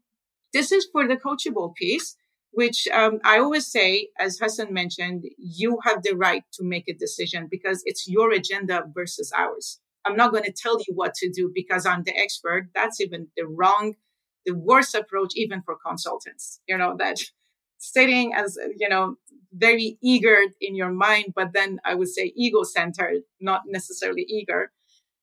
this 0.53 0.73
is 0.73 0.87
for 0.93 1.07
the 1.07 1.17
coachable 1.17 1.75
piece, 1.75 2.17
which 2.53 2.87
um, 2.89 3.19
I 3.25 3.39
always 3.39 3.67
say, 3.67 4.09
as 4.19 4.39
Hassan 4.39 4.73
mentioned, 4.73 5.25
you 5.39 5.79
have 5.85 6.03
the 6.03 6.15
right 6.15 6.45
to 6.55 6.65
make 6.65 6.89
a 6.89 6.95
decision 6.95 7.49
because 7.51 7.83
it's 7.85 8.09
your 8.09 8.33
agenda 8.33 8.85
versus 8.95 9.33
ours. 9.37 9.81
I'm 10.05 10.17
not 10.17 10.33
going 10.33 10.45
to 10.45 10.53
tell 10.53 10.79
you 10.87 10.95
what 10.95 11.15
to 11.15 11.31
do 11.31 11.51
because 11.53 11.87
I'm 11.87 12.03
the 12.05 12.17
expert. 12.17 12.69
That's 12.75 13.01
even 13.01 13.29
the 13.37 13.47
wrong, 13.47 13.95
the 14.45 14.55
worst 14.55 14.95
approach, 14.95 15.33
even 15.35 15.63
for 15.63 15.77
consultants. 15.85 16.61
You 16.69 16.77
know, 16.77 16.95
that 16.99 17.19
sitting 17.79 18.35
as, 18.35 18.57
you 18.79 18.89
know, 18.89 19.17
very 19.53 19.99
eager 20.03 20.39
in 20.61 20.75
your 20.75 20.91
mind, 20.91 21.33
but 21.35 21.53
then 21.53 21.81
I 21.85 21.95
would 21.95 22.09
say 22.09 22.33
ego 22.37 22.63
centered, 22.63 23.23
not 23.41 23.63
necessarily 23.67 24.23
eager. 24.29 24.73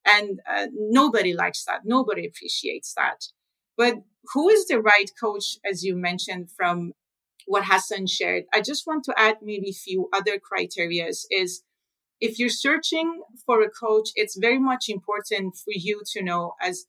And 0.06 0.39
uh, 0.49 0.68
nobody 0.74 1.34
likes 1.34 1.64
that. 1.66 1.82
Nobody 1.86 2.26
appreciates 2.26 2.93
that. 2.95 3.26
But 3.78 3.95
who 4.34 4.49
is 4.49 4.68
the 4.68 4.82
right 4.82 5.10
coach, 5.20 5.58
as 5.70 5.84
you 5.84 5.95
mentioned 5.95 6.49
from 6.56 6.93
what 7.45 7.66
Hassan 7.66 8.08
shared? 8.08 8.43
I 8.54 8.62
just 8.62 8.86
want 8.86 9.04
to 9.06 9.14
add 9.18 9.38
maybe 9.41 9.70
a 9.70 9.74
few 9.74 10.10
other 10.14 10.38
criterias 10.39 11.26
is 11.32 11.64
if 12.20 12.38
you're 12.38 12.49
searching 12.49 13.24
for 13.45 13.62
a 13.62 13.70
coach, 13.70 14.10
it's 14.16 14.38
very 14.38 14.60
much 14.60 14.89
important 14.89 15.56
for 15.56 15.74
you 15.74 16.04
to 16.14 16.24
know, 16.24 16.54
as 16.62 16.86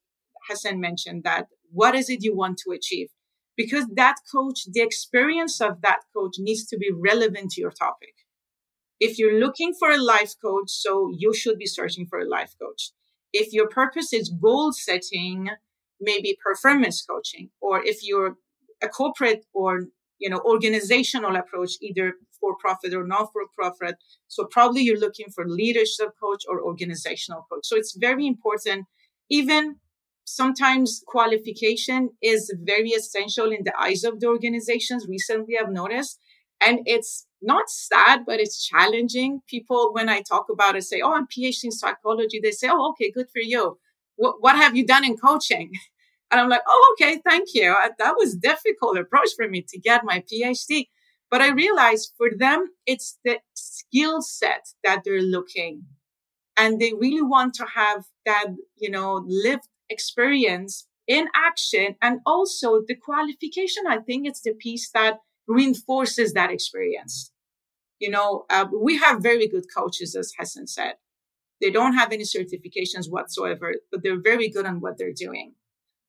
Hassan 0.48 0.80
mentioned, 0.80 1.24
that 1.24 1.46
what 1.70 1.94
is 1.94 2.10
it 2.10 2.22
you 2.22 2.36
want 2.36 2.58
to 2.58 2.72
achieve? 2.72 3.08
Because 3.56 3.86
that 3.94 4.16
coach, 4.30 4.64
the 4.70 4.82
experience 4.82 5.60
of 5.60 5.80
that 5.82 6.00
coach 6.14 6.34
needs 6.38 6.66
to 6.66 6.76
be 6.76 6.90
relevant 6.92 7.52
to 7.52 7.60
your 7.60 7.70
topic. 7.70 8.14
If 9.00 9.18
you're 9.18 9.40
looking 9.40 9.72
for 9.78 9.90
a 9.90 10.02
life 10.02 10.34
coach, 10.42 10.70
so 10.70 11.10
you 11.16 11.34
should 11.34 11.58
be 11.58 11.66
searching 11.66 12.06
for 12.06 12.20
a 12.20 12.28
life 12.28 12.54
coach 12.60 12.92
if 13.32 13.52
your 13.52 13.68
purpose 13.68 14.12
is 14.12 14.28
goal 14.28 14.72
setting, 14.72 15.50
maybe 16.00 16.38
performance 16.44 17.02
coaching, 17.02 17.50
or 17.60 17.82
if 17.84 18.02
you're 18.02 18.36
a 18.82 18.88
corporate 18.88 19.44
or 19.52 19.84
you 20.18 20.28
know 20.28 20.40
organizational 20.44 21.36
approach, 21.36 21.72
either 21.80 22.14
for 22.40 22.56
profit 22.56 22.92
or 22.92 23.06
not 23.06 23.32
for 23.32 23.42
profit, 23.56 23.96
so 24.28 24.44
probably 24.44 24.82
you're 24.82 24.98
looking 24.98 25.30
for 25.30 25.48
leadership 25.48 26.10
coach 26.20 26.42
or 26.48 26.60
organizational 26.60 27.46
coach. 27.50 27.64
So 27.64 27.76
it's 27.76 27.96
very 27.96 28.26
important. 28.26 28.86
Even 29.30 29.76
sometimes 30.24 31.02
qualification 31.06 32.10
is 32.22 32.52
very 32.62 32.90
essential 32.90 33.50
in 33.50 33.64
the 33.64 33.72
eyes 33.78 34.04
of 34.04 34.20
the 34.20 34.26
organizations. 34.26 35.06
Recently, 35.08 35.56
I've 35.58 35.70
noticed, 35.70 36.18
and 36.60 36.80
it's 36.84 37.26
not 37.42 37.70
sad, 37.70 38.24
but 38.26 38.40
it's 38.40 38.66
challenging. 38.66 39.40
People, 39.48 39.92
when 39.92 40.08
I 40.08 40.20
talk 40.22 40.46
about 40.50 40.76
it, 40.76 40.82
say, 40.82 41.00
Oh, 41.00 41.12
I'm 41.14 41.26
PhD 41.26 41.64
in 41.64 41.72
psychology. 41.72 42.40
They 42.42 42.50
say, 42.52 42.68
Oh, 42.70 42.90
okay, 42.90 43.10
good 43.10 43.28
for 43.32 43.40
you. 43.40 43.78
What, 44.16 44.36
what 44.40 44.56
have 44.56 44.76
you 44.76 44.86
done 44.86 45.04
in 45.04 45.16
coaching? 45.16 45.72
And 46.30 46.40
I'm 46.40 46.48
like, 46.48 46.62
Oh, 46.66 46.94
okay, 46.94 47.20
thank 47.28 47.48
you. 47.52 47.76
That 47.98 48.14
was 48.16 48.34
difficult 48.36 48.96
approach 48.96 49.30
for 49.36 49.46
me 49.48 49.66
to 49.68 49.78
get 49.78 50.02
my 50.02 50.24
PhD. 50.32 50.88
But 51.30 51.42
I 51.42 51.50
realized 51.50 52.14
for 52.16 52.28
them, 52.34 52.68
it's 52.86 53.18
the 53.24 53.40
skill 53.54 54.22
set 54.22 54.66
that 54.82 55.02
they're 55.04 55.20
looking. 55.20 55.84
And 56.56 56.80
they 56.80 56.92
really 56.94 57.22
want 57.22 57.54
to 57.54 57.66
have 57.74 58.04
that, 58.26 58.46
you 58.76 58.90
know, 58.90 59.24
lived 59.26 59.68
experience 59.90 60.86
in 61.06 61.28
action. 61.34 61.96
And 62.02 62.20
also 62.26 62.82
the 62.86 62.94
qualification, 62.96 63.84
I 63.88 63.98
think 63.98 64.26
it's 64.26 64.42
the 64.42 64.54
piece 64.54 64.90
that 64.92 65.18
reinforces 65.48 66.34
that 66.34 66.50
experience. 66.50 67.31
You 68.02 68.10
know, 68.10 68.46
uh, 68.50 68.66
we 68.76 68.98
have 68.98 69.22
very 69.22 69.46
good 69.46 69.66
coaches, 69.72 70.16
as 70.16 70.32
Hassan 70.36 70.66
said. 70.66 70.94
They 71.60 71.70
don't 71.70 71.94
have 71.94 72.10
any 72.10 72.24
certifications 72.24 73.08
whatsoever, 73.08 73.76
but 73.92 74.02
they're 74.02 74.20
very 74.20 74.48
good 74.48 74.66
on 74.66 74.80
what 74.80 74.98
they're 74.98 75.20
doing. 75.26 75.54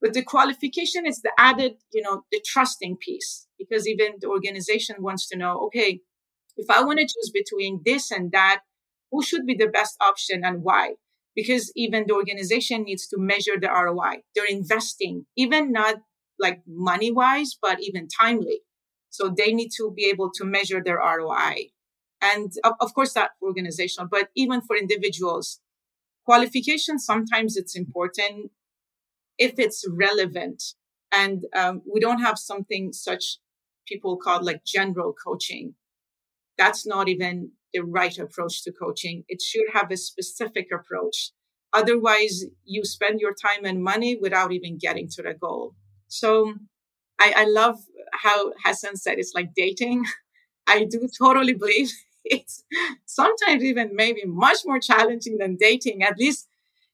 But 0.02 0.16
the 0.16 0.24
qualification 0.24 1.06
is 1.06 1.22
the 1.22 1.32
added, 1.38 1.74
you 1.94 2.02
know, 2.02 2.24
the 2.32 2.42
trusting 2.44 2.98
piece 2.98 3.46
because 3.60 3.88
even 3.88 4.14
the 4.20 4.28
organization 4.28 4.96
wants 5.02 5.30
to 5.30 5.38
know, 5.38 5.60
okay, 5.68 6.00
if 6.58 6.68
I 6.72 6.84
want 6.84 6.98
to 6.98 7.06
choose 7.06 7.32
between 7.32 7.82
this 7.86 8.10
and 8.10 8.32
that, 8.32 8.62
who 9.12 9.22
should 9.22 9.46
be 9.46 9.54
the 9.54 9.68
best 9.68 9.96
option 10.02 10.42
and 10.44 10.64
why? 10.64 10.96
Because 11.36 11.72
even 11.76 12.06
the 12.08 12.16
organization 12.16 12.86
needs 12.86 13.06
to 13.10 13.18
measure 13.20 13.60
the 13.62 13.70
ROI. 13.70 14.24
They're 14.34 14.46
investing, 14.50 15.28
even 15.38 15.72
not 15.72 15.98
like 16.40 16.64
money 16.66 17.12
wise, 17.12 17.56
but 17.62 17.84
even 17.84 18.08
timely. 18.08 18.62
So 19.12 19.30
they 19.30 19.54
need 19.54 19.70
to 19.78 19.94
be 19.96 20.06
able 20.06 20.32
to 20.38 20.44
measure 20.44 20.82
their 20.84 20.98
ROI. 20.98 21.70
And 22.24 22.54
of 22.80 22.94
course, 22.94 23.14
that 23.14 23.32
organizational, 23.42 24.08
but 24.10 24.30
even 24.34 24.62
for 24.62 24.78
individuals, 24.78 25.60
qualification, 26.26 26.98
sometimes 26.98 27.58
it's 27.58 27.76
important 27.76 28.52
if 29.38 29.60
it's 29.60 29.84
relevant. 29.90 30.64
And 31.12 31.44
um, 31.54 31.82
we 31.92 32.00
don't 32.00 32.22
have 32.22 32.40
something 32.40 32.94
such 32.94 33.40
people 33.86 34.16
call 34.16 34.42
like 34.42 34.64
general 34.64 35.14
coaching. 35.14 35.76
That's 36.58 36.88
not 36.88 37.10
even 37.10 37.52
the 37.74 37.82
right 37.82 38.18
approach 38.18 38.64
to 38.64 38.72
coaching. 38.72 39.26
It 39.28 39.42
should 39.42 39.66
have 39.74 39.92
a 39.92 39.98
specific 39.98 40.68
approach. 40.74 41.32
Otherwise, 41.74 42.46
you 42.64 42.86
spend 42.86 43.20
your 43.20 43.34
time 43.34 43.66
and 43.66 43.84
money 43.84 44.16
without 44.16 44.54
even 44.54 44.78
getting 44.78 45.10
to 45.10 45.24
the 45.24 45.34
goal. 45.34 45.76
So 46.08 46.54
I, 47.20 47.34
I 47.36 47.46
love 47.46 47.80
how 48.14 48.54
Hassan 48.64 48.96
said 48.96 49.18
it's 49.18 49.34
like 49.36 49.50
dating. 49.56 50.06
I 50.68 50.86
do 50.86 51.10
totally 51.20 51.54
believe 51.54 51.92
it's 52.26 52.64
sometimes 53.06 53.64
even 53.64 53.96
maybe 53.96 54.24
much 54.26 54.60
more 54.66 54.80
challenging 54.80 55.38
than 55.38 55.58
dating, 55.58 56.04
at 56.04 56.18
least, 56.18 56.48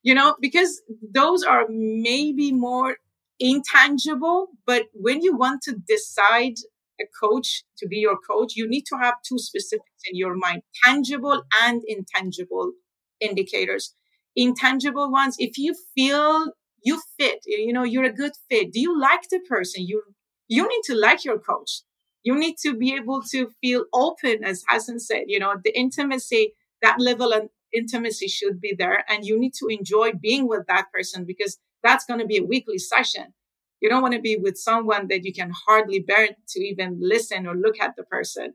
you 0.03 0.13
know, 0.13 0.35
because 0.41 0.81
those 1.13 1.43
are 1.43 1.65
maybe 1.69 2.51
more 2.51 2.97
intangible. 3.39 4.49
But 4.65 4.85
when 4.93 5.21
you 5.21 5.35
want 5.35 5.61
to 5.63 5.75
decide 5.87 6.55
a 7.01 7.05
coach 7.19 7.63
to 7.77 7.87
be 7.87 7.97
your 7.97 8.17
coach, 8.29 8.53
you 8.55 8.67
need 8.67 8.85
to 8.87 8.97
have 8.97 9.15
two 9.27 9.39
specifics 9.39 10.01
in 10.09 10.17
your 10.17 10.35
mind 10.35 10.63
tangible 10.83 11.43
and 11.61 11.81
intangible 11.87 12.73
indicators. 13.19 13.95
Intangible 14.35 15.11
ones, 15.11 15.35
if 15.39 15.57
you 15.57 15.75
feel 15.95 16.53
you 16.83 17.01
fit, 17.19 17.39
you 17.45 17.73
know, 17.73 17.83
you're 17.83 18.05
a 18.05 18.13
good 18.13 18.33
fit. 18.49 18.71
Do 18.71 18.79
you 18.79 18.99
like 18.99 19.27
the 19.29 19.39
person? 19.39 19.85
You, 19.85 20.03
you 20.47 20.63
need 20.67 20.81
to 20.85 20.95
like 20.95 21.25
your 21.25 21.39
coach. 21.39 21.81
You 22.23 22.37
need 22.37 22.57
to 22.63 22.75
be 22.75 22.95
able 22.95 23.21
to 23.31 23.49
feel 23.61 23.85
open, 23.93 24.43
as 24.43 24.63
Hassan 24.67 24.99
said, 24.99 25.23
you 25.27 25.39
know, 25.39 25.55
the 25.63 25.77
intimacy, 25.77 26.53
that 26.81 26.99
level 26.99 27.31
of 27.31 27.49
intimacy 27.73 28.27
should 28.27 28.59
be 28.59 28.75
there. 28.77 29.03
And 29.09 29.25
you 29.25 29.39
need 29.39 29.53
to 29.59 29.67
enjoy 29.67 30.11
being 30.13 30.47
with 30.47 30.67
that 30.67 30.87
person 30.93 31.25
because 31.25 31.57
that's 31.83 32.05
going 32.05 32.19
to 32.19 32.25
be 32.25 32.37
a 32.37 32.43
weekly 32.43 32.77
session. 32.77 33.33
You 33.81 33.89
don't 33.89 34.01
want 34.01 34.13
to 34.15 34.21
be 34.21 34.35
with 34.35 34.57
someone 34.57 35.07
that 35.07 35.23
you 35.23 35.33
can 35.33 35.51
hardly 35.67 35.99
bear 35.99 36.27
to 36.49 36.59
even 36.59 36.99
listen 37.01 37.47
or 37.47 37.55
look 37.55 37.79
at 37.79 37.95
the 37.95 38.03
person. 38.03 38.53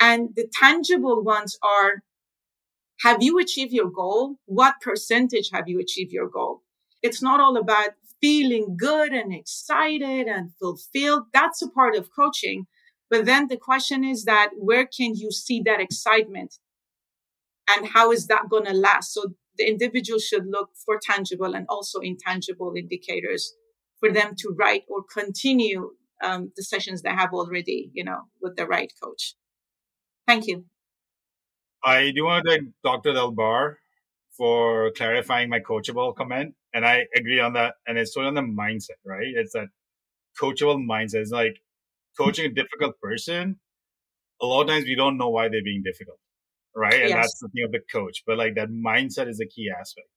And 0.00 0.30
the 0.34 0.48
tangible 0.52 1.22
ones 1.22 1.56
are, 1.62 2.02
have 3.02 3.22
you 3.22 3.38
achieved 3.38 3.72
your 3.72 3.90
goal? 3.90 4.36
What 4.46 4.80
percentage 4.80 5.50
have 5.52 5.68
you 5.68 5.78
achieved 5.80 6.12
your 6.12 6.28
goal? 6.28 6.62
It's 7.02 7.22
not 7.22 7.40
all 7.40 7.56
about 7.56 7.90
feeling 8.20 8.76
good 8.76 9.12
and 9.12 9.32
excited 9.32 10.26
and 10.26 10.50
fulfilled. 10.58 11.24
That's 11.32 11.62
a 11.62 11.70
part 11.70 11.94
of 11.94 12.08
coaching. 12.14 12.66
But 13.10 13.24
then 13.24 13.48
the 13.48 13.56
question 13.56 14.04
is 14.04 14.24
that 14.24 14.50
where 14.56 14.86
can 14.86 15.14
you 15.14 15.30
see 15.30 15.62
that 15.64 15.80
excitement? 15.80 16.58
And 17.68 17.88
how 17.88 18.12
is 18.12 18.26
that 18.26 18.48
going 18.48 18.64
to 18.64 18.72
last? 18.72 19.12
So 19.12 19.34
the 19.58 19.68
individual 19.68 20.18
should 20.18 20.46
look 20.46 20.70
for 20.84 20.98
tangible 21.02 21.54
and 21.54 21.66
also 21.68 22.00
intangible 22.00 22.74
indicators 22.76 23.54
for 24.00 24.12
them 24.12 24.34
to 24.38 24.54
write 24.58 24.82
or 24.88 25.02
continue 25.02 25.90
um, 26.22 26.52
the 26.56 26.62
sessions 26.62 27.02
they 27.02 27.10
have 27.10 27.32
already, 27.32 27.90
you 27.92 28.04
know, 28.04 28.22
with 28.40 28.56
the 28.56 28.66
right 28.66 28.92
coach. 29.02 29.34
Thank 30.26 30.46
you. 30.46 30.64
I 31.84 32.12
do 32.14 32.24
want 32.24 32.44
to 32.44 32.50
thank 32.50 32.68
Dr. 32.82 33.12
Delbar 33.12 33.76
for 34.36 34.90
clarifying 34.96 35.48
my 35.48 35.60
coachable 35.60 36.14
comment. 36.14 36.54
And 36.74 36.84
I 36.84 37.06
agree 37.14 37.40
on 37.40 37.54
that. 37.54 37.74
And 37.86 37.96
it's 37.96 38.12
sort 38.12 38.26
of 38.26 38.34
the 38.34 38.42
mindset, 38.42 38.98
right? 39.04 39.32
It's 39.34 39.52
that 39.52 39.68
coachable 40.40 40.84
mindset. 40.84 41.22
It's 41.22 41.30
like 41.30 41.60
coaching 42.18 42.46
a 42.46 42.54
difficult 42.54 42.98
person. 43.00 43.60
A 44.40 44.46
lot 44.46 44.62
of 44.62 44.68
times 44.68 44.84
we 44.84 44.94
don't 44.94 45.18
know 45.18 45.30
why 45.30 45.48
they're 45.48 45.64
being 45.64 45.82
difficult, 45.82 46.18
right? 46.74 47.00
And 47.00 47.10
yes. 47.10 47.16
that's 47.16 47.40
the 47.40 47.48
thing 47.48 47.64
of 47.64 47.72
the 47.72 47.80
coach. 47.92 48.22
But 48.26 48.38
like 48.38 48.54
that 48.56 48.68
mindset 48.70 49.28
is 49.28 49.40
a 49.40 49.46
key 49.46 49.70
aspect. 49.70 50.08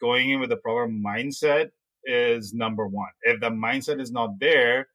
Going 0.00 0.30
in 0.30 0.40
with 0.40 0.50
a 0.52 0.56
proper 0.56 0.88
mindset 0.88 1.68
is 2.04 2.52
number 2.52 2.86
one. 2.86 3.10
If 3.22 3.40
the 3.40 3.50
mindset 3.50 4.00
is 4.00 4.10
not 4.10 4.40
there, 4.40 4.88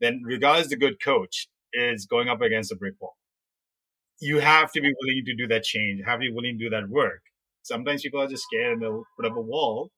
then 0.00 0.22
regardless 0.24 0.68
the 0.68 0.76
good 0.76 1.02
coach 1.02 1.48
is 1.72 2.06
going 2.06 2.28
up 2.28 2.42
against 2.42 2.72
a 2.72 2.76
brick 2.76 2.94
wall. 3.00 3.16
You 4.20 4.40
have 4.40 4.70
to 4.72 4.80
be 4.80 4.92
willing 5.00 5.24
to 5.24 5.34
do 5.34 5.46
that 5.48 5.64
change, 5.64 6.02
have 6.04 6.18
to 6.18 6.26
be 6.28 6.32
willing 6.32 6.58
to 6.58 6.64
do 6.64 6.70
that 6.70 6.88
work. 6.88 7.22
Sometimes 7.62 8.02
people 8.02 8.20
are 8.20 8.28
just 8.28 8.44
scared 8.44 8.74
and 8.74 8.82
they'll 8.82 9.04
put 9.16 9.26
up 9.26 9.36
a 9.36 9.40
wall 9.40 9.90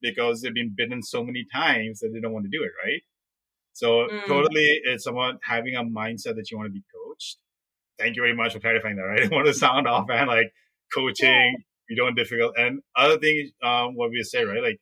because 0.00 0.40
they've 0.40 0.54
been 0.54 0.74
bitten 0.76 1.02
so 1.02 1.24
many 1.24 1.44
times 1.52 2.00
that 2.00 2.10
they 2.12 2.20
don't 2.20 2.32
want 2.32 2.44
to 2.44 2.56
do 2.56 2.64
it, 2.64 2.70
right? 2.84 3.02
So 3.78 4.08
mm. 4.08 4.26
totally 4.26 4.80
it's 4.86 5.06
about 5.06 5.38
having 5.44 5.76
a 5.76 5.84
mindset 5.84 6.34
that 6.34 6.50
you 6.50 6.56
want 6.58 6.66
to 6.66 6.72
be 6.72 6.82
coached. 6.92 7.36
Thank 7.96 8.16
you 8.16 8.22
very 8.22 8.34
much 8.34 8.52
for 8.52 8.58
clarifying 8.58 8.96
that, 8.96 9.02
right? 9.02 9.22
I 9.32 9.32
want 9.32 9.46
to 9.46 9.54
sound 9.54 9.86
off 9.86 10.10
and 10.10 10.26
like 10.26 10.52
coaching, 10.92 11.28
yeah. 11.28 11.64
you 11.88 11.94
don't 11.94 12.16
difficult. 12.16 12.54
And 12.56 12.80
other 12.96 13.18
thing, 13.18 13.52
um, 13.62 13.94
what 13.94 14.10
we 14.10 14.20
say, 14.24 14.44
right? 14.44 14.60
Like 14.60 14.80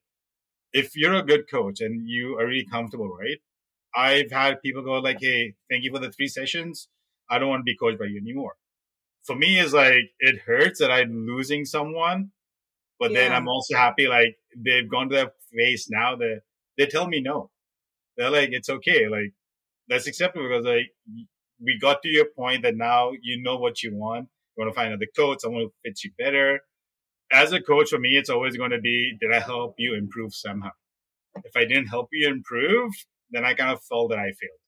if 0.72 0.96
you're 0.96 1.12
a 1.12 1.22
good 1.22 1.44
coach 1.50 1.82
and 1.82 2.08
you 2.08 2.38
are 2.38 2.46
really 2.46 2.64
comfortable, 2.64 3.14
right? 3.14 3.36
I've 3.94 4.30
had 4.30 4.62
people 4.62 4.82
go 4.82 4.92
like, 4.92 5.18
Hey, 5.20 5.56
thank 5.70 5.84
you 5.84 5.92
for 5.92 5.98
the 5.98 6.10
three 6.10 6.28
sessions. 6.28 6.88
I 7.28 7.38
don't 7.38 7.50
want 7.50 7.60
to 7.60 7.64
be 7.64 7.76
coached 7.76 7.98
by 7.98 8.06
you 8.06 8.18
anymore. 8.18 8.54
For 9.24 9.36
me, 9.36 9.58
it's 9.58 9.74
like, 9.74 10.12
it 10.20 10.40
hurts 10.46 10.80
that 10.80 10.90
I'm 10.90 11.26
losing 11.26 11.66
someone, 11.66 12.30
but 12.98 13.10
yeah. 13.10 13.20
then 13.20 13.32
I'm 13.34 13.46
also 13.46 13.76
happy. 13.76 14.06
Like 14.08 14.38
they've 14.56 14.88
gone 14.88 15.10
to 15.10 15.16
that 15.16 15.32
phase 15.54 15.86
now 15.90 16.16
that 16.16 16.40
they 16.78 16.86
tell 16.86 17.08
me 17.08 17.20
no. 17.20 17.50
They're 18.16 18.30
like, 18.30 18.50
it's 18.52 18.68
okay. 18.68 19.08
Like 19.08 19.32
that's 19.88 20.06
acceptable 20.06 20.48
because 20.48 20.64
like 20.64 20.90
we 21.62 21.78
got 21.80 22.02
to 22.02 22.08
your 22.08 22.26
point 22.36 22.62
that 22.62 22.76
now 22.76 23.12
you 23.22 23.42
know 23.42 23.56
what 23.56 23.82
you 23.82 23.94
want. 23.94 24.28
You 24.56 24.64
want 24.64 24.74
to 24.74 24.74
find 24.74 24.88
another 24.88 25.06
coach, 25.16 25.40
someone 25.40 25.62
who 25.62 25.72
fits 25.84 26.04
you 26.04 26.12
better 26.18 26.60
as 27.32 27.52
a 27.52 27.60
coach, 27.60 27.90
for 27.90 27.98
me, 27.98 28.10
it's 28.10 28.30
always 28.30 28.56
going 28.56 28.70
to 28.70 28.80
be, 28.80 29.16
did 29.20 29.32
I 29.32 29.40
help 29.40 29.74
you 29.78 29.94
improve 29.94 30.34
somehow? 30.34 30.70
If 31.44 31.56
I 31.56 31.64
didn't 31.64 31.88
help 31.88 32.08
you 32.12 32.28
improve, 32.28 32.92
then 33.30 33.44
I 33.44 33.54
kind 33.54 33.70
of 33.70 33.82
felt 33.82 34.10
that 34.10 34.18
I 34.18 34.26
failed. 34.26 34.60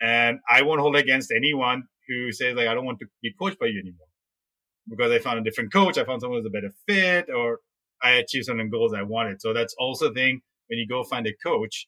And 0.00 0.38
I 0.48 0.62
won't 0.62 0.80
hold 0.80 0.96
against 0.96 1.30
anyone 1.30 1.84
who 2.08 2.32
says 2.32 2.56
like, 2.56 2.68
I 2.68 2.74
don't 2.74 2.84
want 2.84 2.98
to 3.00 3.06
be 3.22 3.32
coached 3.38 3.58
by 3.58 3.66
you 3.66 3.80
anymore 3.80 4.06
because 4.88 5.12
I 5.12 5.18
found 5.18 5.38
a 5.38 5.42
different 5.42 5.72
coach. 5.72 5.96
I 5.96 6.04
found 6.04 6.20
someone 6.20 6.40
who's 6.40 6.46
a 6.46 6.50
better 6.50 6.72
fit 6.88 7.32
or 7.34 7.60
I 8.02 8.12
achieved 8.12 8.46
some 8.46 8.58
of 8.58 8.66
the 8.66 8.70
goals 8.70 8.92
I 8.92 9.02
wanted. 9.02 9.40
So 9.40 9.52
that's 9.54 9.74
also 9.78 10.08
the 10.08 10.14
thing 10.14 10.40
when 10.68 10.78
you 10.78 10.86
go 10.86 11.04
find 11.04 11.26
a 11.26 11.32
coach 11.42 11.86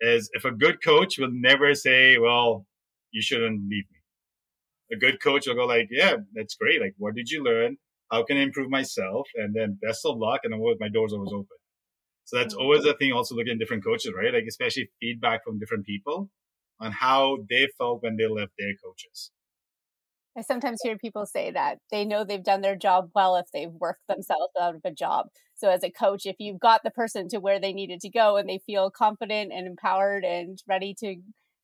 is 0.00 0.30
if 0.32 0.44
a 0.44 0.50
good 0.50 0.82
coach 0.82 1.18
will 1.18 1.30
never 1.32 1.74
say, 1.74 2.18
well, 2.18 2.66
you 3.10 3.22
shouldn't 3.22 3.62
leave 3.68 3.84
me. 3.90 3.98
A 4.92 4.96
good 4.96 5.20
coach 5.20 5.46
will 5.46 5.54
go 5.54 5.66
like, 5.66 5.88
yeah, 5.90 6.16
that's 6.34 6.54
great. 6.54 6.80
Like, 6.80 6.94
what 6.98 7.14
did 7.14 7.30
you 7.30 7.42
learn? 7.42 7.76
how 8.10 8.24
can 8.24 8.36
I 8.38 8.40
improve 8.40 8.70
myself? 8.70 9.28
And 9.34 9.54
then 9.54 9.78
best 9.80 10.04
of 10.04 10.16
luck. 10.18 10.40
And 10.44 10.54
my 10.80 10.88
door's 10.88 11.12
always 11.12 11.32
open. 11.32 11.46
So 12.24 12.36
that's 12.38 12.54
mm-hmm. 12.54 12.62
always 12.62 12.84
a 12.84 12.94
thing. 12.94 13.12
Also 13.12 13.34
looking 13.34 13.52
at 13.52 13.58
different 13.58 13.84
coaches, 13.84 14.12
right? 14.16 14.32
Like 14.32 14.44
especially 14.48 14.90
feedback 15.00 15.44
from 15.44 15.58
different 15.58 15.86
people 15.86 16.30
on 16.80 16.92
how 16.92 17.38
they 17.48 17.68
felt 17.76 18.02
when 18.02 18.16
they 18.16 18.26
left 18.26 18.52
their 18.58 18.74
coaches. 18.84 19.30
I 20.36 20.42
sometimes 20.42 20.80
hear 20.82 20.96
people 20.96 21.26
say 21.26 21.50
that 21.50 21.78
they 21.90 22.04
know 22.04 22.22
they've 22.22 22.42
done 22.42 22.60
their 22.60 22.76
job 22.76 23.10
well 23.14 23.36
if 23.36 23.46
they've 23.52 23.72
worked 23.72 24.06
themselves 24.08 24.52
out 24.60 24.76
of 24.76 24.82
a 24.84 24.92
job. 24.92 25.26
So 25.56 25.70
as 25.70 25.82
a 25.82 25.90
coach, 25.90 26.26
if 26.26 26.36
you've 26.38 26.60
got 26.60 26.82
the 26.84 26.90
person 26.90 27.28
to 27.30 27.38
where 27.38 27.58
they 27.58 27.72
needed 27.72 28.00
to 28.00 28.10
go 28.10 28.36
and 28.36 28.48
they 28.48 28.58
feel 28.64 28.90
confident 28.90 29.52
and 29.52 29.66
empowered 29.66 30.24
and 30.24 30.62
ready 30.68 30.94
to 31.00 31.16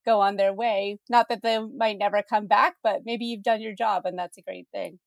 go 0.04 0.20
on 0.20 0.36
their 0.36 0.52
way, 0.52 0.98
not 1.08 1.28
that 1.28 1.42
they 1.42 1.58
might 1.58 1.98
never 1.98 2.22
come 2.28 2.46
back, 2.46 2.74
but 2.82 3.02
maybe 3.04 3.26
you've 3.26 3.44
done 3.44 3.62
your 3.62 3.74
job 3.74 4.02
and 4.06 4.18
that's 4.18 4.38
a 4.38 4.42
great 4.42 4.66
thing. 4.72 4.98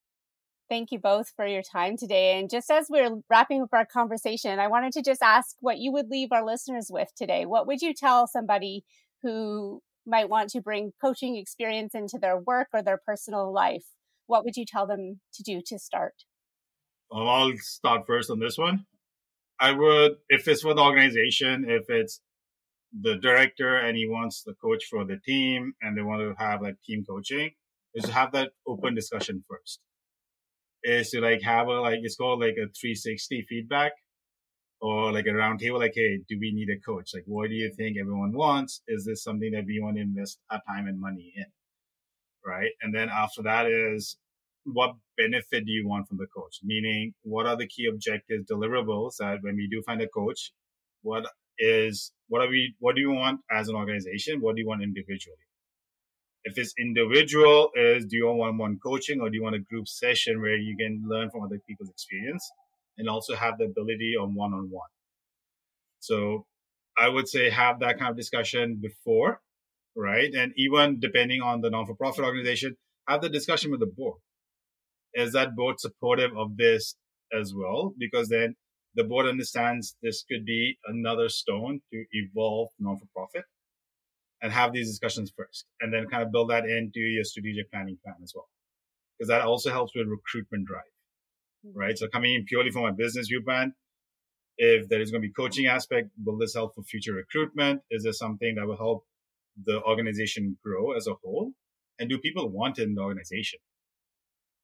Thank 0.70 0.92
you 0.92 1.00
both 1.00 1.32
for 1.36 1.46
your 1.48 1.64
time 1.64 1.96
today. 1.98 2.38
And 2.40 2.50
just 2.50 2.70
as 2.70 2.88
we're 2.90 3.22
wrapping 3.30 3.62
up 3.62 3.70
our 3.74 3.86
conversation, 3.86 4.60
I 4.60 4.68
wanted 4.68 4.94
to 4.94 5.02
just 5.02 5.22
ask 5.22 5.56
what 5.62 5.78
you 5.78 5.92
would 5.94 6.10
leave 6.10 6.30
our 6.32 6.46
listeners 6.46 6.88
with 6.90 7.10
today. 7.16 7.46
What 7.46 7.68
would 7.68 7.82
you 7.82 7.94
tell 7.94 8.28
somebody 8.28 8.84
who 9.24 9.82
might 10.08 10.30
want 10.30 10.50
to 10.52 10.62
bring 10.62 10.94
coaching 11.02 11.36
experience 11.36 11.94
into 11.94 12.18
their 12.18 12.38
work 12.38 12.70
or 12.74 12.82
their 12.82 13.00
personal 13.06 13.52
life? 13.54 13.86
What 14.26 14.44
would 14.44 14.56
you 14.56 14.66
tell 14.66 14.88
them 14.88 15.22
to 15.34 15.44
do 15.44 15.62
to 15.68 15.78
start? 15.78 16.14
Well, 17.12 17.30
I'll 17.30 17.54
start 17.58 18.08
first 18.08 18.30
on 18.30 18.40
this 18.40 18.58
one. 18.58 18.86
I 19.60 19.72
would, 19.72 20.18
if 20.30 20.48
it's 20.48 20.62
for 20.62 20.74
the 20.74 20.82
organization, 20.82 21.66
if 21.68 21.90
it's 21.90 22.22
the 23.00 23.16
director 23.16 23.78
and 23.78 23.98
he 23.98 24.08
wants 24.08 24.44
the 24.44 24.54
coach 24.54 24.86
for 24.90 25.06
the 25.06 25.18
team 25.18 25.74
and 25.82 25.98
they 25.98 26.02
want 26.02 26.22
to 26.22 26.44
have 26.44 26.62
like 26.62 26.82
team 26.82 27.04
coaching, 27.08 27.52
is 27.94 28.06
to 28.06 28.12
have 28.12 28.32
that 28.34 28.52
open 28.68 28.96
discussion 28.96 29.44
first 29.50 29.80
is 30.84 31.10
to 31.10 31.22
like 31.22 31.42
have 31.42 31.68
a 31.68 31.82
like 31.82 32.00
it's 32.02 32.16
called 32.16 32.40
like 32.40 32.56
a 32.56 32.72
360 32.80 33.46
feedback 33.50 33.92
or 34.82 35.12
like 35.12 35.26
a 35.26 35.30
roundtable. 35.30 35.80
Like, 35.80 35.94
hey, 35.96 36.20
do 36.28 36.38
we 36.40 36.54
need 36.54 36.70
a 36.70 36.80
coach? 36.80 37.12
Like, 37.14 37.24
what 37.26 37.50
do 37.50 37.56
you 37.56 37.72
think 37.76 37.98
everyone 37.98 38.34
wants? 38.34 38.82
Is 38.88 39.06
this 39.06 39.24
something 39.24 39.52
that 39.52 39.66
we 39.66 39.80
want 39.82 39.98
to 39.98 40.02
invest 40.02 40.40
our 40.50 40.62
time 40.68 40.88
and 40.88 41.00
money 41.00 41.34
in? 41.36 41.46
Right. 42.46 42.72
And 42.82 42.94
then 42.94 43.10
after 43.10 43.44
that 43.44 43.68
is 43.68 44.18
what 44.64 44.96
benefit 45.18 45.66
do 45.66 45.72
you 45.72 45.88
want 45.88 46.08
from 46.08 46.18
the 46.18 46.28
coach? 46.28 46.60
Meaning, 46.64 47.14
what 47.24 47.46
are 47.46 47.58
the 47.58 47.68
key 47.68 47.88
objectives, 47.92 48.46
deliverables 48.52 49.18
that 49.20 49.40
when 49.42 49.56
we 49.56 49.68
do 49.70 49.82
find 49.86 50.02
a 50.02 50.08
coach, 50.08 50.52
what 51.02 51.26
is, 51.58 52.12
what 52.28 52.42
are 52.42 52.50
we, 52.50 52.76
what 52.80 52.96
do 52.96 53.02
you 53.02 53.12
want 53.12 53.42
as 53.52 53.70
an 53.70 53.76
organization? 53.76 54.42
What 54.42 54.56
do 54.56 54.62
you 54.62 54.68
want 54.68 54.84
individually? 54.84 55.38
If 56.44 56.58
it's 56.58 56.74
individual, 56.80 57.72
is 57.76 58.06
do 58.06 58.16
you 58.16 58.28
want 58.28 58.38
one-on-one 58.40 58.80
coaching 58.82 59.20
or 59.20 59.30
do 59.30 59.36
you 59.36 59.44
want 59.44 59.56
a 59.56 59.60
group 59.60 59.88
session 59.88 60.42
where 60.42 60.56
you 60.56 60.78
can 60.78 61.04
learn 61.06 61.30
from 61.30 61.44
other 61.44 61.60
people's 61.68 61.90
experience 61.90 62.50
and 62.98 63.10
also 63.10 63.36
have 63.36 63.58
the 63.58 63.66
ability 63.66 64.16
on 64.20 64.36
one-on-one? 64.36 64.90
So 66.00 66.46
I 66.98 67.10
would 67.10 67.28
say 67.28 67.50
have 67.50 67.80
that 67.80 68.00
kind 68.00 68.12
of 68.12 68.18
discussion 68.18 68.80
before, 68.82 69.42
right? 69.96 70.34
And 70.34 70.54
even 70.58 71.00
depending 71.00 71.42
on 71.42 71.62
the 71.62 71.70
non-for-profit 71.70 72.24
organization, 72.24 72.78
have 73.08 73.22
the 73.22 73.30
discussion 73.30 73.72
with 73.72 73.80
the 73.80 73.88
board 73.88 74.20
is 75.18 75.34
that 75.34 75.56
board 75.56 75.80
supportive 75.80 76.32
of 76.38 76.58
this 76.58 76.96
as 77.38 77.54
well? 77.54 77.94
Because 77.98 78.30
then 78.30 78.56
the 78.96 79.04
board 79.04 79.28
understands 79.28 79.96
this 80.02 80.24
could 80.30 80.46
be 80.46 80.78
another 80.86 81.30
stone 81.30 81.82
to 81.92 82.06
evolve 82.12 82.70
non 82.80 82.98
for 82.98 83.08
profit 83.16 83.46
and 84.42 84.54
have 84.54 84.74
these 84.74 84.88
discussions 84.90 85.34
first 85.36 85.66
and 85.82 85.94
then 85.94 86.08
kind 86.08 86.24
of 86.24 86.32
build 86.32 86.52
that 86.52 86.66
into 86.66 87.00
your 87.00 87.24
strategic 87.24 87.72
planning 87.72 87.98
plan 88.04 88.16
as 88.24 88.34
well. 88.36 88.48
Because 89.18 89.30
that 89.30 89.42
also 89.42 89.72
helps 89.72 89.94
with 89.96 90.08
recruitment 90.08 90.68
drive. 90.68 90.84
Right? 91.74 91.98
So 91.98 92.08
coming 92.08 92.36
in 92.36 92.46
purely 92.46 92.72
from 92.72 92.86
a 92.86 92.94
business 92.94 93.28
viewpoint, 93.28 93.74
if 94.58 94.90
there 94.90 95.02
is 95.02 95.12
going 95.12 95.22
to 95.22 95.28
be 95.28 95.34
coaching 95.34 95.68
aspect, 95.68 96.10
will 96.24 96.38
this 96.38 96.56
help 96.56 96.76
for 96.76 96.84
future 96.84 97.14
recruitment? 97.14 97.82
Is 97.92 98.04
this 98.04 98.18
something 98.18 98.56
that 98.56 98.66
will 98.66 98.78
help 98.78 99.06
the 99.64 99.82
organization 99.84 100.58
grow 100.64 100.92
as 100.94 101.08
a 101.08 101.14
whole? 101.24 101.52
And 102.00 102.10
do 102.10 102.18
people 102.18 102.50
want 102.50 102.80
it 102.80 102.84
in 102.84 102.96
the 102.96 103.02
organization? 103.02 103.60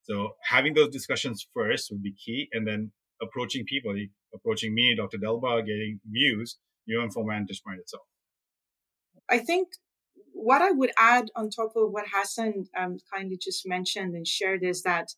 So 0.03 0.31
having 0.43 0.73
those 0.73 0.89
discussions 0.89 1.47
first 1.53 1.89
would 1.91 2.03
be 2.03 2.13
key, 2.13 2.49
and 2.51 2.67
then 2.67 2.91
approaching 3.21 3.65
people, 3.65 3.95
approaching 4.33 4.75
me, 4.75 4.95
Dr. 4.95 5.17
Delbar, 5.17 5.65
getting 5.65 5.99
views, 6.05 6.57
even 6.87 7.09
from 7.09 7.27
Vantage 7.27 7.61
Point 7.65 7.79
itself. 7.79 8.03
I 9.29 9.39
think 9.39 9.69
what 10.33 10.61
I 10.61 10.71
would 10.71 10.91
add 10.97 11.31
on 11.35 11.49
top 11.49 11.71
of 11.75 11.91
what 11.91 12.05
Hassan 12.13 12.65
um, 12.77 12.97
kindly 13.13 13.37
just 13.41 13.65
mentioned 13.65 14.13
and 14.13 14.27
shared 14.27 14.63
is 14.63 14.83
that 14.83 15.13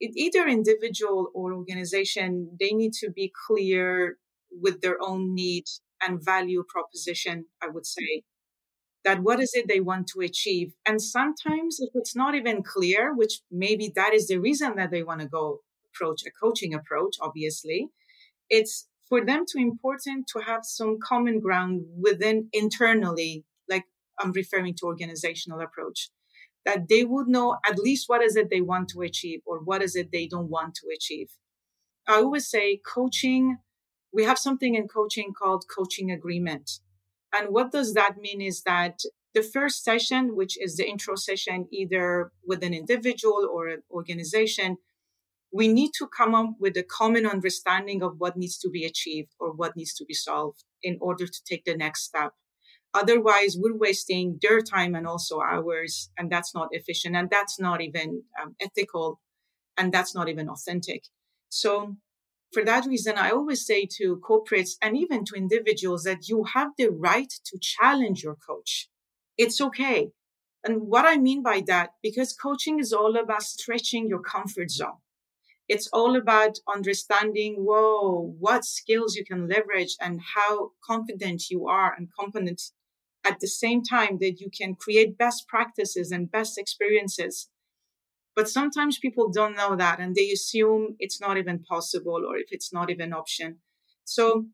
either 0.00 0.46
individual 0.46 1.30
or 1.34 1.52
organization, 1.52 2.56
they 2.58 2.72
need 2.72 2.92
to 2.94 3.10
be 3.10 3.32
clear 3.46 4.18
with 4.50 4.80
their 4.80 4.96
own 5.00 5.34
need 5.34 5.64
and 6.06 6.24
value 6.24 6.64
proposition, 6.68 7.46
I 7.62 7.68
would 7.68 7.86
say 7.86 8.24
that 9.04 9.22
what 9.22 9.40
is 9.40 9.52
it 9.54 9.66
they 9.68 9.80
want 9.80 10.06
to 10.08 10.20
achieve. 10.20 10.72
And 10.86 11.00
sometimes 11.02 11.78
if 11.80 11.90
it's 11.94 12.14
not 12.14 12.34
even 12.34 12.62
clear, 12.62 13.14
which 13.14 13.40
maybe 13.50 13.92
that 13.96 14.14
is 14.14 14.28
the 14.28 14.38
reason 14.38 14.76
that 14.76 14.90
they 14.90 15.02
want 15.02 15.20
to 15.20 15.28
go 15.28 15.60
approach 15.86 16.22
a 16.26 16.30
coaching 16.30 16.74
approach, 16.74 17.16
obviously, 17.20 17.88
it's 18.48 18.88
for 19.08 19.24
them 19.24 19.44
to 19.48 19.58
important 19.58 20.26
to 20.28 20.40
have 20.40 20.64
some 20.64 20.98
common 21.02 21.40
ground 21.40 21.82
within 22.00 22.48
internally, 22.52 23.44
like 23.68 23.84
I'm 24.18 24.32
referring 24.32 24.74
to 24.76 24.86
organizational 24.86 25.60
approach, 25.60 26.10
that 26.64 26.88
they 26.88 27.04
would 27.04 27.28
know 27.28 27.56
at 27.66 27.78
least 27.78 28.08
what 28.08 28.22
is 28.22 28.36
it 28.36 28.50
they 28.50 28.60
want 28.60 28.88
to 28.90 29.02
achieve 29.02 29.40
or 29.46 29.58
what 29.58 29.82
is 29.82 29.96
it 29.96 30.10
they 30.12 30.26
don't 30.26 30.50
want 30.50 30.74
to 30.76 30.86
achieve. 30.94 31.30
I 32.06 32.16
always 32.16 32.48
say 32.48 32.80
coaching, 32.84 33.58
we 34.12 34.24
have 34.24 34.38
something 34.38 34.74
in 34.74 34.88
coaching 34.88 35.32
called 35.32 35.64
coaching 35.68 36.10
agreement 36.10 36.80
and 37.32 37.48
what 37.48 37.72
does 37.72 37.94
that 37.94 38.18
mean 38.18 38.40
is 38.40 38.62
that 38.62 39.00
the 39.34 39.42
first 39.42 39.82
session, 39.82 40.36
which 40.36 40.60
is 40.60 40.76
the 40.76 40.88
intro 40.88 41.14
session, 41.16 41.66
either 41.72 42.32
with 42.46 42.62
an 42.62 42.74
individual 42.74 43.48
or 43.50 43.68
an 43.68 43.82
organization, 43.90 44.76
we 45.50 45.68
need 45.68 45.92
to 45.98 46.06
come 46.06 46.34
up 46.34 46.50
with 46.60 46.76
a 46.76 46.82
common 46.82 47.26
understanding 47.26 48.02
of 48.02 48.16
what 48.18 48.36
needs 48.36 48.58
to 48.58 48.68
be 48.68 48.84
achieved 48.84 49.34
or 49.40 49.52
what 49.52 49.76
needs 49.76 49.94
to 49.94 50.04
be 50.04 50.14
solved 50.14 50.64
in 50.82 50.98
order 51.00 51.26
to 51.26 51.44
take 51.44 51.64
the 51.64 51.76
next 51.76 52.02
step. 52.02 52.32
Otherwise, 52.94 53.56
we're 53.58 53.76
wasting 53.76 54.38
their 54.42 54.60
time 54.60 54.94
and 54.94 55.06
also 55.06 55.40
ours, 55.40 56.10
and 56.18 56.30
that's 56.30 56.54
not 56.54 56.68
efficient, 56.72 57.16
and 57.16 57.30
that's 57.30 57.58
not 57.58 57.80
even 57.80 58.22
um, 58.40 58.54
ethical, 58.60 59.20
and 59.78 59.92
that's 59.92 60.14
not 60.14 60.28
even 60.28 60.48
authentic. 60.48 61.04
So 61.48 61.96
for 62.52 62.64
that 62.64 62.84
reason, 62.86 63.16
I 63.16 63.30
always 63.30 63.64
say 63.64 63.88
to 63.98 64.20
corporates 64.28 64.72
and 64.82 64.96
even 64.96 65.24
to 65.26 65.34
individuals 65.34 66.02
that 66.04 66.28
you 66.28 66.44
have 66.54 66.72
the 66.76 66.88
right 66.88 67.32
to 67.46 67.58
challenge 67.60 68.22
your 68.22 68.36
coach. 68.36 68.90
It's 69.38 69.60
okay. 69.60 70.10
And 70.64 70.82
what 70.82 71.06
I 71.06 71.16
mean 71.16 71.42
by 71.42 71.62
that, 71.66 71.90
because 72.02 72.34
coaching 72.34 72.78
is 72.78 72.92
all 72.92 73.16
about 73.16 73.42
stretching 73.42 74.06
your 74.06 74.20
comfort 74.20 74.70
zone. 74.70 74.98
It's 75.66 75.88
all 75.92 76.14
about 76.14 76.58
understanding, 76.72 77.54
whoa, 77.58 78.34
what 78.38 78.64
skills 78.64 79.16
you 79.16 79.24
can 79.24 79.48
leverage 79.48 79.96
and 80.00 80.20
how 80.34 80.72
confident 80.84 81.50
you 81.50 81.66
are 81.66 81.94
and 81.96 82.08
competent 82.18 82.60
at 83.24 83.40
the 83.40 83.48
same 83.48 83.82
time 83.82 84.18
that 84.20 84.40
you 84.40 84.50
can 84.50 84.74
create 84.74 85.18
best 85.18 85.46
practices 85.48 86.10
and 86.10 86.30
best 86.30 86.58
experiences 86.58 87.48
but 88.34 88.48
sometimes 88.48 88.98
people 88.98 89.30
don't 89.30 89.56
know 89.56 89.76
that 89.76 90.00
and 90.00 90.14
they 90.14 90.30
assume 90.30 90.96
it's 90.98 91.20
not 91.20 91.36
even 91.36 91.58
possible 91.58 92.22
or 92.26 92.36
if 92.36 92.48
it's 92.50 92.72
not 92.72 92.90
even 92.90 93.08
an 93.08 93.12
option. 93.12 93.58
So 94.04 94.46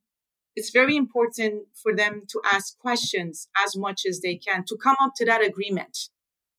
it's 0.56 0.70
very 0.70 0.96
important 0.96 1.68
for 1.80 1.94
them 1.94 2.22
to 2.30 2.40
ask 2.52 2.76
questions 2.78 3.48
as 3.64 3.76
much 3.76 4.02
as 4.08 4.20
they 4.20 4.36
can 4.36 4.64
to 4.64 4.76
come 4.76 4.96
up 5.00 5.12
to 5.16 5.24
that 5.26 5.44
agreement. 5.44 5.96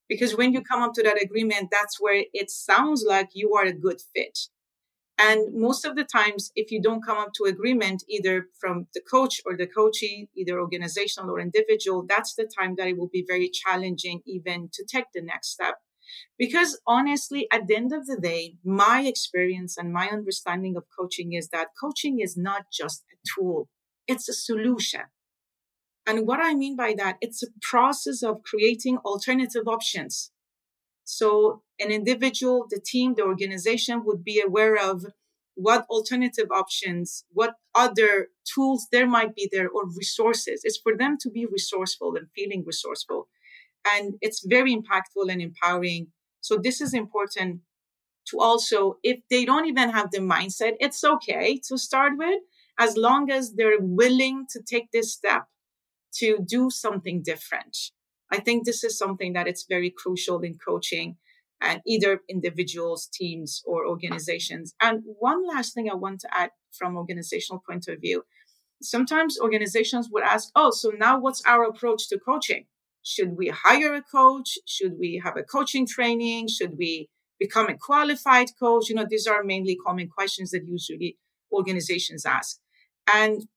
Because 0.08 0.36
when 0.36 0.54
you 0.54 0.62
come 0.62 0.82
up 0.82 0.94
to 0.94 1.04
that 1.04 1.22
agreement, 1.22 1.70
that's 1.72 2.00
where 2.00 2.24
it 2.34 2.50
sounds 2.50 3.04
like 3.08 3.30
you 3.34 3.54
are 3.54 3.66
a 3.66 3.74
good 3.74 4.02
fit. 4.16 4.40
And 5.22 5.54
most 5.54 5.84
of 5.84 5.98
the 5.98 6.06
times, 6.06 6.50
if 6.56 6.72
you 6.72 6.82
don't 6.82 7.06
come 7.06 7.18
up 7.18 7.34
to 7.34 7.44
agreement, 7.44 8.04
either 8.08 8.48
from 8.58 8.88
the 8.94 9.02
coach 9.02 9.42
or 9.46 9.58
the 9.58 9.68
coachee, 9.68 10.30
either 10.38 10.58
organizational 10.58 11.30
or 11.30 11.42
individual, 11.42 12.06
that's 12.08 12.36
the 12.36 12.50
time 12.58 12.76
that 12.78 12.88
it 12.88 12.98
will 12.98 13.10
be 13.12 13.26
very 13.28 13.50
challenging 13.50 14.22
even 14.26 14.70
to 14.72 14.86
take 14.86 15.08
the 15.14 15.22
next 15.22 15.50
step. 15.50 15.76
Because 16.38 16.80
honestly, 16.88 17.48
at 17.52 17.68
the 17.68 17.76
end 17.76 17.92
of 17.92 18.08
the 18.08 18.18
day, 18.18 18.56
my 18.64 19.02
experience 19.02 19.78
and 19.78 19.92
my 19.92 20.08
understanding 20.08 20.78
of 20.78 20.86
coaching 20.98 21.34
is 21.34 21.50
that 21.50 21.68
coaching 21.80 22.22
is 22.22 22.38
not 22.38 22.68
just 22.72 23.04
a 23.12 23.18
tool, 23.36 23.68
it's 24.08 24.30
a 24.30 24.34
solution. 24.34 25.02
And 26.08 26.26
what 26.26 26.40
I 26.42 26.56
mean 26.56 26.78
by 26.78 26.96
that, 26.98 27.18
it's 27.20 27.44
a 27.44 27.48
process 27.62 28.24
of 28.24 28.42
creating 28.44 29.00
alternative 29.00 29.68
options. 29.68 30.32
So 31.10 31.64
an 31.80 31.92
individual, 31.92 32.68
the 32.70 32.80
team, 32.80 33.16
the 33.16 33.24
organization 33.24 34.04
would 34.06 34.24
be 34.24 34.42
aware 34.46 34.76
of 34.78 35.06
what 35.56 35.86
alternative 35.90 36.48
options, 36.52 37.26
what 37.32 37.56
other 37.76 38.28
tools 38.46 38.88
there 38.92 39.08
might 39.08 39.36
be 39.36 39.50
there 39.52 39.70
or 39.70 39.88
resources. 39.88 40.62
It's 40.64 40.78
for 40.78 40.96
them 40.96 41.18
to 41.22 41.30
be 41.30 41.46
resourceful 41.46 42.16
and 42.16 42.28
feeling 42.36 42.64
resourceful 42.66 43.28
and 43.94 44.16
it's 44.22 44.46
very 44.46 44.76
impactful 44.76 45.30
and 45.30 45.42
empowering. 45.42 46.08
So 46.42 46.58
this 46.58 46.82
is 46.82 46.94
important 46.94 47.62
to 48.28 48.40
also, 48.40 48.98
if 49.04 49.20
they 49.30 49.46
don't 49.46 49.68
even 49.68 49.90
have 49.90 50.12
the 50.12 50.20
mindset, 50.20 50.74
it's 50.80 51.04
okay 51.04 51.60
to 51.68 51.78
start 51.78 52.14
with, 52.18 52.42
as 52.80 52.96
long 52.96 53.32
as 53.32 53.54
they're 53.54 53.80
willing 53.80 54.46
to 54.52 54.62
take 54.62 54.92
this 54.92 55.14
step 55.14 55.46
to 56.16 56.40
do 56.46 56.70
something 56.70 57.22
different. 57.24 57.78
I 58.32 58.40
think 58.40 58.66
this 58.66 58.84
is 58.84 58.98
something 58.98 59.34
that 59.34 59.48
it's 59.48 59.66
very 59.68 59.90
crucial 59.90 60.42
in 60.42 60.58
coaching 60.58 61.18
and 61.62 61.82
either 61.86 62.22
individuals, 62.30 63.10
teams, 63.12 63.62
or 63.66 63.86
organizations. 63.86 64.76
And 64.82 65.04
one 65.20 65.46
last 65.48 65.74
thing 65.74 65.90
I 65.90 65.96
want 65.96 66.22
to 66.22 66.30
add 66.32 66.52
from 66.72 66.96
organizational 66.96 67.64
point 67.68 67.88
of 67.88 68.00
view. 68.00 68.24
Sometimes 68.82 69.40
organizations 69.40 70.10
would 70.12 70.24
ask, 70.24 70.50
Oh, 70.56 70.72
so 70.72 70.92
now 70.98 71.20
what's 71.20 71.44
our 71.46 71.66
approach 71.66 72.08
to 72.10 72.20
coaching? 72.20 72.66
Should 73.04 73.38
we 73.38 73.50
hire 73.50 73.94
a 73.94 74.02
coach? 74.02 74.58
Should 74.66 74.98
we 75.00 75.22
have 75.24 75.36
a 75.36 75.44
coaching 75.44 75.86
training? 75.86 76.48
Should 76.48 76.78
we 76.78 77.10
become 77.40 77.68
a 77.68 77.78
qualified 77.78 78.50
coach? 78.60 78.90
You 78.90 78.96
know, 78.96 79.06
these 79.10 79.28
are 79.28 79.44
mainly 79.44 79.76
common 79.76 80.10
questions 80.10 80.52
that 80.52 80.68
usually 80.68 81.18
organizations 81.52 82.26
ask. 82.26 82.60
And 83.12 83.48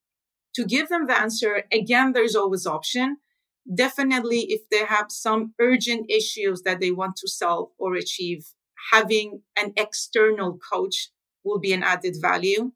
to 0.55 0.64
give 0.64 0.89
them 0.89 1.07
the 1.07 1.18
answer, 1.18 1.64
again, 1.73 2.12
there's 2.12 2.37
always 2.37 2.66
option. 2.66 3.18
Definitely, 3.73 4.41
if 4.51 4.69
they 4.71 4.85
have 4.85 5.07
some 5.11 5.55
urgent 5.61 6.11
issues 6.11 6.63
that 6.63 6.81
they 6.81 6.91
want 6.91 7.17
to 7.17 7.29
solve 7.29 7.71
or 7.79 7.95
achieve, 7.95 8.47
having 8.91 9.43
an 9.57 9.73
external 9.77 10.59
coach 10.59 11.11
will 11.45 11.59
be 11.59 11.73
an 11.73 11.83
added 11.83 12.17
value 12.21 12.73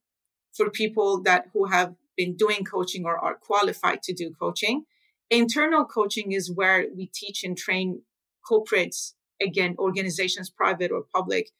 for 0.55 0.71
people 0.71 1.23
that 1.23 1.47
who 1.53 1.67
have 1.67 1.95
been 2.17 2.37
doing 2.37 2.65
coaching 2.65 3.05
or 3.05 3.19
are 3.19 3.35
qualified 3.35 4.03
to 4.05 4.13
do 4.15 4.33
coaching. 4.41 4.85
Internal 5.31 5.85
coaching 5.85 6.33
is 6.33 6.53
where 6.53 6.87
we 6.97 7.07
teach 7.13 7.43
and 7.45 7.59
train 7.59 8.03
corporates, 8.49 9.15
again, 9.43 9.75
organizations, 9.79 10.51
private 10.51 10.93
or 10.93 11.05
public, 11.15 11.51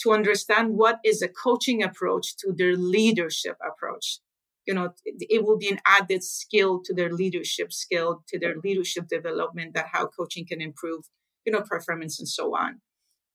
to 0.00 0.12
understand 0.12 0.76
what 0.76 1.00
is 1.04 1.22
a 1.22 1.28
coaching 1.28 1.82
approach 1.82 2.36
to 2.36 2.52
their 2.52 2.76
leadership 2.76 3.56
approach. 3.66 4.20
You 4.66 4.74
know, 4.74 4.94
it 5.04 5.44
will 5.44 5.58
be 5.58 5.68
an 5.68 5.80
added 5.86 6.24
skill 6.24 6.80
to 6.84 6.94
their 6.94 7.12
leadership 7.12 7.72
skill, 7.72 8.24
to 8.28 8.38
their 8.38 8.56
leadership 8.62 9.08
development, 9.08 9.74
that 9.74 9.88
how 9.92 10.06
coaching 10.06 10.46
can 10.46 10.60
improve, 10.60 11.04
you 11.44 11.52
know, 11.52 11.60
performance 11.60 12.18
and 12.18 12.28
so 12.28 12.56
on. 12.56 12.80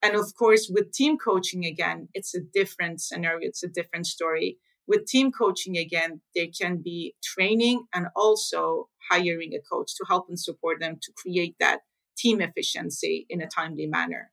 And 0.01 0.15
of 0.15 0.33
course, 0.37 0.71
with 0.73 0.93
team 0.93 1.17
coaching, 1.17 1.65
again, 1.65 2.07
it's 2.13 2.33
a 2.33 2.39
different 2.39 3.01
scenario. 3.01 3.47
It's 3.47 3.63
a 3.63 3.67
different 3.67 4.07
story. 4.07 4.57
With 4.87 5.05
team 5.05 5.31
coaching, 5.31 5.77
again, 5.77 6.21
there 6.35 6.47
can 6.47 6.81
be 6.81 7.15
training 7.23 7.85
and 7.93 8.07
also 8.15 8.89
hiring 9.11 9.53
a 9.53 9.59
coach 9.71 9.93
to 9.95 10.05
help 10.07 10.29
and 10.29 10.39
support 10.39 10.79
them 10.79 10.97
to 11.01 11.11
create 11.15 11.55
that 11.59 11.81
team 12.17 12.41
efficiency 12.41 13.25
in 13.29 13.41
a 13.41 13.47
timely 13.47 13.85
manner. 13.85 14.31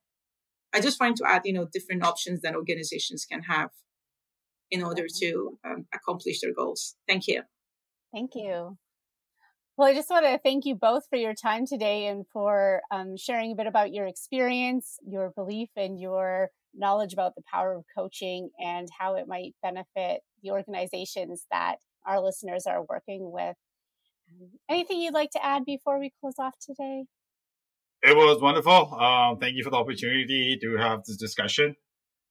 I 0.73 0.81
just 0.81 0.99
wanted 0.99 1.17
to 1.17 1.29
add, 1.29 1.43
you 1.45 1.53
know, 1.53 1.67
different 1.71 2.03
options 2.03 2.41
that 2.41 2.55
organizations 2.55 3.25
can 3.25 3.43
have 3.43 3.69
in 4.71 4.83
order 4.83 5.05
to 5.21 5.57
um, 5.65 5.85
accomplish 5.93 6.41
their 6.41 6.53
goals. 6.53 6.95
Thank 7.07 7.27
you. 7.27 7.43
Thank 8.13 8.31
you. 8.35 8.77
Well, 9.77 9.87
I 9.87 9.93
just 9.93 10.09
want 10.09 10.25
to 10.25 10.39
thank 10.39 10.65
you 10.65 10.73
both 10.73 11.03
for 11.07 11.17
your 11.17 11.35
time 11.35 11.67
today 11.67 12.07
and 12.07 12.25
for 12.33 12.81
um, 12.89 13.15
sharing 13.15 13.51
a 13.51 13.55
bit 13.55 13.67
about 13.67 13.93
your 13.93 14.07
experience, 14.07 14.97
your 15.07 15.31
belief, 15.35 15.69
and 15.75 15.99
your 15.99 16.49
knowledge 16.73 17.13
about 17.13 17.35
the 17.35 17.43
power 17.51 17.73
of 17.73 17.83
coaching 17.95 18.49
and 18.59 18.87
how 18.97 19.15
it 19.15 19.27
might 19.27 19.53
benefit 19.61 20.21
the 20.41 20.49
organizations 20.49 21.45
that 21.51 21.75
our 22.07 22.19
listeners 22.21 22.65
are 22.65 22.83
working 22.89 23.31
with. 23.31 23.55
Um, 24.29 24.49
anything 24.67 24.99
you'd 24.99 25.13
like 25.13 25.31
to 25.31 25.45
add 25.45 25.63
before 25.63 25.99
we 25.99 26.11
close 26.21 26.35
off 26.39 26.55
today? 26.59 27.05
It 28.01 28.15
was 28.15 28.41
wonderful. 28.41 28.95
Um, 28.95 29.37
thank 29.37 29.55
you 29.55 29.63
for 29.63 29.69
the 29.69 29.77
opportunity 29.77 30.57
to 30.61 30.77
have 30.77 31.03
this 31.05 31.17
discussion. 31.17 31.75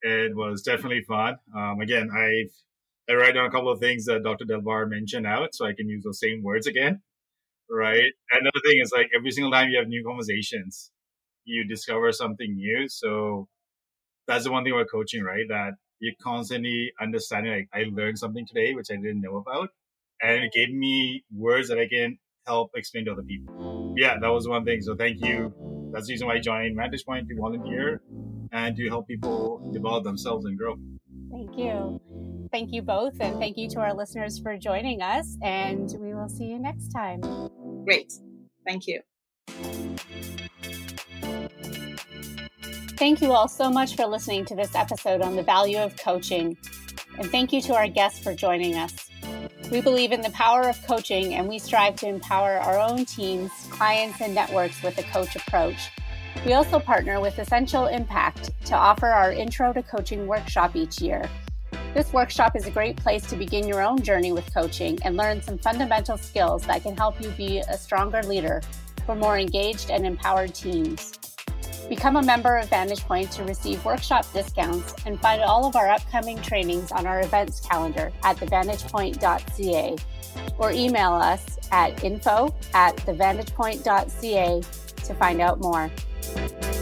It 0.06 0.36
was 0.36 0.62
definitely 0.62 1.02
fun. 1.02 1.36
Um, 1.54 1.80
again, 1.80 2.10
I've 2.14 2.52
I 3.10 3.14
write 3.14 3.34
down 3.34 3.46
a 3.46 3.50
couple 3.50 3.72
of 3.72 3.80
things 3.80 4.04
that 4.04 4.22
Dr. 4.22 4.44
Delbar 4.44 4.88
mentioned 4.88 5.26
out, 5.26 5.52
so 5.54 5.66
I 5.66 5.72
can 5.72 5.88
use 5.88 6.04
those 6.04 6.20
same 6.20 6.44
words 6.44 6.68
again. 6.68 7.02
Right. 7.68 8.12
Another 8.30 8.60
thing 8.64 8.78
is 8.80 8.92
like 8.96 9.10
every 9.16 9.32
single 9.32 9.50
time 9.50 9.68
you 9.70 9.78
have 9.78 9.88
new 9.88 10.04
conversations, 10.04 10.92
you 11.44 11.66
discover 11.66 12.12
something 12.12 12.54
new. 12.54 12.88
So 12.88 13.48
that's 14.28 14.44
the 14.44 14.52
one 14.52 14.62
thing 14.62 14.74
about 14.74 14.86
coaching, 14.92 15.24
right? 15.24 15.44
That 15.48 15.72
you're 15.98 16.14
constantly 16.22 16.92
understanding. 17.00 17.52
Like 17.52 17.68
I 17.74 17.86
learned 17.90 18.20
something 18.20 18.46
today 18.46 18.74
which 18.74 18.92
I 18.92 18.94
didn't 18.94 19.22
know 19.22 19.38
about, 19.38 19.70
and 20.22 20.44
it 20.44 20.52
gave 20.52 20.72
me 20.72 21.24
words 21.34 21.68
that 21.68 21.78
I 21.80 21.88
can 21.88 22.18
help 22.46 22.70
explain 22.76 23.06
to 23.06 23.12
other 23.12 23.24
people. 23.24 23.94
Yeah, 23.96 24.18
that 24.20 24.28
was 24.28 24.46
one 24.46 24.64
thing. 24.64 24.82
So 24.82 24.94
thank 24.94 25.24
you. 25.24 25.52
That's 25.92 26.06
the 26.06 26.12
reason 26.12 26.28
why 26.28 26.34
I 26.34 26.38
joined 26.38 26.76
Vantage 26.76 27.04
Point 27.04 27.28
to 27.28 27.36
volunteer 27.36 28.02
and 28.52 28.76
to 28.76 28.88
help 28.88 29.08
people 29.08 29.70
develop 29.72 30.04
themselves 30.04 30.44
and 30.44 30.58
grow. 30.58 30.76
Thank 31.30 31.58
you. 31.58 32.00
Thank 32.52 32.72
you 32.72 32.82
both. 32.82 33.20
And 33.20 33.38
thank 33.38 33.56
you 33.56 33.68
to 33.70 33.80
our 33.80 33.94
listeners 33.94 34.38
for 34.38 34.56
joining 34.56 35.02
us. 35.02 35.36
And 35.42 35.92
we 35.98 36.14
will 36.14 36.28
see 36.28 36.44
you 36.44 36.58
next 36.58 36.88
time. 36.88 37.20
Great. 37.84 38.12
Thank 38.66 38.86
you. 38.86 39.00
Thank 42.96 43.20
you 43.20 43.32
all 43.32 43.48
so 43.48 43.70
much 43.70 43.94
for 43.94 44.06
listening 44.06 44.46
to 44.46 44.54
this 44.54 44.74
episode 44.74 45.20
on 45.20 45.36
the 45.36 45.42
value 45.42 45.78
of 45.78 45.96
coaching. 45.96 46.56
And 47.18 47.30
thank 47.30 47.52
you 47.52 47.60
to 47.62 47.74
our 47.74 47.88
guests 47.88 48.18
for 48.18 48.34
joining 48.34 48.76
us. 48.76 49.10
We 49.70 49.80
believe 49.80 50.12
in 50.12 50.20
the 50.20 50.30
power 50.30 50.62
of 50.62 50.80
coaching 50.86 51.34
and 51.34 51.48
we 51.48 51.58
strive 51.58 51.96
to 51.96 52.08
empower 52.08 52.56
our 52.56 52.78
own 52.78 53.04
teams, 53.04 53.50
clients, 53.70 54.20
and 54.20 54.34
networks 54.34 54.82
with 54.82 54.96
a 54.98 55.02
coach 55.02 55.36
approach. 55.36 55.90
We 56.44 56.52
also 56.52 56.78
partner 56.78 57.20
with 57.20 57.38
Essential 57.38 57.86
Impact 57.86 58.50
to 58.66 58.74
offer 58.76 59.06
our 59.06 59.32
Intro 59.32 59.72
to 59.72 59.82
Coaching 59.82 60.26
workshop 60.26 60.76
each 60.76 61.00
year. 61.00 61.28
This 61.94 62.12
workshop 62.12 62.54
is 62.54 62.66
a 62.66 62.70
great 62.70 62.96
place 62.96 63.26
to 63.26 63.36
begin 63.36 63.66
your 63.66 63.82
own 63.82 64.00
journey 64.02 64.32
with 64.32 64.52
coaching 64.52 64.98
and 65.02 65.16
learn 65.16 65.40
some 65.40 65.58
fundamental 65.58 66.18
skills 66.18 66.62
that 66.66 66.82
can 66.82 66.96
help 66.96 67.20
you 67.20 67.30
be 67.30 67.58
a 67.58 67.78
stronger 67.78 68.22
leader 68.22 68.60
for 69.06 69.14
more 69.14 69.38
engaged 69.38 69.90
and 69.90 70.04
empowered 70.04 70.54
teams. 70.54 71.18
Become 71.88 72.16
a 72.16 72.22
member 72.22 72.56
of 72.56 72.68
Vantage 72.68 73.00
Point 73.00 73.30
to 73.32 73.44
receive 73.44 73.84
workshop 73.84 74.30
discounts 74.32 74.94
and 75.06 75.20
find 75.20 75.42
all 75.42 75.66
of 75.66 75.76
our 75.76 75.88
upcoming 75.88 76.40
trainings 76.42 76.90
on 76.90 77.06
our 77.06 77.20
events 77.20 77.60
calendar 77.60 78.12
at 78.24 78.36
thevantagepoint.ca 78.36 79.96
or 80.58 80.72
email 80.72 81.12
us 81.12 81.58
at 81.70 82.02
info 82.02 82.54
at 82.74 82.96
thevantagepoint.ca 82.96 84.62
to 85.04 85.14
find 85.14 85.40
out 85.40 85.60
more 85.60 85.90
you 86.34 86.75